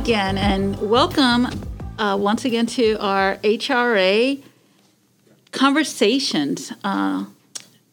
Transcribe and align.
again, 0.00 0.38
and 0.38 0.80
welcome 0.80 1.46
uh, 1.98 2.16
once 2.18 2.46
again 2.46 2.64
to 2.64 2.96
our 3.00 3.36
HRA 3.36 4.42
conversations. 5.52 6.72
Uh, 6.82 7.26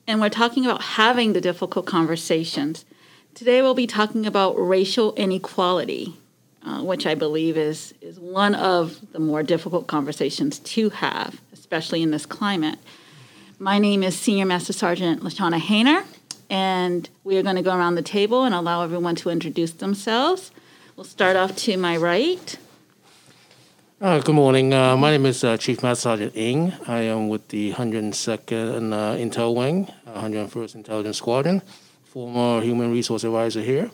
and 0.07 0.21
we're 0.21 0.29
talking 0.29 0.63
about 0.65 0.81
having 0.81 1.33
the 1.33 1.41
difficult 1.41 1.85
conversations. 1.85 2.85
Today, 3.35 3.61
we'll 3.61 3.73
be 3.73 3.87
talking 3.87 4.25
about 4.25 4.53
racial 4.53 5.15
inequality, 5.15 6.15
uh, 6.65 6.81
which 6.81 7.05
I 7.05 7.13
believe 7.13 7.57
is, 7.57 7.93
is 7.99 8.17
one 8.17 8.55
of 8.55 9.11
the 9.11 9.19
more 9.19 9.43
difficult 9.43 9.87
conversations 9.87 10.59
to 10.59 10.89
have, 10.91 11.41
especially 11.51 12.01
in 12.01 12.11
this 12.11 12.25
climate. 12.25 12.79
My 13.59 13.79
name 13.79 14.01
is 14.01 14.17
Senior 14.17 14.45
Master 14.45 14.71
Sergeant 14.71 15.25
Luciana 15.25 15.59
Hayner, 15.59 16.05
and 16.49 17.09
we 17.25 17.37
are 17.37 17.43
going 17.43 17.57
to 17.57 17.61
go 17.61 17.75
around 17.75 17.95
the 17.95 18.01
table 18.01 18.45
and 18.45 18.55
allow 18.55 18.81
everyone 18.81 19.15
to 19.15 19.29
introduce 19.29 19.71
themselves. 19.71 20.51
We'll 20.97 21.03
start 21.03 21.35
off 21.35 21.55
to 21.57 21.77
my 21.77 21.95
right. 21.95 22.57
Uh, 24.01 24.17
good 24.19 24.33
morning. 24.33 24.73
Uh, 24.73 24.97
my 24.97 25.11
name 25.11 25.27
is 25.27 25.43
uh, 25.43 25.55
Chief 25.55 25.83
Master 25.83 26.01
Sergeant 26.01 26.35
Ng. 26.35 26.73
I 26.87 27.01
am 27.01 27.29
with 27.29 27.49
the 27.49 27.71
102nd 27.73 28.93
uh, 28.93 29.15
Intel 29.15 29.53
Wing, 29.53 29.93
101st 30.07 30.73
uh, 30.73 30.77
Intelligence 30.79 31.17
Squadron, 31.17 31.61
former 32.03 32.61
Human 32.63 32.91
Resource 32.91 33.23
Advisor 33.23 33.61
here. 33.61 33.91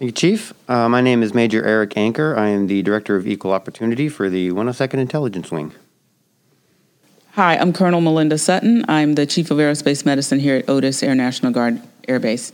Thank 0.00 0.08
you, 0.08 0.10
Chief. 0.10 0.52
Uh, 0.68 0.88
my 0.88 1.00
name 1.00 1.22
is 1.22 1.32
Major 1.32 1.64
Erik 1.64 1.96
Anker. 1.96 2.36
I 2.36 2.48
am 2.48 2.66
the 2.66 2.82
Director 2.82 3.14
of 3.14 3.24
Equal 3.24 3.52
Opportunity 3.52 4.08
for 4.08 4.28
the 4.28 4.50
102nd 4.50 4.94
Intelligence 4.94 5.52
Wing. 5.52 5.72
Hi, 7.34 7.56
I'm 7.56 7.72
Colonel 7.72 8.00
Melinda 8.00 8.36
Sutton. 8.36 8.84
I'm 8.88 9.14
the 9.14 9.26
Chief 9.26 9.52
of 9.52 9.58
Aerospace 9.58 10.04
Medicine 10.04 10.40
here 10.40 10.56
at 10.56 10.68
Otis 10.68 11.04
Air 11.04 11.14
National 11.14 11.52
Guard 11.52 11.80
Air 12.08 12.18
Base. 12.18 12.52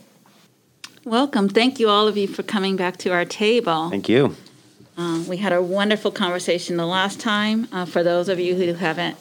Welcome. 1.07 1.51
Thank 1.51 1.79
you, 1.81 1.91
all 1.91 2.09
of 2.09 2.17
you, 2.17 2.27
for 2.27 2.43
coming 2.43 2.77
back 2.77 2.97
to 2.99 3.11
our 3.11 3.27
table. 3.27 3.91
Thank 3.91 4.09
you. 4.09 4.35
Uh, 4.97 5.23
we 5.29 5.37
had 5.37 5.53
a 5.53 5.61
wonderful 5.61 6.11
conversation 6.11 6.79
the 6.79 6.87
last 6.87 7.21
time. 7.21 7.69
Uh, 7.71 7.85
for 7.85 8.03
those 8.03 8.31
of 8.31 8.41
you 8.41 8.55
who 8.55 8.73
haven't 8.73 9.19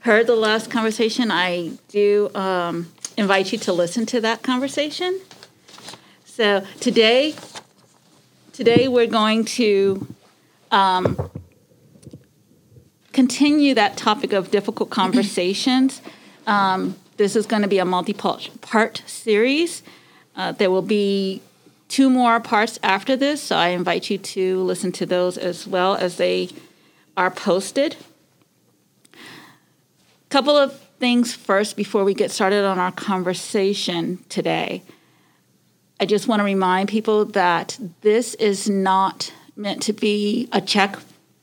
heard 0.00 0.28
the 0.28 0.36
last 0.36 0.70
conversation, 0.70 1.32
I 1.32 1.72
do 1.88 2.30
um, 2.36 2.92
invite 3.16 3.50
you 3.50 3.58
to 3.58 3.72
listen 3.72 4.06
to 4.06 4.20
that 4.20 4.44
conversation. 4.44 5.20
So 6.24 6.64
today, 6.78 7.34
today 8.52 8.86
we're 8.86 9.08
going 9.08 9.44
to 9.56 10.06
um, 10.70 11.30
continue 13.12 13.74
that 13.74 13.96
topic 13.96 14.32
of 14.32 14.52
difficult 14.52 14.90
conversations. 14.90 16.00
Um, 16.46 16.94
this 17.16 17.34
is 17.34 17.44
going 17.44 17.62
to 17.62 17.68
be 17.68 17.78
a 17.78 17.84
multi-part 17.84 19.02
series. 19.04 19.82
Uh, 20.36 20.52
there 20.52 20.70
will 20.70 20.82
be 20.82 21.40
two 21.88 22.10
more 22.10 22.40
parts 22.40 22.78
after 22.82 23.16
this, 23.16 23.42
so 23.42 23.56
I 23.56 23.68
invite 23.68 24.10
you 24.10 24.18
to 24.18 24.62
listen 24.62 24.92
to 24.92 25.06
those 25.06 25.38
as 25.38 25.66
well 25.66 25.94
as 25.94 26.16
they 26.16 26.50
are 27.16 27.30
posted. 27.30 27.96
Couple 30.28 30.56
of 30.56 30.80
things 30.98 31.34
first 31.34 31.76
before 31.76 32.04
we 32.04 32.14
get 32.14 32.30
started 32.30 32.64
on 32.64 32.78
our 32.78 32.90
conversation 32.90 34.18
today. 34.28 34.82
I 36.00 36.06
just 36.06 36.26
want 36.26 36.40
to 36.40 36.44
remind 36.44 36.88
people 36.88 37.24
that 37.26 37.78
this 38.00 38.34
is 38.34 38.68
not 38.68 39.32
meant 39.54 39.82
to 39.82 39.92
be 39.92 40.48
a 40.50 40.60
check 40.60 40.98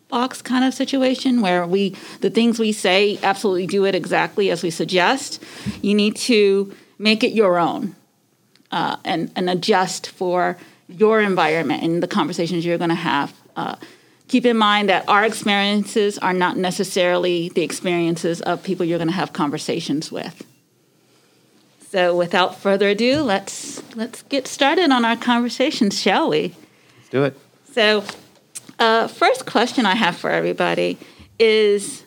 box 0.10 0.42
kind 0.42 0.66
of 0.66 0.74
situation 0.74 1.40
where 1.40 1.66
we 1.66 1.96
the 2.20 2.30
things 2.30 2.60
we 2.60 2.74
say 2.74 3.18
absolutely 3.24 3.66
do 3.66 3.86
it 3.86 3.96
exactly 3.96 4.52
as 4.52 4.62
we 4.62 4.70
suggest. 4.70 5.42
You 5.82 5.96
need 5.96 6.18
to 6.18 6.76
make 7.00 7.24
it 7.24 7.32
your 7.32 7.58
own 7.58 7.96
uh, 8.72 8.98
and 9.04 9.32
and 9.36 9.50
adjust 9.50 10.10
for 10.10 10.58
your 10.88 11.22
environment 11.22 11.84
and 11.84 12.04
the 12.04 12.08
conversations 12.08 12.66
you're 12.66 12.78
going 12.78 12.90
to 12.90 12.96
have. 12.96 13.34
Uh, 13.56 13.76
keep 14.28 14.46
in 14.46 14.58
mind 14.58 14.90
that 14.90 15.08
our 15.08 15.24
experiences 15.26 16.18
are 16.20 16.34
not 16.34 16.58
necessarily 16.58 17.50
the 17.50 17.62
experiences 17.62 18.42
of 18.42 18.64
people 18.64 18.86
you're 18.86 18.98
going 18.98 19.08
to 19.08 19.14
have 19.14 19.34
conversations 19.34 20.12
with. 20.12 20.46
So, 21.90 22.16
without 22.16 22.58
further 22.58 22.88
ado, 22.88 23.22
let's 23.22 23.82
let's 23.96 24.24
get 24.24 24.48
started 24.48 24.92
on 24.92 25.04
our 25.04 25.18
conversations, 25.18 26.00
shall 26.00 26.30
we? 26.30 26.56
Let's 26.98 27.10
do 27.10 27.24
it. 27.26 27.38
So, 27.74 28.04
uh, 28.80 29.08
first 29.08 29.46
question 29.46 29.86
I 29.86 29.96
have 29.96 30.16
for 30.16 30.30
everybody 30.30 30.98
is 31.38 32.04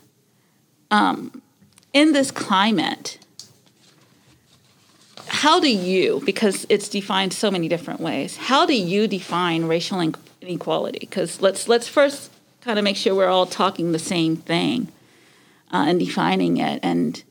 um, 0.91 1.43
in 1.93 2.13
this 2.13 2.31
climate, 2.31 3.19
how 5.35 5.59
do 5.59 5.69
you, 5.69 6.23
because 6.25 6.65
it's 6.69 6.89
defined 6.89 7.33
so 7.33 7.51
many 7.51 7.69
different 7.69 8.01
ways, 8.01 8.37
how 8.37 8.65
do 8.65 8.75
you 8.75 9.09
define 9.09 9.65
racial 9.65 10.01
inequality? 10.41 10.99
Because 11.01 11.43
let's, 11.43 11.69
let's 11.69 11.89
first 11.89 12.31
kind 12.61 12.79
of 12.79 12.85
make 12.85 12.97
sure 12.97 13.15
we're 13.15 13.29
all 13.29 13.45
talking 13.45 13.91
the 13.93 13.99
same 13.99 14.37
thing 14.37 14.89
uh, 15.73 15.85
and 15.89 15.99
defining 15.99 16.59
it 16.59 16.79
and 16.83 17.25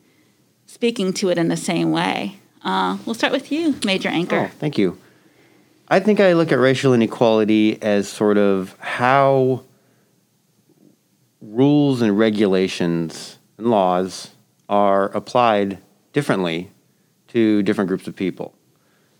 speaking 0.66 1.14
to 1.14 1.30
it 1.30 1.38
in 1.38 1.48
the 1.48 1.58
same 1.58 1.92
way. 1.92 2.36
Uh, 2.64 2.98
we'll 3.06 3.16
start 3.16 3.32
with 3.32 3.52
you, 3.52 3.76
Major 3.86 4.10
Anker 4.10 4.52
Oh, 4.52 4.58
thank 4.60 4.78
you. 4.78 4.98
I 5.88 6.00
think 6.00 6.20
I 6.20 6.34
look 6.34 6.52
at 6.52 6.60
racial 6.60 6.94
inequality 6.94 7.82
as 7.82 8.10
sort 8.10 8.38
of 8.38 8.76
how 8.80 9.64
rules 11.42 12.02
and 12.02 12.18
regulations 12.18 13.38
and 13.58 13.68
laws 13.68 14.32
are 14.68 15.06
applied 15.10 15.78
differently 16.12 16.70
to 17.34 17.64
different 17.64 17.88
groups 17.88 18.08
of 18.08 18.16
people. 18.16 18.54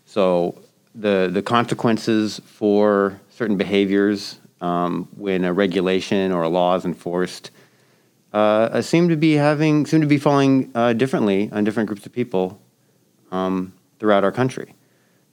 So 0.06 0.62
the 0.94 1.28
the 1.32 1.42
consequences 1.42 2.40
for 2.46 3.20
certain 3.30 3.56
behaviors 3.56 4.38
um, 4.60 5.08
when 5.16 5.44
a 5.44 5.52
regulation 5.52 6.32
or 6.32 6.42
a 6.42 6.48
law 6.48 6.76
is 6.76 6.84
enforced 6.84 7.50
uh, 8.32 8.80
seem 8.82 9.08
to 9.08 9.16
be 9.16 9.34
having 9.34 9.86
seem 9.86 10.00
to 10.00 10.06
be 10.06 10.18
falling 10.18 10.70
uh, 10.74 10.92
differently 10.92 11.50
on 11.52 11.64
different 11.64 11.88
groups 11.88 12.06
of 12.06 12.12
people 12.12 12.60
um, 13.32 13.72
throughout 13.98 14.24
our 14.24 14.32
country. 14.32 14.74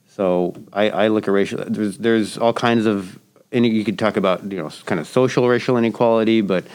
So 0.07 0.53
I, 0.73 0.89
I 0.89 1.07
look 1.07 1.27
at 1.27 1.31
racial. 1.31 1.63
There's 1.67 1.97
there's 1.97 2.37
all 2.37 2.53
kinds 2.53 2.85
of 2.85 3.19
and 3.51 3.65
you 3.65 3.83
could 3.83 3.99
talk 3.99 4.17
about 4.17 4.51
you 4.51 4.57
know 4.57 4.69
kind 4.85 4.99
of 4.99 5.07
social 5.07 5.47
racial 5.47 5.77
inequality, 5.77 6.41
but 6.41 6.65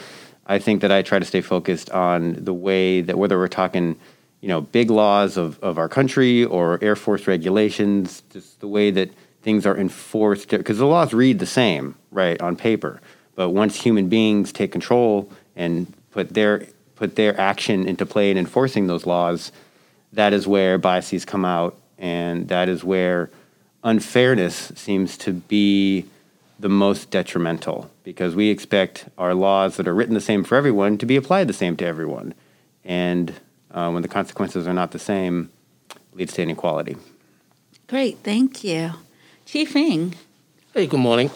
I 0.45 0.59
think 0.59 0.81
that 0.81 0.91
I 0.91 1.01
try 1.01 1.19
to 1.19 1.25
stay 1.25 1.41
focused 1.41 1.89
on 1.91 2.43
the 2.45 2.53
way 2.53 3.01
that 3.01 3.17
whether 3.17 3.37
we're 3.37 3.49
talking 3.49 3.97
you 4.41 4.47
know 4.47 4.61
big 4.61 4.89
laws 4.89 5.37
of, 5.37 5.61
of 5.63 5.77
our 5.77 5.89
country 5.89 6.45
or 6.45 6.79
Air 6.81 6.95
Force 6.95 7.27
regulations, 7.27 8.23
just 8.31 8.59
the 8.59 8.67
way 8.67 8.91
that 8.91 9.11
things 9.41 9.65
are 9.65 9.77
enforced 9.77 10.49
because 10.49 10.77
the 10.77 10.85
laws 10.85 11.13
read 11.13 11.39
the 11.39 11.45
same 11.45 11.95
right 12.11 12.41
on 12.41 12.55
paper, 12.55 13.01
but 13.35 13.49
once 13.49 13.81
human 13.81 14.09
beings 14.09 14.51
take 14.51 14.71
control 14.71 15.31
and 15.55 15.91
put 16.11 16.33
their 16.33 16.67
put 16.95 17.15
their 17.15 17.39
action 17.39 17.87
into 17.87 18.05
play 18.05 18.31
in 18.31 18.37
enforcing 18.37 18.87
those 18.87 19.05
laws, 19.05 19.51
that 20.13 20.33
is 20.33 20.47
where 20.47 20.77
biases 20.77 21.25
come 21.25 21.45
out 21.45 21.77
and 21.97 22.47
that 22.49 22.69
is 22.69 22.83
where 22.83 23.29
unfairness 23.83 24.71
seems 24.75 25.17
to 25.17 25.31
be 25.31 26.05
the 26.59 26.69
most 26.69 27.11
detrimental 27.11 27.89
because 28.03 28.35
we 28.35 28.49
expect 28.49 29.05
our 29.17 29.33
laws 29.33 29.77
that 29.77 29.87
are 29.87 29.93
written 29.93 30.15
the 30.15 30.21
same 30.21 30.43
for 30.43 30.55
everyone 30.55 30.97
to 30.97 31.05
be 31.05 31.15
applied 31.15 31.47
the 31.47 31.53
same 31.53 31.77
to 31.77 31.85
everyone. 31.85 32.33
And 32.83 33.33
uh, 33.77 33.91
when 33.91 34.01
the 34.01 34.07
consequences 34.07 34.67
are 34.67 34.73
not 34.73 34.91
the 34.91 34.99
same, 34.99 35.51
leads 36.13 36.33
to 36.33 36.41
inequality. 36.41 36.97
Great, 37.85 38.17
thank 38.23 38.63
you. 38.63 38.91
Chief 39.45 39.75
Ng. 39.75 40.15
Hey, 40.73 40.87
good 40.87 40.99
morning. 40.99 41.29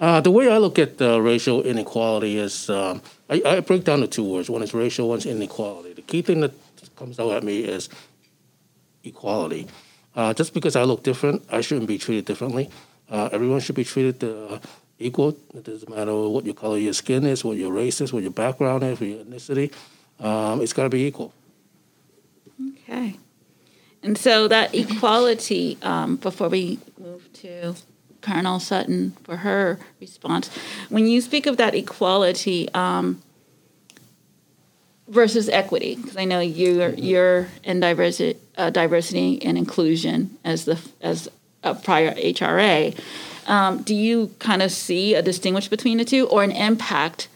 Uh, 0.00 0.20
the 0.20 0.30
way 0.30 0.50
I 0.50 0.56
look 0.56 0.78
at 0.78 1.00
uh, 1.00 1.20
racial 1.20 1.62
inequality 1.62 2.38
is 2.38 2.70
um, 2.70 3.02
I, 3.28 3.42
I, 3.44 3.60
break 3.60 3.84
down 3.84 4.00
the 4.00 4.08
two 4.08 4.24
words. 4.24 4.48
One 4.48 4.62
is 4.62 4.74
racial, 4.74 5.08
one's 5.08 5.26
inequality. 5.26 5.92
The 5.92 6.02
key 6.02 6.22
thing 6.22 6.40
that 6.40 6.52
comes 6.96 7.20
out 7.20 7.30
at 7.32 7.44
me 7.44 7.60
is 7.60 7.88
equality. 9.04 9.68
Uh, 10.16 10.32
just 10.34 10.54
because 10.54 10.74
I 10.76 10.84
look 10.84 11.02
different, 11.02 11.44
I 11.50 11.60
shouldn't 11.60 11.86
be 11.86 11.98
treated 11.98 12.24
differently. 12.24 12.70
Uh, 13.08 13.28
everyone 13.32 13.60
should 13.60 13.76
be 13.76 13.84
treated 13.84 14.24
uh, 14.24 14.58
equal. 14.98 15.36
It 15.54 15.64
doesn't 15.64 15.88
matter 15.88 16.14
what 16.14 16.46
your 16.46 16.54
color 16.54 16.78
your 16.78 16.94
skin 16.94 17.24
is, 17.26 17.44
what 17.44 17.58
your 17.58 17.70
race 17.70 18.00
is, 18.00 18.12
what 18.12 18.22
your 18.22 18.32
background 18.32 18.82
is, 18.82 18.98
what 18.98 19.08
your 19.08 19.24
ethnicity. 19.24 19.72
Um, 20.18 20.62
it's 20.62 20.72
got 20.72 20.84
to 20.84 20.88
be 20.88 21.06
equal. 21.06 21.32
Okay. 22.92 23.16
And 24.02 24.18
so 24.18 24.48
that 24.48 24.74
equality, 24.74 25.78
um, 25.82 26.16
before 26.16 26.48
we 26.48 26.78
move 26.98 27.32
to 27.34 27.74
Colonel 28.20 28.58
Sutton 28.58 29.12
for 29.22 29.36
her 29.36 29.78
response, 30.00 30.48
when 30.88 31.06
you 31.06 31.20
speak 31.20 31.46
of 31.46 31.56
that 31.56 31.74
equality, 31.74 32.68
um, 32.74 33.22
versus 35.08 35.48
equity 35.50 35.94
because 35.96 36.16
I 36.16 36.24
know 36.24 36.40
you're 36.40 36.90
you're 36.90 37.48
in 37.64 37.80
diversity, 37.80 38.38
uh, 38.56 38.70
diversity 38.70 39.42
and 39.42 39.58
inclusion 39.58 40.38
as 40.42 40.64
the 40.64 40.80
as 41.00 41.28
a 41.62 41.74
prior 41.74 42.14
HRA. 42.14 42.98
Um, 43.46 43.82
do 43.82 43.94
you 43.94 44.34
kind 44.38 44.62
of 44.62 44.72
see 44.72 45.14
a 45.14 45.22
distinguish 45.22 45.68
between 45.68 45.98
the 45.98 46.04
two, 46.04 46.26
or 46.28 46.42
an 46.42 46.52
impact 46.52 47.28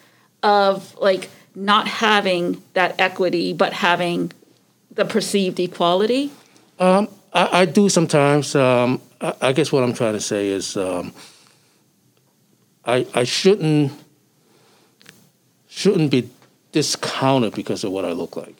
of 0.42 0.96
like 0.98 1.28
not 1.54 1.86
having 1.86 2.62
that 2.74 2.98
equity 3.00 3.52
but 3.52 3.72
having 3.72 4.32
the 4.96 5.04
perceived 5.04 5.60
equality? 5.60 6.32
Um, 6.78 7.08
I, 7.32 7.60
I, 7.60 7.64
do 7.64 7.88
sometimes. 7.88 8.54
Um, 8.54 9.00
I, 9.20 9.34
I, 9.40 9.52
guess 9.52 9.70
what 9.70 9.84
I'm 9.84 9.94
trying 9.94 10.14
to 10.14 10.20
say 10.20 10.48
is 10.48 10.76
um, 10.76 11.12
I, 12.84 13.06
I 13.14 13.24
shouldn't 13.24 13.92
shouldn't 15.68 16.10
be 16.10 16.28
discounted 16.72 17.54
because 17.54 17.84
of 17.84 17.92
what 17.92 18.04
I 18.04 18.12
look 18.12 18.36
like. 18.36 18.56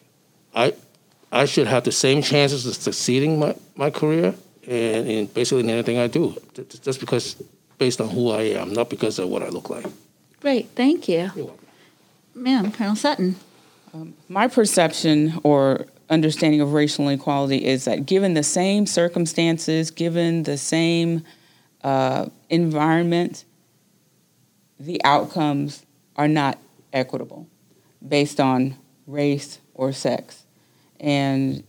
I 0.55 0.75
I 1.33 1.45
should 1.47 1.67
have 1.67 1.85
the 1.85 1.93
same 1.93 2.23
chances 2.23 2.67
of 2.67 2.75
succeeding 2.75 3.39
my, 3.39 3.55
my 3.75 3.91
career 3.91 4.35
and 4.67 5.09
in 5.09 5.27
basically 5.27 5.65
in 5.65 5.71
anything 5.71 5.99
I 5.99 6.07
do, 6.07 6.35
just 6.83 7.01
because 7.01 7.37
based 7.79 8.01
on 8.01 8.09
who 8.09 8.31
I 8.31 8.43
am, 8.61 8.73
not 8.73 8.89
because 8.89 9.19
of 9.19 9.29
what 9.29 9.43
I 9.43 9.49
look 9.49 9.69
like. 9.69 9.87
Great, 10.41 10.69
thank 10.75 11.09
you. 11.09 11.31
You're 11.35 11.47
welcome. 11.47 11.67
Ma'am, 12.35 12.73
Colonel 12.73 12.97
Sutton. 12.97 13.37
My 14.29 14.47
perception 14.47 15.41
or 15.43 15.87
understanding 16.09 16.61
of 16.61 16.73
racial 16.73 17.09
inequality 17.09 17.65
is 17.65 17.85
that 17.85 18.07
given 18.07 18.35
the 18.35 18.43
same 18.43 18.87
circumstances, 18.87 19.91
given 19.91 20.45
the 20.45 20.57
same 20.57 21.25
uh, 21.83 22.27
environment, 22.49 23.45
the 24.79 25.03
outcomes 25.05 25.85
are 26.17 26.29
not 26.29 26.59
equitable 26.93 27.47
based 28.07 28.41
on 28.41 28.77
race 29.07 29.59
or 29.75 29.93
sex. 29.93 30.45
And, 31.01 31.65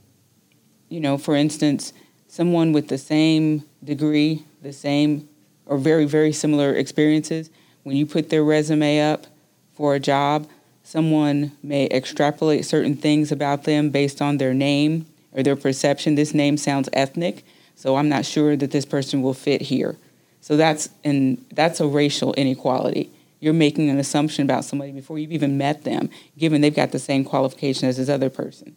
you 0.90 1.00
know, 1.00 1.18
for 1.18 1.36
instance, 1.36 1.94
someone 2.28 2.72
with 2.74 2.88
the 2.88 2.98
same 2.98 3.64
degree, 3.84 4.46
the 4.62 4.74
same 4.74 5.28
or 5.66 5.78
very, 5.78 6.06
very 6.06 6.32
similar 6.32 6.74
experiences, 6.74 7.50
when 7.84 7.96
you 7.96 8.06
put 8.06 8.30
their 8.30 8.44
resume 8.44 9.02
up 9.02 9.28
for 9.74 9.96
a 9.96 10.00
job, 10.00 10.48
someone 10.88 11.52
may 11.62 11.86
extrapolate 11.88 12.64
certain 12.64 12.96
things 12.96 13.30
about 13.30 13.66
them 13.66 13.90
based 13.90 14.22
on 14.22 14.38
their 14.38 14.54
name 14.54 15.06
or 15.34 15.44
their 15.44 15.58
perception. 15.58 16.16
This 16.16 16.34
name 16.34 16.56
sounds 16.56 16.88
ethnic, 16.94 17.44
so 17.76 17.98
I'm 17.98 18.08
not 18.08 18.26
sure 18.26 18.56
that 18.56 18.72
this 18.72 18.86
person 18.86 19.22
will 19.22 19.34
fit 19.34 19.64
here. 19.64 19.98
So 20.40 20.56
that's 20.56 20.88
and 21.04 21.46
that's 21.52 21.82
a 21.82 21.88
racial 21.88 22.34
inequality. 22.36 23.12
You're 23.42 23.54
making 23.54 23.90
an 23.90 23.98
assumption 24.00 24.46
about 24.46 24.64
somebody 24.64 24.94
before 24.94 25.20
you've 25.20 25.34
even 25.34 25.58
met 25.58 25.84
them, 25.84 26.10
given 26.38 26.62
they've 26.62 26.74
got 26.74 26.92
the 26.92 27.00
same 27.00 27.26
qualification 27.26 27.90
as 27.90 27.98
this 27.98 28.08
other 28.08 28.30
person, 28.30 28.74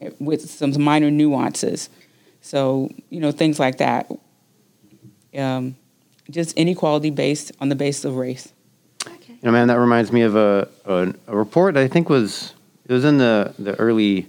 eh, 0.00 0.10
with 0.18 0.50
some 0.50 0.82
minor 0.82 1.12
nuances. 1.12 1.88
So 2.40 2.90
you 3.08 3.20
know 3.20 3.30
things 3.30 3.60
like 3.60 3.78
that. 3.78 4.10
Um, 5.38 5.76
just 6.28 6.56
inequality 6.56 7.10
based 7.10 7.52
on 7.60 7.68
the 7.68 7.76
basis 7.76 8.04
of 8.04 8.16
race. 8.16 8.52
You 9.42 9.48
know, 9.48 9.52
man, 9.52 9.66
that 9.68 9.78
reminds 9.80 10.12
me 10.12 10.22
of 10.22 10.36
a, 10.36 10.68
a, 10.84 11.12
a 11.26 11.36
report 11.36 11.76
I 11.76 11.88
think 11.88 12.08
was 12.08 12.54
it 12.86 12.92
was 12.92 13.04
in 13.04 13.18
the 13.18 13.52
the 13.58 13.74
early 13.74 14.28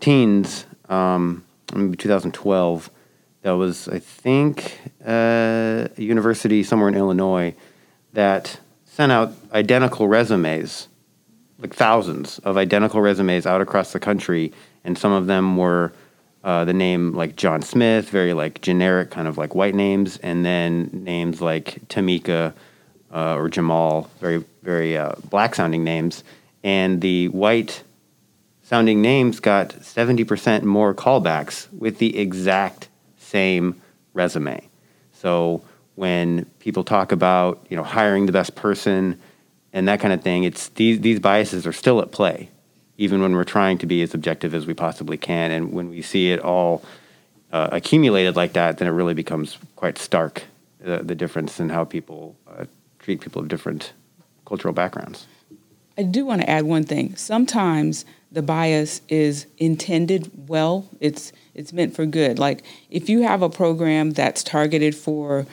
teens, 0.00 0.66
um, 0.90 1.42
maybe 1.74 1.96
2012. 1.96 2.90
That 3.42 3.52
was, 3.52 3.88
I 3.88 4.00
think, 4.00 4.78
uh, 5.06 5.88
a 5.96 6.02
university 6.02 6.62
somewhere 6.64 6.88
in 6.88 6.96
Illinois 6.96 7.54
that 8.12 8.58
sent 8.84 9.12
out 9.12 9.32
identical 9.52 10.08
resumes, 10.08 10.88
like 11.58 11.72
thousands 11.72 12.38
of 12.40 12.58
identical 12.58 13.00
resumes 13.00 13.46
out 13.46 13.62
across 13.62 13.92
the 13.92 14.00
country, 14.00 14.52
and 14.84 14.98
some 14.98 15.12
of 15.12 15.28
them 15.28 15.56
were 15.56 15.92
uh, 16.44 16.64
the 16.66 16.74
name 16.74 17.14
like 17.14 17.36
John 17.36 17.62
Smith, 17.62 18.10
very 18.10 18.34
like 18.34 18.60
generic 18.60 19.10
kind 19.12 19.28
of 19.28 19.38
like 19.38 19.54
white 19.54 19.74
names, 19.74 20.18
and 20.18 20.44
then 20.44 20.90
names 20.92 21.40
like 21.40 21.88
Tamika 21.88 22.52
uh, 23.12 23.36
or 23.36 23.48
Jamal, 23.48 24.10
very 24.20 24.44
very 24.62 24.96
uh, 24.96 25.12
black 25.30 25.54
sounding 25.54 25.84
names, 25.84 26.24
and 26.62 27.00
the 27.00 27.28
white 27.28 27.82
sounding 28.62 29.00
names 29.00 29.38
got 29.38 29.68
70% 29.70 30.64
more 30.64 30.92
callbacks 30.92 31.72
with 31.72 31.98
the 31.98 32.18
exact 32.18 32.88
same 33.16 33.80
resume. 34.12 34.68
So 35.12 35.62
when 35.94 36.46
people 36.58 36.82
talk 36.82 37.12
about, 37.12 37.64
you 37.68 37.76
know, 37.76 37.84
hiring 37.84 38.26
the 38.26 38.32
best 38.32 38.56
person 38.56 39.20
and 39.72 39.86
that 39.86 40.00
kind 40.00 40.12
of 40.12 40.22
thing, 40.22 40.44
it's 40.44 40.68
these 40.70 41.00
these 41.00 41.20
biases 41.20 41.66
are 41.66 41.72
still 41.72 42.00
at 42.00 42.10
play 42.10 42.50
even 42.98 43.20
when 43.20 43.34
we're 43.34 43.44
trying 43.44 43.78
to 43.78 43.86
be 43.86 44.02
as 44.02 44.14
objective 44.14 44.54
as 44.54 44.66
we 44.66 44.74
possibly 44.74 45.16
can 45.16 45.50
and 45.50 45.72
when 45.72 45.90
we 45.90 46.02
see 46.02 46.32
it 46.32 46.40
all 46.40 46.82
uh, 47.52 47.68
accumulated 47.72 48.36
like 48.36 48.54
that, 48.54 48.78
then 48.78 48.88
it 48.88 48.92
really 48.92 49.14
becomes 49.14 49.58
quite 49.76 49.98
stark 49.98 50.44
the, 50.80 50.98
the 50.98 51.14
difference 51.14 51.60
in 51.60 51.68
how 51.68 51.84
people 51.84 52.36
uh, 52.48 52.64
treat 53.06 53.20
people 53.20 53.40
of 53.40 53.46
different 53.46 53.92
cultural 54.44 54.74
backgrounds. 54.74 55.28
I 55.96 56.02
do 56.02 56.26
want 56.26 56.40
to 56.40 56.50
add 56.50 56.64
one 56.64 56.82
thing. 56.82 57.14
Sometimes 57.14 58.04
the 58.32 58.42
bias 58.42 59.00
is 59.08 59.46
intended 59.58 60.48
well. 60.48 60.88
It's 60.98 61.32
it's 61.54 61.72
meant 61.72 61.94
for 61.94 62.04
good. 62.04 62.40
Like 62.40 62.64
if 62.90 63.08
you 63.08 63.22
have 63.22 63.42
a 63.42 63.48
program 63.48 64.10
that's 64.10 64.42
targeted 64.42 64.96
for 64.96 65.46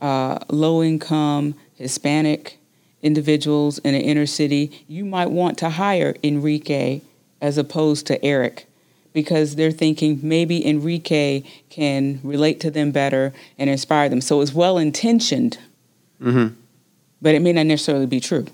uh, 0.00 0.38
low 0.50 0.82
income 0.82 1.54
Hispanic 1.76 2.58
individuals 3.00 3.78
in 3.78 3.94
an 3.94 4.02
inner 4.02 4.26
city, 4.26 4.84
you 4.86 5.06
might 5.06 5.30
want 5.30 5.56
to 5.58 5.70
hire 5.70 6.14
Enrique 6.22 7.00
as 7.40 7.56
opposed 7.56 8.06
to 8.08 8.22
Eric 8.22 8.66
because 9.14 9.56
they're 9.56 9.70
thinking 9.70 10.20
maybe 10.22 10.64
Enrique 10.66 11.42
can 11.70 12.20
relate 12.22 12.60
to 12.60 12.70
them 12.70 12.90
better 12.90 13.32
and 13.56 13.70
inspire 13.70 14.10
them. 14.10 14.20
So 14.20 14.42
it's 14.42 14.52
well 14.52 14.76
intentioned, 14.76 15.56
Mm-hmm. 16.20 16.54
But 17.20 17.34
it 17.34 17.42
may 17.42 17.52
not 17.52 17.66
necessarily 17.66 18.06
be 18.06 18.20
true. 18.20 18.46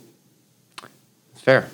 Fair. 1.34 1.68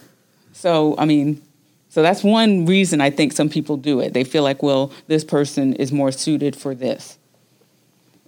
So, 0.52 0.94
I 0.98 1.04
mean, 1.04 1.42
so 1.88 2.02
that's 2.02 2.22
one 2.22 2.66
reason 2.66 3.00
I 3.00 3.10
think 3.10 3.32
some 3.32 3.48
people 3.48 3.76
do 3.76 4.00
it. 4.00 4.12
They 4.12 4.24
feel 4.24 4.42
like, 4.42 4.62
well, 4.62 4.92
this 5.06 5.24
person 5.24 5.74
is 5.74 5.92
more 5.92 6.12
suited 6.12 6.54
for 6.54 6.74
this. 6.74 7.18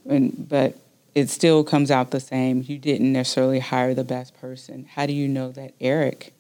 And, 0.09 0.49
but 0.49 0.77
it 1.15 1.31
still 1.31 1.63
comes 1.63 1.91
out 1.91 2.11
the 2.11 2.21
same. 2.21 2.65
You 2.67 2.79
didn't 2.79 3.13
necessarily 3.13 3.61
hire 3.61 3.95
the 3.95 4.05
best 4.05 4.41
person. 4.41 4.87
How 4.95 5.07
do 5.07 5.13
you 5.13 5.29
know 5.29 5.53
that 5.53 5.75
Eric 5.81 6.33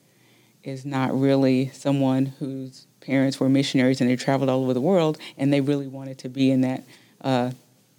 is 0.64 0.84
not 0.84 1.18
really 1.18 1.68
someone 1.70 2.26
whose 2.26 2.86
parents 3.00 3.38
were 3.38 3.48
missionaries 3.48 4.00
and 4.00 4.08
they 4.08 4.16
traveled 4.16 4.48
all 4.48 4.62
over 4.62 4.74
the 4.74 4.80
world 4.80 5.18
and 5.36 5.52
they 5.52 5.60
really 5.60 5.88
wanted 5.88 6.18
to 6.18 6.28
be 6.28 6.50
in 6.50 6.60
that 6.62 6.84
uh, 7.20 7.50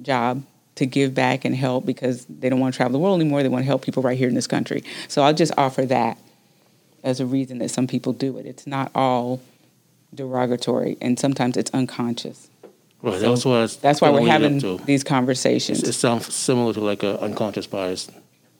job 0.01 0.43
to 0.75 0.85
give 0.85 1.13
back 1.13 1.45
and 1.45 1.55
help 1.55 1.85
because 1.85 2.25
they 2.25 2.49
don't 2.49 2.59
want 2.59 2.73
to 2.73 2.77
travel 2.77 2.93
the 2.93 2.99
world 2.99 3.21
anymore. 3.21 3.43
They 3.43 3.49
want 3.49 3.63
to 3.63 3.67
help 3.67 3.83
people 3.83 4.01
right 4.03 4.17
here 4.17 4.27
in 4.27 4.35
this 4.35 4.47
country. 4.47 4.83
So 5.07 5.21
I'll 5.21 5.33
just 5.33 5.53
offer 5.57 5.85
that 5.85 6.17
as 7.03 7.19
a 7.19 7.25
reason 7.25 7.59
that 7.59 7.69
some 7.69 7.87
people 7.87 8.13
do 8.13 8.37
it. 8.37 8.45
It's 8.45 8.65
not 8.65 8.91
all 8.95 9.41
derogatory, 10.15 10.97
and 11.01 11.19
sometimes 11.19 11.57
it's 11.57 11.71
unconscious. 11.71 12.49
Right. 13.01 13.19
That's 13.19 13.43
why. 13.43 13.67
That's 13.67 13.99
why 14.01 14.09
we're 14.09 14.25
having 14.25 14.77
these 14.85 15.03
conversations. 15.03 15.83
It 15.83 15.93
sounds 15.93 16.33
similar 16.33 16.73
to 16.73 16.79
like 16.79 17.03
an 17.03 17.17
unconscious 17.17 17.67
bias, 17.67 18.09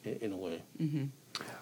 in, 0.04 0.18
in 0.22 0.34
a 0.34 0.38
way. 0.38 0.62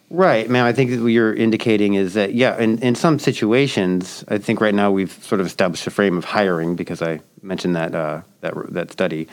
Right, 0.10 0.50
ma'am. 0.50 0.66
I 0.66 0.74
think 0.74 0.92
that 0.92 1.00
what 1.02 1.08
you're 1.08 1.34
indicating 1.34 1.94
is 1.94 2.16
that, 2.16 2.34
yeah, 2.34 2.58
in, 2.58 2.80
in 2.80 2.96
some 2.96 3.18
situations, 3.18 4.26
I 4.28 4.40
think 4.40 4.60
right 4.60 4.76
now 4.76 4.92
we've 4.92 5.12
sort 5.24 5.40
of 5.40 5.48
established 5.48 5.88
a 5.88 5.92
frame 5.92 6.18
of 6.18 6.26
hiring 6.26 6.76
because 6.76 7.02
I 7.02 7.22
mentioned 7.42 7.78
that 7.78 7.96
uh, 7.96 8.22
that 8.42 8.54
that 8.74 8.92
study. 8.92 9.30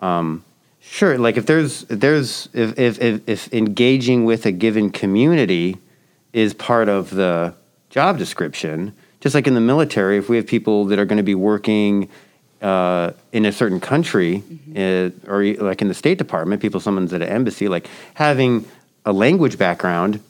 Um, 0.00 0.44
sure, 0.88 1.18
like 1.18 1.36
if 1.36 1.46
there's 1.46 1.82
there's 1.82 2.48
if, 2.52 2.78
if 2.78 3.00
if 3.00 3.28
if 3.28 3.52
engaging 3.52 4.24
with 4.24 4.46
a 4.46 4.52
given 4.52 4.90
community 4.90 5.76
is 6.32 6.54
part 6.54 6.88
of 6.88 7.10
the 7.10 7.54
job 7.90 8.18
description, 8.18 8.92
just 9.20 9.34
like 9.34 9.46
in 9.46 9.54
the 9.54 9.60
military, 9.60 10.18
if 10.18 10.28
we 10.28 10.36
have 10.36 10.46
people 10.46 10.86
that 10.86 10.98
are 10.98 11.04
going 11.04 11.18
to 11.18 11.22
be 11.22 11.34
working 11.34 12.08
uh, 12.62 13.12
in 13.32 13.44
a 13.44 13.52
certain 13.52 13.80
country, 13.80 14.42
uh, 14.76 15.10
or 15.26 15.44
like 15.60 15.80
in 15.80 15.88
the 15.88 15.94
State 15.94 16.18
Department, 16.18 16.60
people 16.60 16.80
someone's 16.80 17.12
at 17.12 17.22
an 17.22 17.28
embassy, 17.28 17.68
like 17.68 17.88
having 18.14 18.66
a 19.04 19.12
language 19.12 19.58
background 19.58 20.20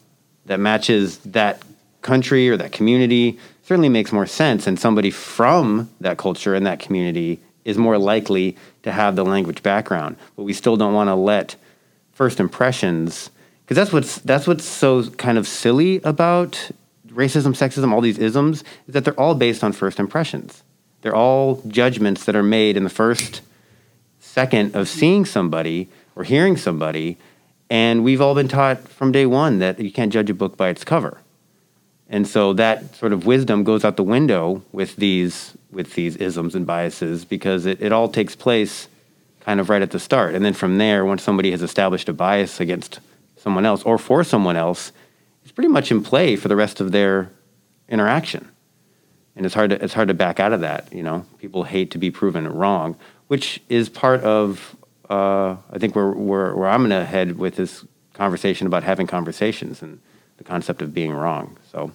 that 0.46 0.60
matches 0.60 1.18
that 1.18 1.62
country 2.02 2.48
or 2.48 2.56
that 2.56 2.72
community 2.72 3.38
certainly 3.62 3.88
makes 3.88 4.12
more 4.12 4.26
sense, 4.26 4.66
and 4.66 4.78
somebody 4.78 5.10
from 5.10 5.90
that 6.00 6.16
culture 6.16 6.54
and 6.54 6.66
that 6.66 6.80
community 6.80 7.40
is 7.68 7.76
more 7.76 7.98
likely 7.98 8.56
to 8.82 8.90
have 8.90 9.14
the 9.14 9.24
language 9.24 9.62
background. 9.62 10.16
But 10.36 10.44
we 10.44 10.54
still 10.54 10.78
don't 10.78 10.94
want 10.94 11.08
to 11.08 11.14
let 11.14 11.54
first 12.12 12.40
impressions 12.40 13.30
because 13.60 13.76
that's 13.76 13.92
what's 13.92 14.16
that's 14.20 14.46
what's 14.46 14.64
so 14.64 15.10
kind 15.10 15.36
of 15.36 15.46
silly 15.46 16.00
about 16.02 16.70
racism, 17.10 17.52
sexism, 17.52 17.92
all 17.92 18.00
these 18.00 18.18
isms 18.18 18.64
is 18.86 18.94
that 18.94 19.04
they're 19.04 19.20
all 19.20 19.34
based 19.34 19.62
on 19.62 19.72
first 19.72 20.00
impressions. 20.00 20.62
They're 21.02 21.14
all 21.14 21.60
judgments 21.68 22.24
that 22.24 22.34
are 22.34 22.42
made 22.42 22.78
in 22.78 22.84
the 22.84 22.90
first 22.90 23.42
second 24.18 24.74
of 24.74 24.88
seeing 24.88 25.26
somebody 25.26 25.88
or 26.16 26.24
hearing 26.24 26.56
somebody, 26.56 27.18
and 27.68 28.02
we've 28.02 28.22
all 28.22 28.34
been 28.34 28.48
taught 28.48 28.88
from 28.88 29.12
day 29.12 29.26
one 29.26 29.58
that 29.58 29.78
you 29.78 29.92
can't 29.92 30.12
judge 30.12 30.30
a 30.30 30.34
book 30.34 30.56
by 30.56 30.70
its 30.70 30.84
cover. 30.84 31.18
And 32.08 32.26
so 32.26 32.54
that 32.54 32.96
sort 32.96 33.12
of 33.12 33.26
wisdom 33.26 33.62
goes 33.62 33.84
out 33.84 33.96
the 33.96 34.02
window 34.02 34.62
with 34.72 34.96
these 34.96 35.57
with 35.70 35.94
these 35.94 36.16
isms 36.16 36.54
and 36.54 36.66
biases 36.66 37.24
because 37.24 37.66
it, 37.66 37.80
it 37.82 37.92
all 37.92 38.08
takes 38.08 38.34
place 38.34 38.88
kind 39.40 39.60
of 39.60 39.68
right 39.68 39.82
at 39.82 39.90
the 39.90 39.98
start. 39.98 40.34
And 40.34 40.44
then 40.44 40.54
from 40.54 40.78
there, 40.78 41.04
once 41.04 41.22
somebody 41.22 41.50
has 41.50 41.62
established 41.62 42.08
a 42.08 42.12
bias 42.12 42.60
against 42.60 43.00
someone 43.36 43.64
else 43.64 43.82
or 43.82 43.98
for 43.98 44.24
someone 44.24 44.56
else, 44.56 44.92
it's 45.42 45.52
pretty 45.52 45.68
much 45.68 45.90
in 45.90 46.02
play 46.02 46.36
for 46.36 46.48
the 46.48 46.56
rest 46.56 46.80
of 46.80 46.92
their 46.92 47.30
interaction. 47.88 48.48
And 49.36 49.46
it's 49.46 49.54
hard 49.54 49.70
to 49.70 49.82
it's 49.82 49.94
hard 49.94 50.08
to 50.08 50.14
back 50.14 50.40
out 50.40 50.52
of 50.52 50.60
that. 50.60 50.92
You 50.92 51.02
know, 51.02 51.24
people 51.38 51.62
hate 51.62 51.92
to 51.92 51.98
be 51.98 52.10
proven 52.10 52.48
wrong, 52.48 52.96
which 53.28 53.60
is 53.68 53.88
part 53.88 54.22
of 54.22 54.76
uh, 55.08 55.56
I 55.70 55.78
think 55.78 55.94
where 55.94 56.10
where 56.10 56.54
where 56.56 56.68
I'm 56.68 56.80
going 56.80 56.90
to 56.90 57.06
head 57.06 57.38
with 57.38 57.56
this 57.56 57.84
conversation 58.14 58.66
about 58.66 58.82
having 58.82 59.06
conversations 59.06 59.80
and 59.80 60.00
the 60.38 60.44
concept 60.44 60.82
of 60.82 60.92
being 60.92 61.12
wrong. 61.12 61.56
So, 61.70 61.92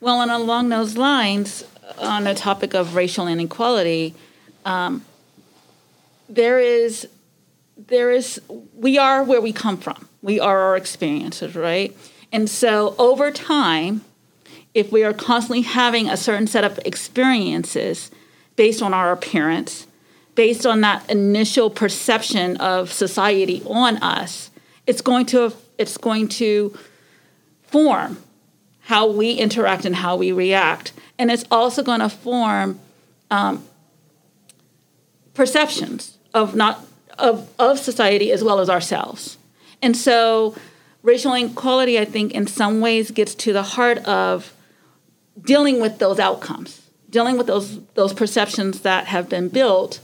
Well, 0.00 0.22
and 0.22 0.30
along 0.30 0.70
those 0.70 0.96
lines, 0.96 1.64
on 1.98 2.24
the 2.24 2.34
topic 2.34 2.74
of 2.74 2.94
racial 2.94 3.26
inequality, 3.26 4.14
um, 4.64 5.04
there 6.28 6.58
is, 6.58 7.08
there 7.76 8.10
is, 8.10 8.40
we 8.74 8.98
are 8.98 9.22
where 9.22 9.40
we 9.40 9.52
come 9.52 9.76
from. 9.76 10.08
We 10.22 10.40
are 10.40 10.58
our 10.58 10.76
experiences, 10.76 11.54
right? 11.54 11.96
And 12.32 12.50
so 12.50 12.94
over 12.98 13.30
time, 13.30 14.04
if 14.74 14.92
we 14.92 15.04
are 15.04 15.12
constantly 15.12 15.62
having 15.62 16.08
a 16.08 16.16
certain 16.16 16.46
set 16.46 16.64
of 16.64 16.78
experiences 16.84 18.10
based 18.56 18.82
on 18.82 18.92
our 18.92 19.12
appearance, 19.12 19.86
based 20.34 20.66
on 20.66 20.82
that 20.82 21.08
initial 21.10 21.70
perception 21.70 22.56
of 22.58 22.92
society 22.92 23.62
on 23.66 23.96
us, 23.98 24.50
it's 24.86 25.00
going 25.00 25.26
to 25.26 25.52
it's 25.78 25.96
going 25.96 26.28
to 26.28 26.76
form 27.62 28.18
how 28.86 29.10
we 29.10 29.32
interact 29.32 29.84
and 29.84 29.96
how 29.96 30.14
we 30.14 30.30
react, 30.30 30.92
and 31.18 31.28
it's 31.28 31.44
also 31.50 31.82
going 31.82 31.98
to 31.98 32.08
form 32.08 32.78
um, 33.32 33.64
perceptions 35.34 36.18
of 36.32 36.54
not 36.54 36.84
of 37.18 37.50
of 37.58 37.80
society 37.80 38.30
as 38.30 38.44
well 38.44 38.60
as 38.60 38.70
ourselves. 38.70 39.38
And 39.82 39.96
so, 39.96 40.54
racial 41.02 41.34
inequality, 41.34 41.98
I 41.98 42.04
think, 42.04 42.32
in 42.32 42.46
some 42.46 42.80
ways 42.80 43.10
gets 43.10 43.34
to 43.34 43.52
the 43.52 43.64
heart 43.64 43.98
of 44.06 44.54
dealing 45.42 45.80
with 45.80 45.98
those 45.98 46.20
outcomes, 46.20 46.88
dealing 47.10 47.36
with 47.36 47.48
those 47.48 47.80
those 47.94 48.12
perceptions 48.12 48.82
that 48.82 49.06
have 49.06 49.28
been 49.28 49.48
built 49.48 49.98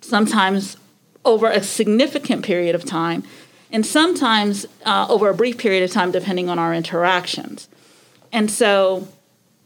sometimes 0.00 0.76
over 1.24 1.48
a 1.48 1.62
significant 1.62 2.44
period 2.44 2.74
of 2.74 2.84
time, 2.84 3.22
and 3.70 3.86
sometimes 3.86 4.66
uh, 4.84 5.06
over 5.08 5.28
a 5.28 5.34
brief 5.34 5.58
period 5.58 5.84
of 5.84 5.92
time, 5.92 6.10
depending 6.10 6.48
on 6.48 6.58
our 6.58 6.74
interactions. 6.74 7.68
And 8.32 8.50
so, 8.50 9.08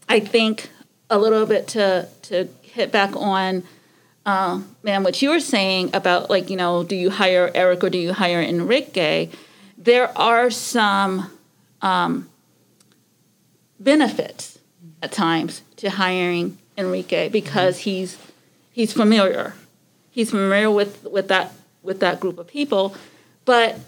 I 0.08 0.20
think 0.20 0.70
a 1.10 1.18
little 1.18 1.46
bit 1.46 1.68
to 1.68 2.08
to 2.22 2.48
hit 2.62 2.90
back 2.90 3.14
on, 3.16 3.62
uh, 4.26 4.60
man, 4.82 5.02
what 5.02 5.20
you 5.22 5.30
were 5.30 5.40
saying 5.40 5.90
about 5.94 6.30
like 6.30 6.50
you 6.50 6.56
know, 6.56 6.84
do 6.84 6.96
you 6.96 7.10
hire 7.10 7.50
Eric 7.54 7.84
or 7.84 7.90
do 7.90 7.98
you 7.98 8.12
hire 8.12 8.40
Enrique? 8.40 9.28
There 9.76 10.16
are 10.16 10.50
some 10.50 11.30
um, 11.82 12.30
benefits 13.78 14.58
at 15.02 15.12
times 15.12 15.62
to 15.76 15.90
hiring 15.90 16.58
Enrique 16.78 17.28
because 17.28 17.78
he's 17.78 18.18
he's 18.72 18.92
familiar 18.92 19.54
he's 20.14 20.30
familiar 20.30 20.70
with, 20.70 21.04
with 21.04 21.28
that 21.28 21.52
with 21.82 22.00
that 22.00 22.20
group 22.20 22.38
of 22.38 22.46
people, 22.46 22.94
but 23.44 23.78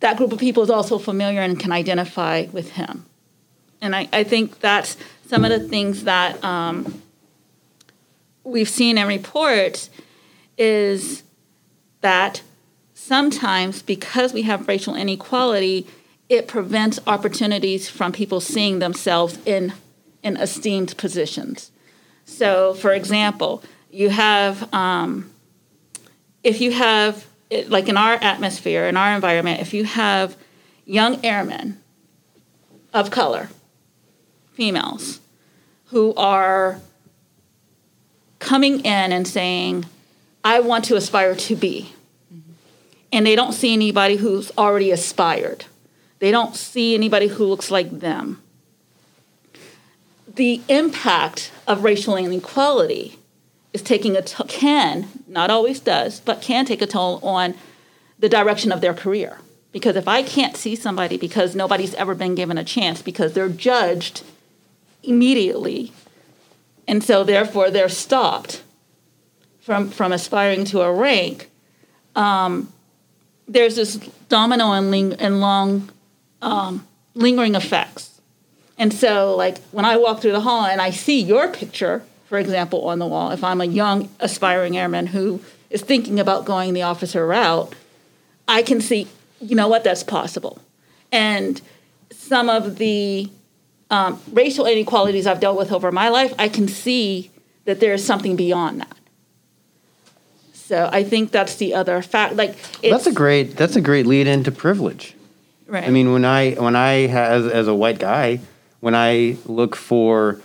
that 0.00 0.16
group 0.16 0.32
of 0.32 0.38
people 0.40 0.64
is 0.64 0.70
also 0.70 0.98
familiar 0.98 1.40
and 1.40 1.60
can 1.60 1.70
identify 1.70 2.46
with 2.52 2.72
him. 2.72 3.04
And 3.82 3.94
I, 3.94 4.08
I 4.12 4.24
think 4.24 4.60
that's 4.60 4.96
some 5.26 5.44
of 5.44 5.50
the 5.50 5.60
things 5.60 6.04
that 6.04 6.42
um, 6.42 7.02
we've 8.44 8.68
seen 8.68 8.96
in 8.96 9.06
reports 9.06 9.90
is 10.56 11.22
that 12.00 12.42
sometimes 12.94 13.82
because 13.82 14.32
we 14.32 14.42
have 14.42 14.66
racial 14.68 14.94
inequality, 14.94 15.86
it 16.28 16.48
prevents 16.48 16.98
opportunities 17.06 17.90
from 17.90 18.12
people 18.12 18.40
seeing 18.40 18.78
themselves 18.78 19.38
in 19.44 19.74
in 20.22 20.36
esteemed 20.36 20.96
positions. 20.96 21.72
So, 22.24 22.74
for 22.74 22.92
example, 22.92 23.62
you 23.90 24.08
have 24.08 24.72
um, 24.72 25.32
if 26.42 26.60
you 26.60 26.72
have, 26.72 27.26
like 27.68 27.88
in 27.88 27.96
our 27.96 28.14
atmosphere, 28.14 28.86
in 28.86 28.96
our 28.96 29.14
environment, 29.14 29.60
if 29.60 29.74
you 29.74 29.84
have 29.84 30.36
young 30.84 31.24
airmen 31.24 31.80
of 32.92 33.10
color, 33.10 33.48
females, 34.52 35.20
who 35.86 36.14
are 36.14 36.80
coming 38.38 38.80
in 38.80 39.12
and 39.12 39.26
saying, 39.26 39.86
I 40.44 40.60
want 40.60 40.84
to 40.86 40.96
aspire 40.96 41.34
to 41.34 41.56
be. 41.56 41.92
And 43.12 43.26
they 43.26 43.36
don't 43.36 43.52
see 43.52 43.72
anybody 43.72 44.16
who's 44.16 44.50
already 44.56 44.90
aspired. 44.90 45.66
They 46.18 46.30
don't 46.30 46.56
see 46.56 46.94
anybody 46.94 47.28
who 47.28 47.44
looks 47.44 47.70
like 47.70 47.90
them. 47.90 48.42
The 50.26 50.62
impact 50.68 51.52
of 51.66 51.84
racial 51.84 52.16
inequality 52.16 53.18
is 53.72 53.82
taking 53.82 54.16
a 54.16 54.22
t- 54.22 54.44
can 54.44 55.08
not 55.26 55.50
always 55.50 55.80
does 55.80 56.20
but 56.20 56.42
can 56.42 56.64
take 56.64 56.82
a 56.82 56.86
toll 56.86 57.18
on 57.22 57.54
the 58.18 58.28
direction 58.28 58.70
of 58.70 58.80
their 58.80 58.94
career 58.94 59.38
because 59.72 59.96
if 59.96 60.06
i 60.06 60.22
can't 60.22 60.56
see 60.56 60.76
somebody 60.76 61.16
because 61.16 61.56
nobody's 61.56 61.94
ever 61.94 62.14
been 62.14 62.34
given 62.34 62.58
a 62.58 62.64
chance 62.64 63.00
because 63.02 63.32
they're 63.32 63.48
judged 63.48 64.22
immediately. 65.02 65.92
And 66.86 67.02
so 67.02 67.24
therefore 67.24 67.70
they're 67.70 67.88
stopped 67.88 68.62
from 69.60 69.90
from 69.90 70.12
aspiring 70.12 70.64
to 70.66 70.80
a 70.80 70.92
rank. 70.92 71.50
Um, 72.16 72.72
there's 73.48 73.76
this 73.76 73.96
domino 74.28 74.72
and, 74.72 74.90
ling- 74.90 75.14
and 75.14 75.40
long 75.40 75.90
um, 76.40 76.86
lingering 77.14 77.54
effects. 77.54 78.20
And 78.78 78.92
so 78.92 79.36
like 79.36 79.58
when 79.70 79.84
i 79.84 79.96
walk 79.96 80.20
through 80.20 80.32
the 80.32 80.40
hall 80.40 80.64
and 80.64 80.80
i 80.80 80.90
see 80.90 81.20
your 81.20 81.48
picture 81.48 82.02
for 82.32 82.38
example, 82.38 82.88
on 82.88 82.98
the 82.98 83.04
wall, 83.04 83.30
if 83.32 83.44
I'm 83.44 83.60
a 83.60 83.66
young 83.66 84.08
aspiring 84.18 84.78
airman 84.78 85.08
who 85.08 85.42
is 85.68 85.82
thinking 85.82 86.18
about 86.18 86.46
going 86.46 86.72
the 86.72 86.80
officer 86.80 87.26
route, 87.26 87.74
I 88.48 88.62
can 88.62 88.80
see, 88.80 89.06
you 89.38 89.54
know 89.54 89.68
what, 89.68 89.84
that's 89.84 90.02
possible. 90.02 90.58
And 91.12 91.60
some 92.10 92.48
of 92.48 92.78
the 92.78 93.28
um, 93.92 94.18
racial 94.32 94.64
inequalities 94.66 95.26
I've 95.26 95.38
dealt 95.38 95.58
with 95.58 95.70
over 95.70 95.92
my 95.92 96.08
life, 96.08 96.34
I 96.38 96.48
can 96.48 96.66
see 96.66 97.30
that 97.66 97.78
there 97.78 97.92
is 97.92 98.04
something 98.04 98.36
beyond 98.36 98.80
that. 98.80 98.96
So 100.54 100.88
I 100.90 101.04
think 101.04 101.30
that's 101.30 101.56
the 101.56 101.74
other 101.74 102.00
fact. 102.00 102.34
Like 102.34 102.56
that's 102.80 103.06
a 103.06 103.12
great 103.12 103.56
that's 103.56 103.76
a 103.76 103.80
great 103.82 104.06
lead 104.06 104.26
into 104.26 104.50
privilege. 104.50 105.14
Right. 105.66 105.84
I 105.84 105.90
mean, 105.90 106.12
when 106.12 106.24
I 106.24 106.52
when 106.52 106.74
I 106.74 107.06
as 107.08 107.46
as 107.46 107.68
a 107.68 107.74
white 107.74 107.98
guy, 107.98 108.40
when 108.80 108.94
I 108.94 109.36
look 109.44 109.76
for 109.76 110.40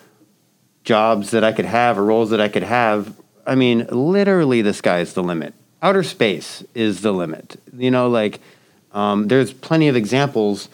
jobs 0.83 1.31
that 1.31 1.45
I 1.45 1.53
could 1.53 1.65
have 1.65 1.97
or 1.97 2.03
roles 2.03 2.31
that 2.31 2.41
I 2.41 2.49
could 2.49 2.63
have, 2.63 3.15
I 3.45 3.55
mean, 3.55 3.87
literally 3.89 4.61
the 4.61 4.73
sky's 4.73 5.13
the 5.13 5.23
limit. 5.23 5.53
Outer 5.81 6.03
space 6.03 6.65
is 6.75 7.01
the 7.01 7.13
limit. 7.13 7.55
You 7.73 7.91
know, 7.91 8.09
like 8.09 8.41
um, 8.91 9.29
there's 9.29 9.53
plenty 9.53 9.87
of 9.87 9.95
examples 9.95 10.67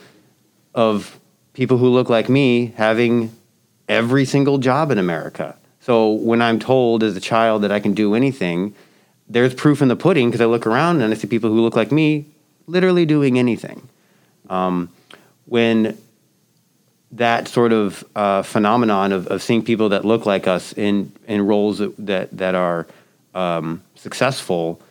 of 0.74 1.20
people 1.54 1.78
who 1.78 1.90
look 1.90 2.10
like 2.10 2.30
me 2.30 2.74
having 2.76 3.32
every 3.88 4.26
single 4.26 4.58
job 4.58 4.92
in 4.92 4.98
America. 4.98 5.56
So 5.80 6.12
when 6.12 6.42
I'm 6.42 6.60
told 6.60 7.04
as 7.04 7.16
a 7.16 7.22
child 7.22 7.64
that 7.64 7.72
I 7.72 7.80
can 7.80 7.94
do 7.94 8.16
anything, 8.16 8.74
there's 9.28 9.54
proof 9.54 9.82
in 9.82 9.88
the 9.88 9.96
pudding 9.96 10.30
because 10.30 10.42
I 10.42 10.46
look 10.46 10.66
around 10.66 11.02
and 11.02 11.14
I 11.14 11.18
see 11.18 11.28
people 11.28 11.50
who 11.50 11.62
look 11.62 11.76
like 11.76 11.92
me 11.92 12.26
literally 12.68 13.06
doing 13.06 13.38
anything. 13.38 13.88
Um, 14.50 14.90
when 15.46 15.98
that 17.14 17.48
sort 17.48 17.74
of 17.74 18.04
uh, 18.16 18.42
phenomenon 18.42 19.12
of, 19.12 19.28
of 19.28 19.42
seeing 19.42 19.64
people 19.64 19.90
that 19.90 20.04
look 20.04 20.26
like 20.26 20.48
us 20.48 20.74
in 20.74 21.12
in 21.28 21.46
roles 21.46 21.80
that 21.98 22.36
that, 22.36 22.56
are 22.56 22.88
um, 23.36 23.84
successful 23.96 24.82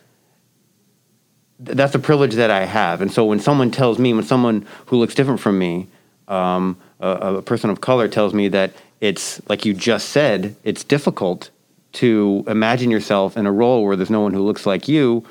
th- 1.63 1.77
that's 1.77 1.95
a 1.95 1.99
privilege 1.99 2.35
that 2.35 2.49
I 2.49 2.65
have 2.65 3.01
and 3.01 3.11
so 3.11 3.25
when 3.25 3.39
someone 3.39 3.71
tells 3.71 3.99
me 3.99 4.13
when 4.13 4.23
someone 4.23 4.65
who 4.87 4.97
looks 4.97 5.15
different 5.15 5.41
from 5.41 5.59
me 5.59 5.87
um, 6.27 6.77
a, 6.99 7.37
a, 7.37 7.41
person 7.41 7.69
of 7.69 7.81
color 7.81 8.07
tells 8.07 8.33
me 8.33 8.47
that 8.47 8.71
it's 9.01 9.41
like 9.49 9.65
you 9.65 9.73
just 9.73 10.09
said 10.09 10.55
it's 10.63 10.83
difficult 10.83 11.49
to 11.93 12.43
imagine 12.47 12.89
yourself 12.89 13.37
in 13.37 13.45
a 13.45 13.51
role 13.51 13.83
where 13.85 13.95
there's 13.95 14.09
no 14.09 14.21
one 14.21 14.33
who 14.33 14.41
looks 14.41 14.65
like 14.65 14.87
you 14.87 15.25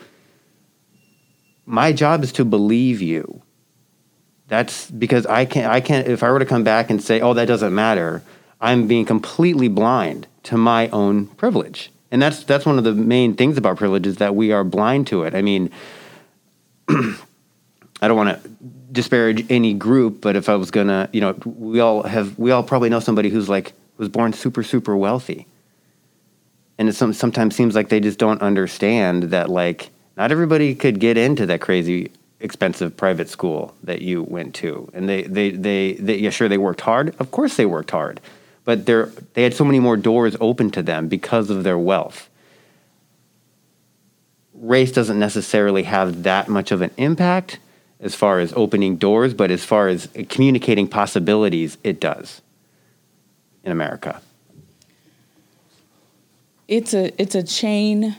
my 1.65 1.93
job 1.93 2.23
is 2.23 2.33
to 2.33 2.45
believe 2.45 3.01
you 3.01 3.43
that's 4.53 4.91
because 4.91 5.25
I 5.25 5.47
can't. 5.47 5.73
I 5.73 5.81
can't. 5.81 6.07
If 6.07 6.23
I 6.23 6.31
were 6.31 6.39
to 6.39 6.45
come 6.45 6.63
back 6.63 6.91
and 6.91 7.03
say, 7.03 7.23
"Oh, 7.23 7.33
that 7.33 7.47
doesn't 7.47 7.75
matter," 7.75 8.23
I'm 8.61 8.87
being 8.87 9.07
completely 9.07 9.69
blind 9.69 10.27
to 10.43 10.59
my 10.59 10.91
own 10.91 11.29
privilege, 11.29 11.91
and 12.11 12.21
that's 12.21 12.45
that's 12.45 12.67
one 12.67 12.77
of 12.77 12.85
the 12.85 12.93
main 12.93 13.33
things 13.33 13.57
about 13.57 13.79
privilege 13.79 14.07
is 14.07 14.17
that 14.17 14.37
we 14.37 14.53
are 14.53 14.63
blind 14.63 15.07
to 15.07 15.23
it. 15.23 15.35
I 15.35 15.41
mean, 15.41 15.71
I 18.03 18.09
don't 18.09 18.17
want 18.17 18.43
to 18.43 18.51
disparage 18.91 19.47
any 19.49 19.75
group, 19.75 20.21
but 20.21 20.35
if 20.35 20.49
I 20.49 20.57
was 20.57 20.73
gonna, 20.73 21.09
you 21.13 21.21
know, 21.21 21.35
we 21.45 21.79
all 21.79 22.03
have, 22.03 22.37
we 22.37 22.51
all 22.51 22.65
probably 22.65 22.89
know 22.89 22.99
somebody 22.99 23.31
who's 23.31 23.49
like 23.49 23.73
was 23.97 24.09
born 24.09 24.33
super 24.33 24.65
super 24.65 24.97
wealthy, 24.97 25.47
and 26.79 26.89
it 26.89 26.95
some, 26.95 27.13
sometimes 27.13 27.55
seems 27.55 27.77
like 27.77 27.91
they 27.91 28.01
just 28.01 28.19
don't 28.19 28.43
understand 28.43 29.25
that 29.25 29.49
like 29.49 29.91
not 30.17 30.33
everybody 30.33 30.75
could 30.75 30.99
get 30.99 31.17
into 31.17 31.47
that 31.47 31.61
crazy 31.61 32.11
expensive 32.41 32.97
private 32.97 33.29
school 33.29 33.73
that 33.85 34.03
you 34.03 34.25
went 34.25 34.57
to, 34.57 34.91
and 34.93 35.09
they 35.09 35.23
they 35.23 35.51
they, 35.51 35.93
they 35.93 36.17
yeah 36.17 36.31
sure 36.31 36.49
they 36.49 36.59
worked 36.59 36.81
hard. 36.81 37.15
Of 37.21 37.31
course 37.31 37.57
they 37.57 37.67
worked 37.67 37.93
hard, 37.93 38.21
but 38.65 38.85
they 38.85 39.05
they 39.35 39.45
had 39.45 39.55
so 39.55 39.65
many 39.65 39.79
more 39.79 39.97
doors 39.97 40.37
open 40.41 40.71
to 40.73 40.83
them 40.83 41.07
because 41.07 41.51
of 41.51 41.63
their 41.63 41.79
wealth. 41.79 42.29
Race 44.55 44.91
doesn't 44.91 45.21
necessarily 45.21 45.85
have 45.85 46.25
that 46.25 46.49
much 46.49 46.73
of 46.73 46.83
an 46.83 46.91
impact 46.97 47.61
as 48.03 48.17
far 48.17 48.41
as 48.41 48.53
opening 48.55 48.97
doors, 48.97 49.33
but 49.33 49.51
as 49.51 49.65
far 49.65 49.89
as 49.89 50.09
communicating 50.29 50.89
possibilities, 50.89 51.79
it 51.85 52.01
does 52.01 52.43
in 53.63 53.71
America. 53.71 54.21
It's 56.67 56.93
a 56.93 57.13
it's 57.21 57.35
a 57.35 57.43
chain 57.43 58.17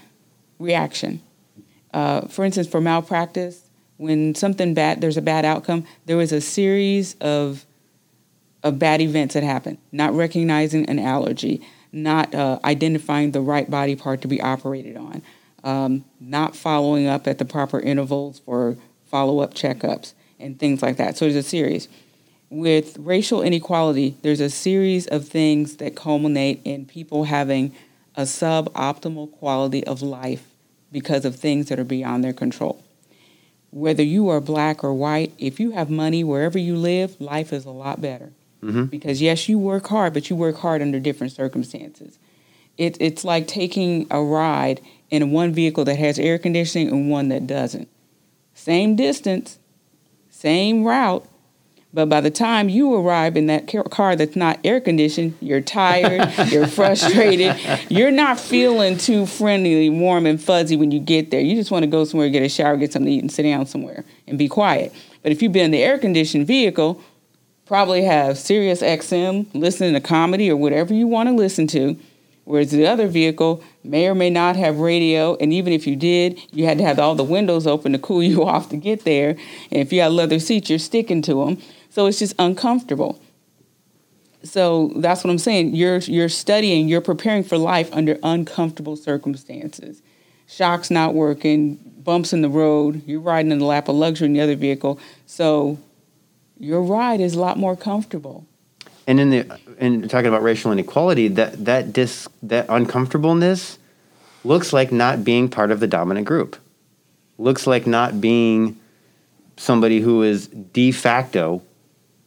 reaction. 0.57 1.21
Uh, 1.93 2.21
for 2.27 2.45
instance, 2.45 2.67
for 2.67 2.81
malpractice, 2.81 3.69
when 3.97 4.33
something 4.35 4.73
bad, 4.73 5.01
there's 5.01 5.17
a 5.17 5.21
bad 5.21 5.45
outcome. 5.45 5.85
There 6.05 6.17
was 6.17 6.31
a 6.31 6.41
series 6.41 7.15
of 7.15 7.65
of 8.63 8.79
bad 8.79 9.01
events 9.01 9.33
that 9.33 9.43
happened. 9.43 9.77
Not 9.91 10.13
recognizing 10.13 10.87
an 10.89 10.97
allergy, 10.97 11.61
not 11.91 12.33
uh, 12.33 12.59
identifying 12.63 13.31
the 13.31 13.41
right 13.41 13.69
body 13.69 13.95
part 13.95 14.21
to 14.21 14.27
be 14.27 14.39
operated 14.39 14.95
on, 14.95 15.21
um, 15.65 16.05
not 16.21 16.55
following 16.55 17.07
up 17.07 17.27
at 17.27 17.37
the 17.37 17.45
proper 17.45 17.79
intervals 17.79 18.39
for 18.39 18.77
follow 19.13 19.41
up 19.41 19.53
checkups 19.53 20.13
and 20.39 20.57
things 20.57 20.81
like 20.81 20.97
that. 20.97 21.15
So 21.15 21.25
there's 21.25 21.35
a 21.35 21.47
series. 21.47 21.87
With 22.49 22.97
racial 22.97 23.43
inequality, 23.43 24.17
there's 24.23 24.39
a 24.39 24.49
series 24.49 25.05
of 25.05 25.27
things 25.27 25.75
that 25.75 25.95
culminate 25.95 26.61
in 26.65 26.87
people 26.87 27.25
having 27.25 27.75
a 28.15 28.23
suboptimal 28.23 29.31
quality 29.33 29.85
of 29.85 30.01
life 30.01 30.47
because 30.91 31.25
of 31.25 31.35
things 31.35 31.69
that 31.69 31.77
are 31.77 31.83
beyond 31.83 32.23
their 32.23 32.33
control. 32.33 32.83
Whether 33.69 34.01
you 34.01 34.29
are 34.29 34.41
black 34.41 34.83
or 34.83 34.95
white, 34.95 35.31
if 35.37 35.59
you 35.59 35.71
have 35.71 35.91
money 35.91 36.23
wherever 36.23 36.57
you 36.57 36.75
live, 36.75 37.21
life 37.21 37.53
is 37.53 37.65
a 37.65 37.71
lot 37.71 38.01
better. 38.01 38.31
Mm-hmm. 38.63 38.85
Because 38.85 39.21
yes, 39.21 39.47
you 39.47 39.59
work 39.59 39.85
hard, 39.89 40.15
but 40.15 40.31
you 40.31 40.35
work 40.35 40.57
hard 40.57 40.81
under 40.81 40.99
different 40.99 41.33
circumstances. 41.33 42.17
It, 42.79 42.97
it's 42.99 43.23
like 43.23 43.47
taking 43.47 44.07
a 44.09 44.23
ride 44.23 44.81
in 45.11 45.29
one 45.29 45.53
vehicle 45.53 45.85
that 45.85 45.99
has 45.99 46.17
air 46.17 46.39
conditioning 46.39 46.87
and 46.89 47.11
one 47.11 47.29
that 47.29 47.45
doesn't. 47.45 47.89
Same 48.53 48.95
distance, 48.95 49.59
same 50.29 50.83
route, 50.83 51.27
but 51.93 52.09
by 52.09 52.21
the 52.21 52.31
time 52.31 52.69
you 52.69 52.95
arrive 52.95 53.37
in 53.37 53.45
that 53.47 53.67
car 53.91 54.15
that's 54.15 54.35
not 54.35 54.59
air 54.63 54.81
conditioned, 54.81 55.37
you're 55.39 55.61
tired, 55.61 56.33
you're 56.51 56.65
frustrated, 56.65 57.55
you're 57.89 58.11
not 58.11 58.39
feeling 58.39 58.97
too 58.97 59.27
friendly, 59.27 59.89
warm, 59.91 60.25
and 60.25 60.41
fuzzy 60.41 60.75
when 60.75 60.89
you 60.89 60.99
get 60.99 61.29
there. 61.29 61.39
You 61.39 61.55
just 61.55 61.69
want 61.69 61.83
to 61.83 61.87
go 61.87 62.03
somewhere, 62.03 62.29
get 62.29 62.41
a 62.41 62.49
shower, 62.49 62.77
get 62.77 62.91
something 62.91 63.11
to 63.11 63.15
eat, 63.15 63.21
and 63.21 63.31
sit 63.31 63.43
down 63.43 63.67
somewhere 63.67 64.03
and 64.27 64.39
be 64.39 64.47
quiet. 64.47 64.91
But 65.21 65.31
if 65.31 65.43
you've 65.43 65.51
been 65.51 65.65
in 65.65 65.71
the 65.71 65.83
air 65.83 65.99
conditioned 65.99 66.47
vehicle, 66.47 66.99
probably 67.67 68.03
have 68.03 68.39
Sirius 68.39 68.81
XM, 68.81 69.47
listening 69.53 69.93
to 69.93 70.01
comedy 70.01 70.49
or 70.49 70.57
whatever 70.57 70.95
you 70.95 71.05
want 71.05 71.29
to 71.29 71.35
listen 71.35 71.67
to. 71.67 71.95
Whereas 72.45 72.71
the 72.71 72.85
other 72.85 73.07
vehicle 73.07 73.63
may 73.83 74.07
or 74.07 74.15
may 74.15 74.29
not 74.29 74.55
have 74.57 74.79
radio, 74.79 75.35
and 75.37 75.53
even 75.53 75.71
if 75.71 75.87
you 75.87 75.95
did, 75.95 76.41
you 76.51 76.65
had 76.65 76.77
to 76.77 76.83
have 76.83 76.99
all 76.99 77.15
the 77.15 77.23
windows 77.23 77.65
open 77.65 77.93
to 77.93 77.99
cool 77.99 78.21
you 78.31 78.43
off 78.43 78.69
to 78.69 78.77
get 78.77 79.05
there. 79.05 79.29
And 79.71 79.81
if 79.81 79.93
you 79.93 80.01
had 80.01 80.11
leather 80.11 80.39
seats, 80.39 80.69
you're 80.69 80.79
sticking 80.79 81.21
to 81.23 81.45
them. 81.45 81.61
So 81.89 82.05
it's 82.07 82.19
just 82.19 82.35
uncomfortable. 82.39 83.21
So 84.43 84.91
that's 84.97 85.23
what 85.23 85.31
I'm 85.31 85.37
saying. 85.37 85.73
You're 85.73 85.99
you're 85.99 86.27
studying, 86.27 86.89
you're 86.89 87.01
preparing 87.01 87.43
for 87.43 87.57
life 87.57 87.89
under 87.93 88.19
uncomfortable 88.23 88.97
circumstances. 88.97 90.01
Shocks 90.47 90.91
not 90.91 91.13
working, 91.13 91.75
bumps 91.75 92.33
in 92.33 92.41
the 92.41 92.49
road, 92.49 93.03
you're 93.05 93.21
riding 93.21 93.51
in 93.51 93.59
the 93.59 93.65
lap 93.65 93.87
of 93.87 93.95
luxury 93.95 94.27
in 94.27 94.33
the 94.33 94.41
other 94.41 94.57
vehicle. 94.57 94.99
So 95.25 95.79
your 96.59 96.81
ride 96.81 97.21
is 97.21 97.35
a 97.35 97.39
lot 97.39 97.57
more 97.57 97.77
comfortable. 97.77 98.45
And 99.05 99.19
in 99.19 99.29
the 99.29 99.59
in 99.79 100.07
talking 100.07 100.27
about 100.27 100.43
racial 100.43 100.71
inequality, 100.71 101.27
that 101.29 101.65
that 101.65 101.93
dis 101.93 102.27
that 102.41 102.65
uncomfortableness 102.69 103.77
looks 104.43 104.73
like 104.73 104.91
not 104.91 105.23
being 105.23 105.49
part 105.49 105.71
of 105.71 105.79
the 105.79 105.87
dominant 105.87 106.27
group. 106.27 106.57
Looks 107.37 107.67
like 107.67 107.87
not 107.87 108.21
being 108.21 108.79
somebody 109.57 109.99
who 110.01 110.23
is 110.23 110.47
de 110.47 110.91
facto 110.91 111.61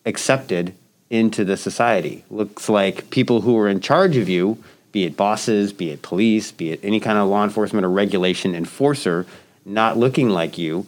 accepted 0.05 0.75
into 1.11 1.45
the 1.45 1.57
society. 1.57 2.25
Looks 2.31 2.69
like 2.69 3.11
people 3.11 3.41
who 3.41 3.59
are 3.59 3.69
in 3.69 3.81
charge 3.81 4.17
of 4.17 4.29
you, 4.29 4.63
be 4.93 5.05
it 5.05 5.17
bosses, 5.17 5.73
be 5.73 5.91
it 5.91 6.03
police, 6.03 6.53
be 6.53 6.71
it 6.71 6.81
any 6.83 7.01
kind 7.01 7.19
of 7.19 7.29
law 7.29 7.45
enforcement 7.45 7.85
or 7.85 7.91
regulation 7.91 8.55
enforcer, 8.55 9.27
not 9.65 9.97
looking 9.97 10.29
like 10.29 10.59
you, 10.59 10.87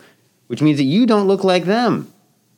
which 0.48 0.62
means 0.62 0.79
that 0.79 0.85
you 0.85 1.07
don't 1.07 1.29
look 1.29 1.44
like 1.44 1.64
them, 1.64 2.12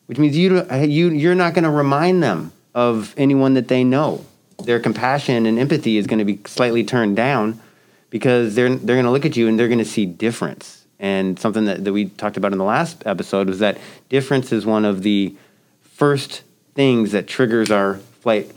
which 0.06 0.18
means 0.18 0.36
you, 0.36 0.64
you, 0.72 1.10
you're 1.10 1.34
not 1.34 1.54
going 1.54 1.64
to 1.64 1.70
remind 1.70 2.22
them 2.22 2.52
of 2.74 3.14
anyone 3.16 3.54
that 3.54 3.68
they 3.68 3.84
know. 3.84 4.24
Their 4.64 4.80
compassion 4.80 5.46
and 5.46 5.58
empathy 5.58 5.96
is 5.96 6.06
going 6.06 6.18
to 6.18 6.24
be 6.24 6.40
slightly 6.46 6.84
turned 6.84 7.16
down 7.16 7.60
because 8.10 8.54
they're, 8.54 8.68
they're 8.68 8.96
going 8.96 9.06
to 9.06 9.10
look 9.10 9.24
at 9.24 9.36
you 9.36 9.48
and 9.48 9.58
they're 9.58 9.68
going 9.68 9.78
to 9.78 9.84
see 9.84 10.06
difference. 10.06 10.84
And 10.98 11.38
something 11.38 11.64
that, 11.64 11.84
that 11.84 11.92
we 11.92 12.06
talked 12.06 12.36
about 12.36 12.52
in 12.52 12.58
the 12.58 12.64
last 12.64 13.02
episode 13.06 13.48
was 13.48 13.60
that 13.60 13.78
difference 14.08 14.52
is 14.52 14.66
one 14.66 14.84
of 14.84 15.02
the 15.02 15.34
first 15.82 16.42
things 16.74 17.12
that 17.12 17.26
triggers 17.26 17.70
our 17.70 17.96
flight, 18.20 18.52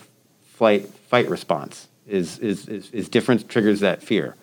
flight, 0.53 0.87
fight 0.87 1.29
response. 1.29 1.87
Is, 2.05 2.37
is, 2.39 2.67
is, 2.67 2.91
is 2.91 3.07
difference 3.07 3.43
triggers 3.43 3.79
that 3.79 4.03
fear. 4.03 4.35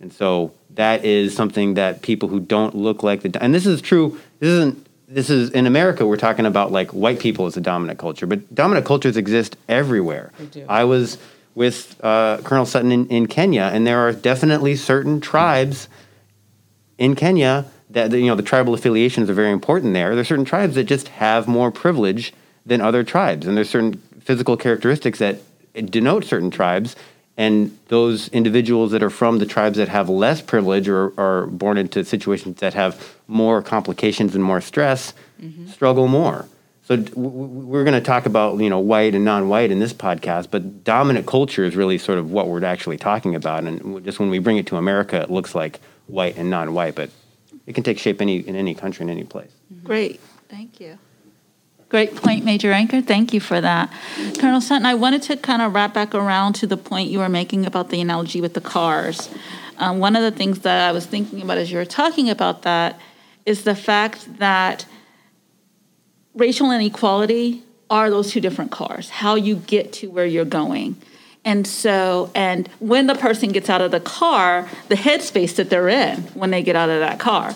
And 0.00 0.12
so 0.12 0.52
that 0.74 1.04
is 1.04 1.34
something 1.34 1.74
that 1.74 2.02
people 2.02 2.28
who 2.28 2.38
don't 2.38 2.76
look 2.76 3.02
like 3.02 3.22
the, 3.22 3.42
and 3.42 3.52
this 3.52 3.66
is 3.66 3.82
true, 3.82 4.20
this 4.38 4.50
isn't, 4.50 4.87
this 5.08 5.30
is 5.30 5.50
in 5.50 5.66
America, 5.66 6.06
we're 6.06 6.18
talking 6.18 6.44
about 6.44 6.70
like 6.70 6.90
white 6.90 7.18
people 7.18 7.46
as 7.46 7.56
a 7.56 7.60
dominant 7.60 7.98
culture, 7.98 8.26
but 8.26 8.54
dominant 8.54 8.86
cultures 8.86 9.16
exist 9.16 9.56
everywhere. 9.68 10.30
They 10.38 10.46
do. 10.46 10.66
I 10.68 10.84
was 10.84 11.18
with 11.54 11.98
uh, 12.04 12.38
Colonel 12.44 12.66
Sutton 12.66 12.92
in, 12.92 13.08
in 13.08 13.26
Kenya, 13.26 13.70
and 13.72 13.86
there 13.86 13.98
are 14.06 14.12
definitely 14.12 14.76
certain 14.76 15.20
tribes 15.20 15.88
in 16.98 17.16
Kenya 17.16 17.64
that, 17.90 18.12
you 18.12 18.26
know, 18.26 18.34
the 18.34 18.42
tribal 18.42 18.74
affiliations 18.74 19.30
are 19.30 19.34
very 19.34 19.50
important 19.50 19.94
there. 19.94 20.10
There 20.10 20.20
are 20.20 20.24
certain 20.24 20.44
tribes 20.44 20.74
that 20.74 20.84
just 20.84 21.08
have 21.08 21.48
more 21.48 21.70
privilege 21.70 22.34
than 22.66 22.82
other 22.82 23.02
tribes. 23.02 23.46
And 23.46 23.56
there's 23.56 23.70
certain 23.70 23.94
physical 24.20 24.58
characteristics 24.58 25.18
that 25.20 25.40
denote 25.72 26.24
certain 26.24 26.50
tribes. 26.50 26.96
And 27.38 27.78
those 27.86 28.26
individuals 28.30 28.90
that 28.90 29.02
are 29.02 29.10
from 29.10 29.38
the 29.38 29.46
tribes 29.46 29.78
that 29.78 29.88
have 29.88 30.08
less 30.08 30.42
privilege 30.42 30.88
or 30.88 31.14
are 31.16 31.46
born 31.46 31.78
into 31.78 32.04
situations 32.04 32.58
that 32.58 32.74
have 32.74 33.16
more 33.28 33.62
complications 33.62 34.34
and 34.34 34.42
more 34.42 34.60
stress 34.60 35.14
mm-hmm. 35.40 35.68
struggle 35.68 36.08
more. 36.08 36.48
So 36.82 36.96
we're 37.14 37.84
going 37.84 37.94
to 37.94 38.00
talk 38.00 38.26
about 38.26 38.58
you 38.58 38.68
know 38.68 38.80
white 38.80 39.14
and 39.14 39.24
non-white 39.24 39.70
in 39.70 39.78
this 39.78 39.92
podcast, 39.92 40.50
but 40.50 40.82
dominant 40.82 41.26
culture 41.26 41.64
is 41.64 41.76
really 41.76 41.96
sort 41.96 42.18
of 42.18 42.32
what 42.32 42.48
we're 42.48 42.64
actually 42.64 42.96
talking 42.96 43.36
about. 43.36 43.64
And 43.64 44.04
just 44.04 44.18
when 44.18 44.30
we 44.30 44.40
bring 44.40 44.56
it 44.56 44.66
to 44.68 44.76
America, 44.76 45.20
it 45.20 45.30
looks 45.30 45.54
like 45.54 45.80
white 46.06 46.36
and 46.36 46.50
non-white, 46.50 46.96
but 46.96 47.10
it 47.66 47.74
can 47.74 47.84
take 47.84 47.98
shape 47.98 48.20
any 48.20 48.38
in 48.38 48.56
any 48.56 48.74
country 48.74 49.04
in 49.04 49.10
any 49.10 49.24
place. 49.24 49.52
Great, 49.84 50.18
thank 50.48 50.80
you. 50.80 50.98
Great 51.88 52.14
point, 52.14 52.44
Major 52.44 52.70
Anker. 52.70 53.00
Thank 53.00 53.32
you 53.32 53.40
for 53.40 53.62
that. 53.62 53.90
Colonel 54.38 54.60
Sutton, 54.60 54.84
I 54.84 54.94
wanted 54.94 55.22
to 55.22 55.38
kind 55.38 55.62
of 55.62 55.72
wrap 55.74 55.94
back 55.94 56.14
around 56.14 56.52
to 56.54 56.66
the 56.66 56.76
point 56.76 57.08
you 57.08 57.18
were 57.18 57.30
making 57.30 57.64
about 57.64 57.88
the 57.88 57.98
analogy 58.00 58.42
with 58.42 58.52
the 58.52 58.60
cars. 58.60 59.30
Um, 59.78 59.98
one 59.98 60.14
of 60.14 60.22
the 60.22 60.30
things 60.30 60.60
that 60.60 60.86
I 60.86 60.92
was 60.92 61.06
thinking 61.06 61.40
about 61.40 61.56
as 61.56 61.72
you 61.72 61.78
were 61.78 61.86
talking 61.86 62.28
about 62.28 62.62
that 62.62 63.00
is 63.46 63.64
the 63.64 63.74
fact 63.74 64.38
that 64.38 64.84
racial 66.34 66.70
inequality 66.70 67.62
are 67.88 68.10
those 68.10 68.32
two 68.32 68.40
different 68.40 68.70
cars, 68.70 69.08
how 69.08 69.34
you 69.34 69.56
get 69.56 69.90
to 69.94 70.10
where 70.10 70.26
you're 70.26 70.44
going. 70.44 70.96
And 71.42 71.66
so, 71.66 72.30
and 72.34 72.68
when 72.80 73.06
the 73.06 73.14
person 73.14 73.50
gets 73.50 73.70
out 73.70 73.80
of 73.80 73.92
the 73.92 74.00
car, 74.00 74.68
the 74.88 74.94
headspace 74.94 75.56
that 75.56 75.70
they're 75.70 75.88
in 75.88 76.20
when 76.34 76.50
they 76.50 76.62
get 76.62 76.76
out 76.76 76.90
of 76.90 77.00
that 77.00 77.18
car. 77.18 77.54